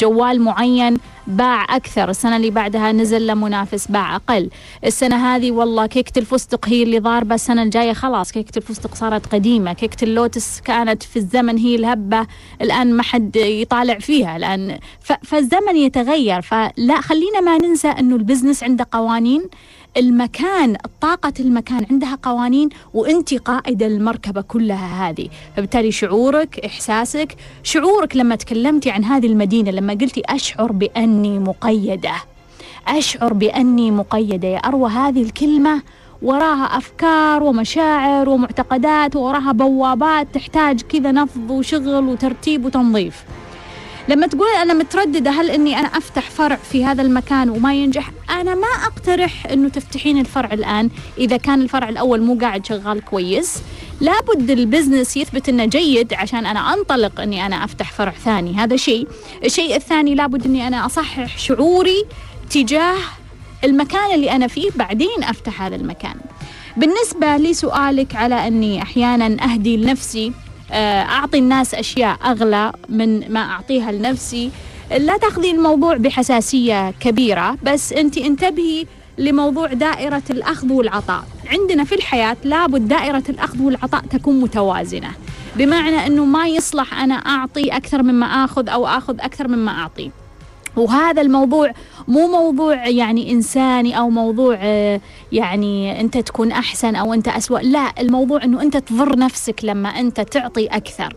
جوال 0.00 0.40
معين 0.40 0.96
باع 1.30 1.76
أكثر. 1.76 2.10
السنة 2.10 2.36
اللي 2.36 2.50
بعدها 2.50 2.92
نزل 2.92 3.26
لمنافس 3.26 3.86
باع 3.88 4.16
أقل. 4.16 4.50
السنة 4.84 5.16
هذه 5.16 5.50
والله 5.50 5.86
كيكة 5.86 6.18
الفستق 6.18 6.68
هي 6.68 6.82
اللي 6.82 6.98
ضاربة. 6.98 7.34
السنة 7.34 7.62
الجاية 7.62 7.92
خلاص 7.92 8.32
كيكة 8.32 8.58
الفستق 8.58 8.94
صارت 8.94 9.26
قديمة. 9.26 9.72
كيكة 9.72 10.04
اللوتس 10.04 10.60
كانت 10.60 11.02
في 11.02 11.16
الزمن 11.16 11.58
هي 11.58 11.74
الهبة. 11.74 12.26
الآن 12.62 12.94
ما 12.94 13.02
حد 13.02 13.36
يطالع 13.36 13.98
فيها. 13.98 14.36
الآن 14.36 14.78
فالزمن 15.22 15.76
يتغير. 15.76 16.40
فلا 16.40 17.00
خلينا 17.00 17.40
ما 17.40 17.58
ننسى 17.58 17.88
أنه 17.88 18.16
البزنس 18.16 18.62
عنده 18.62 18.86
قوانين. 18.92 19.42
المكان 19.96 20.76
طاقة 21.00 21.32
المكان 21.40 21.86
عندها 21.90 22.18
قوانين 22.22 22.68
وانت 22.94 23.34
قائدة 23.34 23.86
المركبة 23.86 24.40
كلها 24.40 25.10
هذه. 25.10 25.28
فبالتالي 25.56 25.92
شعورك 25.92 26.60
إحساسك 26.64 27.36
شعورك 27.62 28.16
لما 28.16 28.36
تكلمتي 28.36 28.90
عن 28.90 29.04
هذه 29.04 29.26
المدينة 29.26 29.70
لما 29.70 29.92
قلتي 29.92 30.22
أشعر 30.26 30.72
بأني 30.72 31.38
مقيدة. 31.38 32.12
أشعر 32.88 33.32
بأني 33.32 33.90
مقيدة. 33.90 34.48
يا 34.48 34.58
أروى 34.58 34.90
هذه 34.90 35.22
الكلمة 35.22 35.82
وراها 36.22 36.64
أفكار 36.64 37.42
ومشاعر 37.42 38.28
ومعتقدات 38.28 39.16
وراها 39.16 39.52
بوابات 39.52 40.34
تحتاج 40.34 40.80
كذا 40.82 41.12
نفض 41.12 41.50
وشغل 41.50 42.08
وترتيب 42.08 42.64
وتنظيف. 42.64 43.24
لما 44.10 44.26
تقول 44.26 44.48
أنا 44.62 44.74
مترددة 44.74 45.30
هل 45.30 45.50
إني 45.50 45.78
أنا 45.78 45.88
أفتح 45.88 46.30
فرع 46.30 46.56
في 46.56 46.84
هذا 46.84 47.02
المكان 47.02 47.50
وما 47.50 47.74
ينجح؟ 47.74 48.10
أنا 48.30 48.54
ما 48.54 48.66
أقترح 48.66 49.46
إنه 49.46 49.68
تفتحين 49.68 50.18
الفرع 50.18 50.52
الآن 50.52 50.90
إذا 51.18 51.36
كان 51.36 51.62
الفرع 51.62 51.88
الأول 51.88 52.22
مو 52.22 52.38
قاعد 52.40 52.66
شغال 52.66 53.04
كويس. 53.04 53.62
لابد 54.00 54.50
البزنس 54.50 55.16
يثبت 55.16 55.48
إنه 55.48 55.64
جيد 55.64 56.14
عشان 56.14 56.46
أنا 56.46 56.74
أنطلق 56.74 57.20
إني 57.20 57.46
أنا 57.46 57.64
أفتح 57.64 57.92
فرع 57.92 58.12
ثاني. 58.24 58.54
هذا 58.54 58.76
شيء. 58.76 59.08
الشيء 59.44 59.76
الثاني 59.76 60.14
لابد 60.14 60.46
إني 60.46 60.66
أنا 60.66 60.86
أصحح 60.86 61.38
شعوري 61.38 62.04
تجاه 62.50 62.96
المكان 63.64 64.14
اللي 64.14 64.30
أنا 64.30 64.46
فيه 64.46 64.70
بعدين 64.76 65.22
أفتح 65.22 65.62
هذا 65.62 65.76
المكان. 65.76 66.14
بالنسبة 66.76 67.36
لسؤالك 67.36 68.16
على 68.16 68.46
إني 68.46 68.82
أحيانا 68.82 69.44
أهدي 69.44 69.76
لنفسي 69.76 70.32
أعطي 70.72 71.38
الناس 71.38 71.74
أشياء 71.74 72.16
أغلى 72.24 72.72
من 72.88 73.32
ما 73.32 73.40
أعطيها 73.40 73.92
لنفسي. 73.92 74.50
لا 74.98 75.16
تاخذي 75.16 75.50
الموضوع 75.50 75.96
بحساسية 75.96 76.90
كبيرة 76.90 77.56
بس 77.62 77.92
أنت 77.92 78.18
انتبهي 78.18 78.86
لموضوع 79.18 79.72
دائرة 79.72 80.22
الأخذ 80.30 80.72
والعطاء. 80.72 81.24
عندنا 81.46 81.84
في 81.84 81.94
الحياة 81.94 82.36
لابد 82.44 82.88
دائرة 82.88 83.22
الأخذ 83.28 83.62
والعطاء 83.62 84.00
تكون 84.00 84.40
متوازنة 84.40 85.10
بمعنى 85.56 86.06
أنه 86.06 86.24
ما 86.24 86.46
يصلح 86.46 87.00
أنا 87.00 87.14
أعطي 87.14 87.68
أكثر 87.68 88.02
مما 88.02 88.26
أخذ 88.26 88.68
أو 88.68 88.86
أخذ 88.86 89.20
أكثر 89.20 89.48
مما 89.48 89.72
أعطي. 89.72 90.10
وهذا 90.76 91.22
الموضوع 91.22 91.72
مو 92.08 92.26
موضوع 92.26 92.88
يعني 92.88 93.32
إنساني 93.32 93.98
أو 93.98 94.10
موضوع 94.10 94.58
آه، 94.60 95.00
يعني 95.32 96.00
أنت 96.00 96.18
تكون 96.18 96.52
أحسن 96.52 96.96
أو 96.96 97.14
أنت 97.14 97.28
أسوأ 97.28 97.58
لا 97.58 97.92
الموضوع 98.00 98.44
أنه 98.44 98.62
أنت 98.62 98.76
تضر 98.76 99.18
نفسك 99.18 99.60
لما 99.64 99.88
أنت 99.88 100.20
تعطي 100.20 100.66
أكثر. 100.66 101.14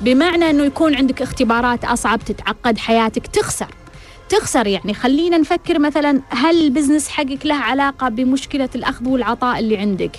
بمعنى 0.00 0.50
أنه 0.50 0.64
يكون 0.64 0.94
عندك 0.94 1.22
اختبارات 1.22 1.84
أصعب 1.84 2.18
تتعقد 2.18 2.78
حياتك 2.78 3.26
تخسر. 3.26 3.68
تخسر. 4.28 4.66
يعني 4.66 4.94
خلينا 4.94 5.38
نفكر 5.38 5.78
مثلا 5.78 6.20
هل 6.28 6.60
البزنس 6.64 7.08
حقك 7.08 7.46
له 7.46 7.54
علاقة 7.54 8.08
بمشكلة 8.08 8.68
الأخذ 8.74 9.08
والعطاء 9.08 9.58
اللي 9.58 9.76
عندك؟ 9.76 10.16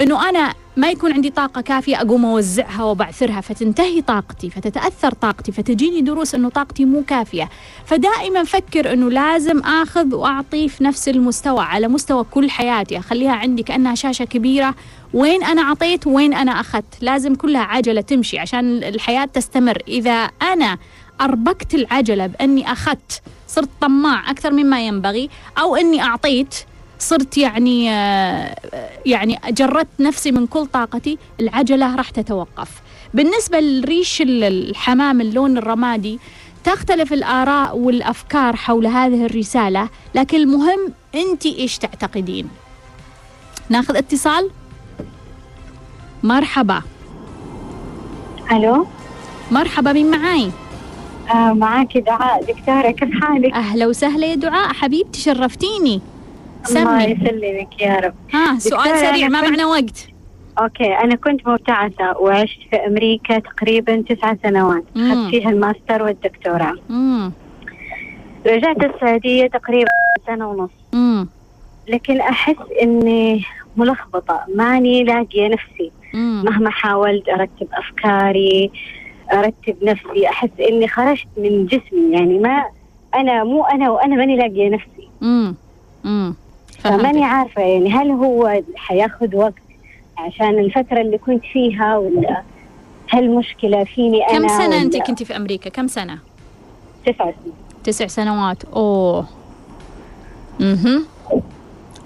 إنه 0.00 0.28
أنا 0.28 0.54
ما 0.76 0.90
يكون 0.90 1.12
عندي 1.12 1.30
طاقة 1.30 1.60
كافية 1.60 2.00
أقوم 2.00 2.24
أوزعها 2.24 2.84
وبعثرها 2.84 3.40
فتنتهي 3.40 4.02
طاقتي 4.02 4.50
فتتأثر 4.50 5.12
طاقتي 5.12 5.52
فتجيني 5.52 6.00
دروس 6.00 6.34
أنه 6.34 6.48
طاقتي 6.48 6.84
مو 6.84 7.02
كافية. 7.02 7.48
فدائما 7.86 8.44
فكر 8.44 8.92
أنه 8.92 9.10
لازم 9.10 9.60
أخذ 9.60 10.14
وأعطي 10.14 10.68
في 10.68 10.84
نفس 10.84 11.08
المستوى 11.08 11.60
على 11.64 11.88
مستوى 11.88 12.24
كل 12.30 12.50
حياتي 12.50 12.98
أخليها 12.98 13.32
عندي 13.32 13.62
كأنها 13.62 13.94
شاشة 13.94 14.24
كبيرة 14.24 14.74
وين 15.14 15.44
أنا 15.44 15.62
أعطيت 15.62 16.06
وين 16.06 16.34
أنا 16.34 16.60
أخذت؟ 16.60 16.84
لازم 17.00 17.34
كلها 17.34 17.60
عجلة 17.60 18.00
تمشي 18.00 18.38
عشان 18.38 18.84
الحياة 18.84 19.24
تستمر. 19.24 19.82
إذا 19.88 20.30
أنا 20.42 20.78
أربكت 21.20 21.74
العجلة 21.74 22.26
بأني 22.26 22.72
أخذت 22.72 23.22
صرت 23.48 23.68
طماع 23.80 24.30
أكثر 24.30 24.52
مما 24.52 24.86
ينبغي 24.86 25.30
أو 25.58 25.76
أني 25.76 26.02
أعطيت 26.02 26.54
صرت 26.98 27.38
يعني 27.38 27.90
آه، 27.90 28.56
يعني 29.06 29.38
جردت 29.48 29.88
نفسي 30.00 30.32
من 30.32 30.46
كل 30.46 30.66
طاقتي 30.66 31.18
العجلة 31.40 31.96
راح 31.96 32.10
تتوقف. 32.10 32.68
بالنسبة 33.14 33.60
لريش 33.60 34.22
الحمام 34.26 35.20
اللون 35.20 35.58
الرمادي 35.58 36.18
تختلف 36.64 37.12
الآراء 37.12 37.76
والأفكار 37.76 38.56
حول 38.56 38.86
هذه 38.86 39.26
الرسالة 39.26 39.88
لكن 40.14 40.36
المهم 40.36 40.92
أنت 41.14 41.46
إيش 41.46 41.78
تعتقدين؟ 41.78 42.48
ناخذ 43.68 43.96
اتصال. 43.96 44.50
مرحبا. 46.24 46.82
ألو؟ 48.52 48.86
مرحبا 49.50 49.92
مين 49.92 50.10
معاي؟ 50.10 50.50
آه 51.34 51.52
معاكي 51.52 52.00
دعاء. 52.00 52.44
دكتورة 52.44 52.90
كيف 52.90 53.24
حالك؟ 53.24 53.52
أهلا 53.52 53.86
وسهلا 53.86 54.26
يا 54.26 54.34
دعاء. 54.34 54.72
حبيبتي 54.72 55.20
شرفتيني 55.20 56.00
سمي 56.64 56.82
الله 56.82 57.02
يسلمك 57.02 57.80
يا 57.80 58.00
رب. 58.00 58.14
ها 58.32 58.58
سؤال 58.58 58.98
سريع 58.98 59.28
ما 59.28 59.40
معنا 59.40 59.66
وقت. 59.66 60.08
okay 60.58 60.94
أنا 60.98 61.14
كنت 61.14 61.48
مبتعثة 61.48 62.18
وعشت 62.18 62.58
في 62.70 62.76
أمريكا 62.76 63.38
تقريبا 63.38 64.04
تسعة 64.08 64.38
سنوات. 64.42 64.84
أخذت 64.96 65.30
فيها 65.30 65.50
الماستر 65.50 66.02
والدكتوراه. 66.02 66.74
رجعت 68.46 68.84
السعودية 68.84 69.46
تقريبا 69.46 69.90
سنة 70.26 70.48
ونص. 70.48 70.70
مم. 70.92 71.28
لكن 71.88 72.20
أحس 72.20 72.56
إني 72.82 73.44
ملخبطة 73.76 74.40
ماني 74.54 75.04
لاقية 75.04 75.48
نفسي. 75.48 75.92
مم. 76.14 76.42
مهما 76.44 76.70
حاولت 76.70 77.28
أرتب 77.28 77.68
أفكاري 77.72 78.70
أرتب 79.32 79.76
نفسي 79.82 80.28
أحس 80.28 80.50
إني 80.60 80.88
خرجت 80.88 81.26
من 81.36 81.66
جسمي. 81.66 82.12
يعني 82.12 82.38
ما 82.38 82.64
أنا 83.14 83.44
مو 83.44 83.64
أنا 83.64 83.90
وأنا 83.90 84.16
ماني 84.16 84.36
لاقية 84.36 84.68
نفسي. 84.70 85.08
امم 85.22 85.54
امم 86.04 86.34
فماني 86.78 87.24
عارفة 87.24 87.62
يعني 87.62 87.90
هل 87.90 88.10
هو 88.10 88.62
حياخذ 88.76 89.36
وقت 89.36 89.54
عشان 90.18 90.58
الفترة 90.58 91.00
اللي 91.00 91.18
كنت 91.18 91.44
فيها 91.52 91.98
ولا 91.98 92.42
هل 93.08 93.30
مشكلة 93.30 93.84
فيني 93.84 94.22
أنا 94.30 94.38
كم 94.38 94.48
سنة 94.48 94.66
ولا 94.68 94.82
أنت 94.82 94.96
كنتي 94.96 95.24
في 95.24 95.36
أمريكا؟ 95.36 95.70
كم 95.70 95.86
سنة؟ 95.86 96.18
تسع 97.06 97.24
سنين. 97.24 97.54
تسع 97.84 98.06
سنوات. 98.06 98.64
أوه. 98.64 99.26
أها 100.60 101.00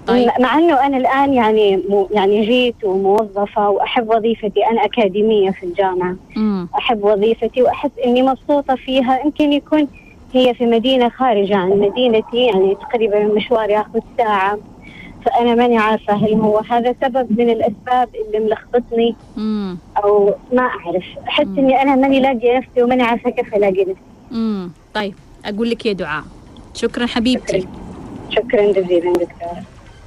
طيب. 0.09 0.29
مع 0.39 0.57
إنه 0.57 0.85
أنا 0.85 0.97
الآن 0.97 1.33
يعني 1.33 1.77
مو 1.89 2.09
يعني 2.11 2.45
جيت 2.45 2.83
وموظفة 2.83 3.69
وأحب 3.69 4.09
وظيفتي 4.09 4.65
أنا 4.65 4.85
أكاديمية 4.85 5.51
في 5.51 5.65
الجامعة. 5.65 6.15
امم 6.37 6.67
أحب 6.77 7.03
وظيفتي 7.03 7.61
واحس 7.61 7.91
إني 8.05 8.21
مبسوطة 8.21 8.75
فيها 8.75 9.19
يمكن 9.25 9.53
يكون 9.53 9.87
هي 10.33 10.53
في 10.53 10.65
مدينة 10.65 11.09
خارجة 11.09 11.55
عن 11.55 11.69
مدينتي 11.69 12.45
يعني 12.45 12.75
تقريبا 12.75 13.21
المشوار 13.21 13.69
ياخذ 13.69 13.99
ساعة. 14.17 14.57
فأنا 15.25 15.55
ماني 15.55 15.77
عارفة 15.77 16.13
هل 16.13 16.33
هو 16.33 16.57
هذا 16.69 16.95
سبب 17.01 17.39
من 17.39 17.49
الأسباب 17.49 18.09
اللي 18.15 18.45
ملخبطني؟ 18.45 19.15
أو 20.03 20.33
ما 20.53 20.61
أعرف. 20.61 21.03
أحس 21.27 21.47
إني 21.57 21.81
أنا 21.81 21.95
ماني 21.95 22.19
لاقيه 22.19 22.57
نفسي 22.57 22.83
وماني 22.83 23.03
عارفة 23.03 23.29
كيف 23.29 23.55
ألاقي 23.55 23.81
نفسي. 23.81 24.01
امم 24.31 24.71
طيب 24.93 25.13
أقول 25.45 25.69
لك 25.69 25.85
يا 25.85 25.93
دعاء. 25.93 26.23
شكرا 26.73 27.05
حبيبتي. 27.05 27.67
شكرا 28.29 28.71
جزيلا 28.71 29.13
دكتور 29.13 29.59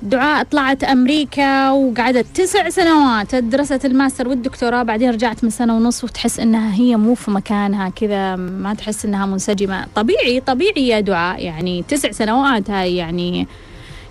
دعاء 0.03 0.45
طلعت 0.45 0.85
أمريكا 0.85 1.71
وقعدت 1.71 2.27
تسع 2.35 2.69
سنوات 2.69 3.35
درست 3.35 3.85
الماستر 3.85 4.29
والدكتوراه 4.29 4.83
بعدين 4.83 5.11
رجعت 5.11 5.45
من 5.45 5.51
سنة 5.51 5.77
ونص 5.77 6.05
وتحس 6.05 6.41
إنها 6.41 6.75
هي 6.75 6.97
مو 6.97 7.15
في 7.15 7.31
مكانها 7.31 7.89
كذا 7.89 8.37
ما 8.37 8.75
تحس 8.75 9.05
إنها 9.05 9.27
منسجمة. 9.27 9.87
طبيعي 9.95 10.41
طبيعي 10.41 10.89
يا 10.89 11.01
دعاء 11.01 11.45
يعني 11.45 11.85
تسع 11.89 12.11
سنوات 12.11 12.71
هاي 12.71 12.97
يعني 12.97 13.47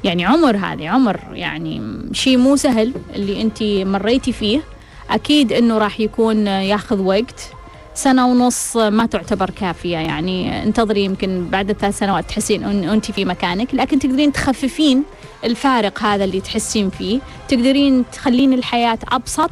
يعني 0.04 0.26
عمر 0.26 0.58
هذه 0.58 0.90
عمر 0.90 1.20
يعني 1.34 1.82
شيء 2.12 2.38
مو 2.38 2.56
سهل 2.56 2.94
اللي 3.16 3.42
أنت 3.42 3.64
مريتي 3.64 4.32
فيه. 4.32 4.62
أكيد 5.10 5.54
إنه 5.54 5.78
راح 5.78 6.00
يكون 6.00 6.48
ياخذ 6.48 7.02
وقت. 7.02 7.50
سنة 7.94 8.28
ونص 8.28 8.78
ما 8.78 9.06
تعتبر 9.06 9.50
كافية 9.50 9.98
يعني 9.98 10.64
انتظري 10.64 11.06
يمكن 11.06 11.48
بعد 11.50 11.70
الثلاث 11.70 11.98
سنوات 11.98 12.30
تحسين 12.30 12.64
أن 12.64 12.84
أنت 12.90 13.12
في 13.12 13.26
مكانك 13.26 13.76
لكن 13.76 14.00
تقدرين 14.00 14.32
تخففين 14.32 15.04
الفارق 15.44 16.04
هذا 16.04 16.24
اللي 16.24 16.42
تحسين 16.42 16.90
فيه. 16.90 17.20
تقدرين 17.48 18.06
تخلين 18.12 18.54
الحياة 18.54 19.00
أبسط 19.12 19.52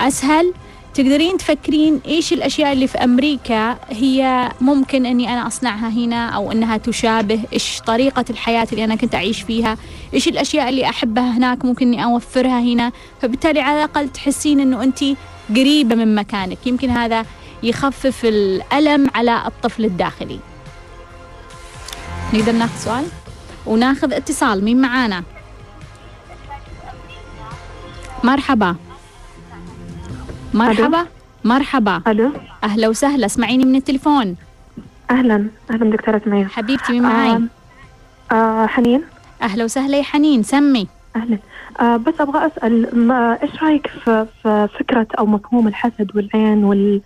أسهل. 0.00 0.54
تقدرين 0.94 1.36
تفكرين 1.36 2.00
إيش 2.06 2.32
الأشياء 2.32 2.72
اللي 2.72 2.86
في 2.86 2.98
أمريكا 2.98 3.78
هي 3.90 4.48
ممكن 4.60 5.06
أني 5.06 5.32
أنا 5.32 5.46
أصنعها 5.46 5.88
هنا 5.88 6.28
أو 6.28 6.52
أنها 6.52 6.76
تشابه. 6.76 7.40
إيش 7.52 7.80
طريقة 7.86 8.24
الحياة 8.30 8.66
اللي 8.72 8.84
أنا 8.84 8.96
كنت 8.96 9.14
أعيش 9.14 9.42
فيها؟ 9.42 9.76
إيش 10.14 10.28
الأشياء 10.28 10.68
اللي 10.68 10.88
أحبها 10.88 11.36
هناك 11.36 11.64
ممكن 11.64 11.86
أني 11.86 12.04
أوفرها 12.04 12.60
هنا؟ 12.60 12.92
فبالتالي 13.22 13.60
على 13.60 13.76
الأقل 13.76 14.08
تحسين 14.08 14.60
أنه 14.60 14.82
أنت 14.82 15.04
قريبة 15.50 15.94
من 15.94 16.14
مكانك. 16.14 16.66
يمكن 16.66 16.90
هذا 16.90 17.24
يخفف 17.62 18.24
الألم 18.24 19.10
على 19.14 19.46
الطفل 19.46 19.84
الداخلي. 19.84 20.38
نقدر 22.34 22.52
ناخذ 22.52 22.78
سؤال؟ 22.78 23.04
وناخذ 23.68 24.12
اتصال 24.12 24.64
مين 24.64 24.80
معانا؟ 24.80 25.22
مرحبا. 28.24 28.76
مرحبا. 30.54 31.06
مرحبا. 31.44 32.02
ألو؟ 32.06 32.30
أهلا 32.64 32.88
وسهلا 32.88 33.26
اسمعيني 33.26 33.64
من 33.64 33.76
التليفون. 33.76 34.36
أهلا. 35.10 35.46
أهلا 35.70 35.90
دكتورة 35.90 36.22
سمية. 36.24 36.46
حبيبتي 36.46 36.92
مين 36.92 37.02
معاي؟ 37.02 37.30
آه 37.30 38.34
آه 38.34 38.66
حنين. 38.66 39.02
أهلا 39.42 39.64
وسهلا 39.64 39.96
يا 39.96 40.02
حنين 40.02 40.42
سمي. 40.42 40.88
أهلا. 41.16 41.38
آه 41.80 41.96
بس 41.96 42.14
أبغى 42.20 42.46
أسأل 42.46 42.98
ما 43.06 43.38
إيش 43.42 43.62
رأيك 43.62 43.86
في, 43.86 44.26
في 44.42 44.68
فكرة 44.78 45.06
أو 45.18 45.26
مفهوم 45.26 45.68
الحسد 45.68 46.10
والعين 46.14 46.64
وال 46.64 47.00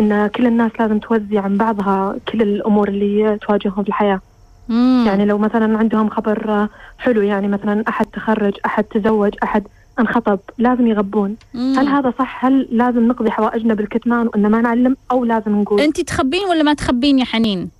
إن 0.00 0.26
كل 0.26 0.46
الناس 0.46 0.72
لازم 0.80 0.98
توزع 0.98 1.40
عن 1.40 1.56
بعضها 1.56 2.16
كل 2.32 2.42
الأمور 2.42 2.88
اللي 2.88 3.38
تواجههم 3.46 3.82
في 3.82 3.88
الحياة؟ 3.88 4.20
مم. 4.68 5.04
يعني 5.06 5.24
لو 5.24 5.38
مثلا 5.38 5.78
عندهم 5.78 6.08
خبر 6.10 6.68
حلو 6.98 7.22
يعني 7.22 7.48
مثلا 7.48 7.84
أحد 7.88 8.06
تخرج 8.06 8.52
أحد 8.66 8.84
تزوج 8.84 9.34
أحد 9.42 9.66
انخطب 10.00 10.38
لازم 10.58 10.86
يغبون 10.86 11.36
مم. 11.54 11.74
هل 11.78 11.86
هذا 11.88 12.12
صح 12.18 12.44
هل 12.44 12.68
لازم 12.70 13.08
نقضي 13.08 13.30
حوائجنا 13.30 13.74
بالكتمان 13.74 14.26
وإن 14.26 14.46
ما 14.46 14.60
نعلم 14.60 14.96
أو 15.10 15.24
لازم 15.24 15.60
نقول 15.60 15.80
أنت 15.80 16.00
تخبين 16.00 16.44
ولا 16.50 16.62
ما 16.62 16.74
تخبين 16.74 17.18
يا 17.18 17.24
حنين 17.24 17.70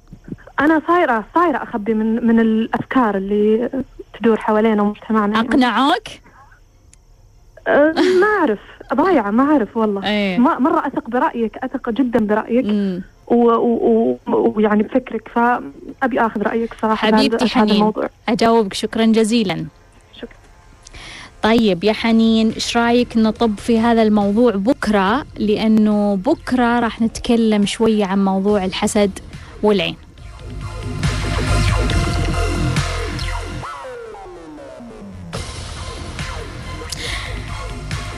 أنا 0.60 0.82
صايرة 0.86 1.24
صايرة 1.34 1.56
أخبي 1.62 1.94
من 1.94 2.26
من 2.26 2.40
الأفكار 2.40 3.16
اللي 3.16 3.70
تدور 4.20 4.36
حوالينا 4.36 4.82
ومجتمعنا. 4.82 5.40
أقنعوك 5.40 6.02
أه 7.68 7.92
ما 8.20 8.26
أعرف 8.40 8.58
ضايعة 8.94 9.30
ما 9.30 9.42
أعرف 9.52 9.76
والله. 9.76 10.36
ما 10.38 10.58
مرة 10.58 10.86
أثق 10.86 11.10
برأيك 11.10 11.56
أثق 11.56 11.90
جدا 11.90 12.26
برأيك 12.26 12.64
مم. 12.66 13.02
ويعني 13.30 14.82
بفكرك 14.82 15.28
فأبي 15.28 16.20
آخذ 16.20 16.42
رأيك 16.42 16.74
صراحة 16.82 17.06
حبيبتي 17.06 17.48
حنين 17.48 17.70
الموضوع. 17.74 18.10
أجاوبك. 18.28 18.74
شكرا 18.74 19.04
جزيلا. 19.06 19.66
شكرا. 20.16 20.28
طيب 21.42 21.84
يا 21.84 21.92
حنين 21.92 22.50
إيش 22.50 22.76
رأيك 22.76 23.16
نطب 23.16 23.58
في 23.58 23.78
هذا 23.78 24.02
الموضوع 24.02 24.52
بكرة؟ 24.52 25.26
لأنه 25.38 26.16
بكرة 26.16 26.80
راح 26.80 27.02
نتكلم 27.02 27.66
شوية 27.66 28.04
عن 28.04 28.24
موضوع 28.24 28.64
الحسد 28.64 29.10
والعين. 29.62 29.96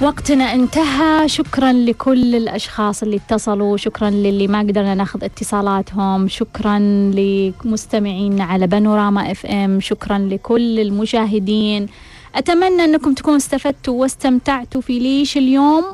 وقتنا 0.02 0.54
انتهى. 0.54 1.28
شكرا 1.28 1.72
لكل 1.72 2.34
الأشخاص 2.34 3.02
اللي 3.02 3.16
اتصلوا. 3.16 3.76
شكرا 3.76 4.10
للي 4.10 4.48
ما 4.48 4.58
قدرنا 4.58 4.94
نأخذ 4.94 5.24
اتصالاتهم. 5.24 6.28
شكرا 6.28 6.78
لمستمعينا 7.14 8.44
على 8.44 8.66
بانوراما 8.66 9.30
إف 9.32 9.46
إم. 9.46 9.80
شكرا 9.80 10.18
لكل 10.18 10.80
المشاهدين. 10.80 11.86
أتمنى 12.34 12.84
أنكم 12.84 13.14
تكونوا 13.14 13.38
استفدتوا 13.38 14.00
واستمتعتوا 14.00 14.80
في 14.80 14.98
ليش 14.98 15.36
اليوم. 15.36 15.84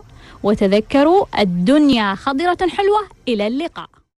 وتذكروا 0.42 1.24
الدنيا 1.38 2.14
خضرة 2.14 2.58
حلوة. 2.60 3.00
إلى 3.28 3.46
اللقاء. 3.46 3.95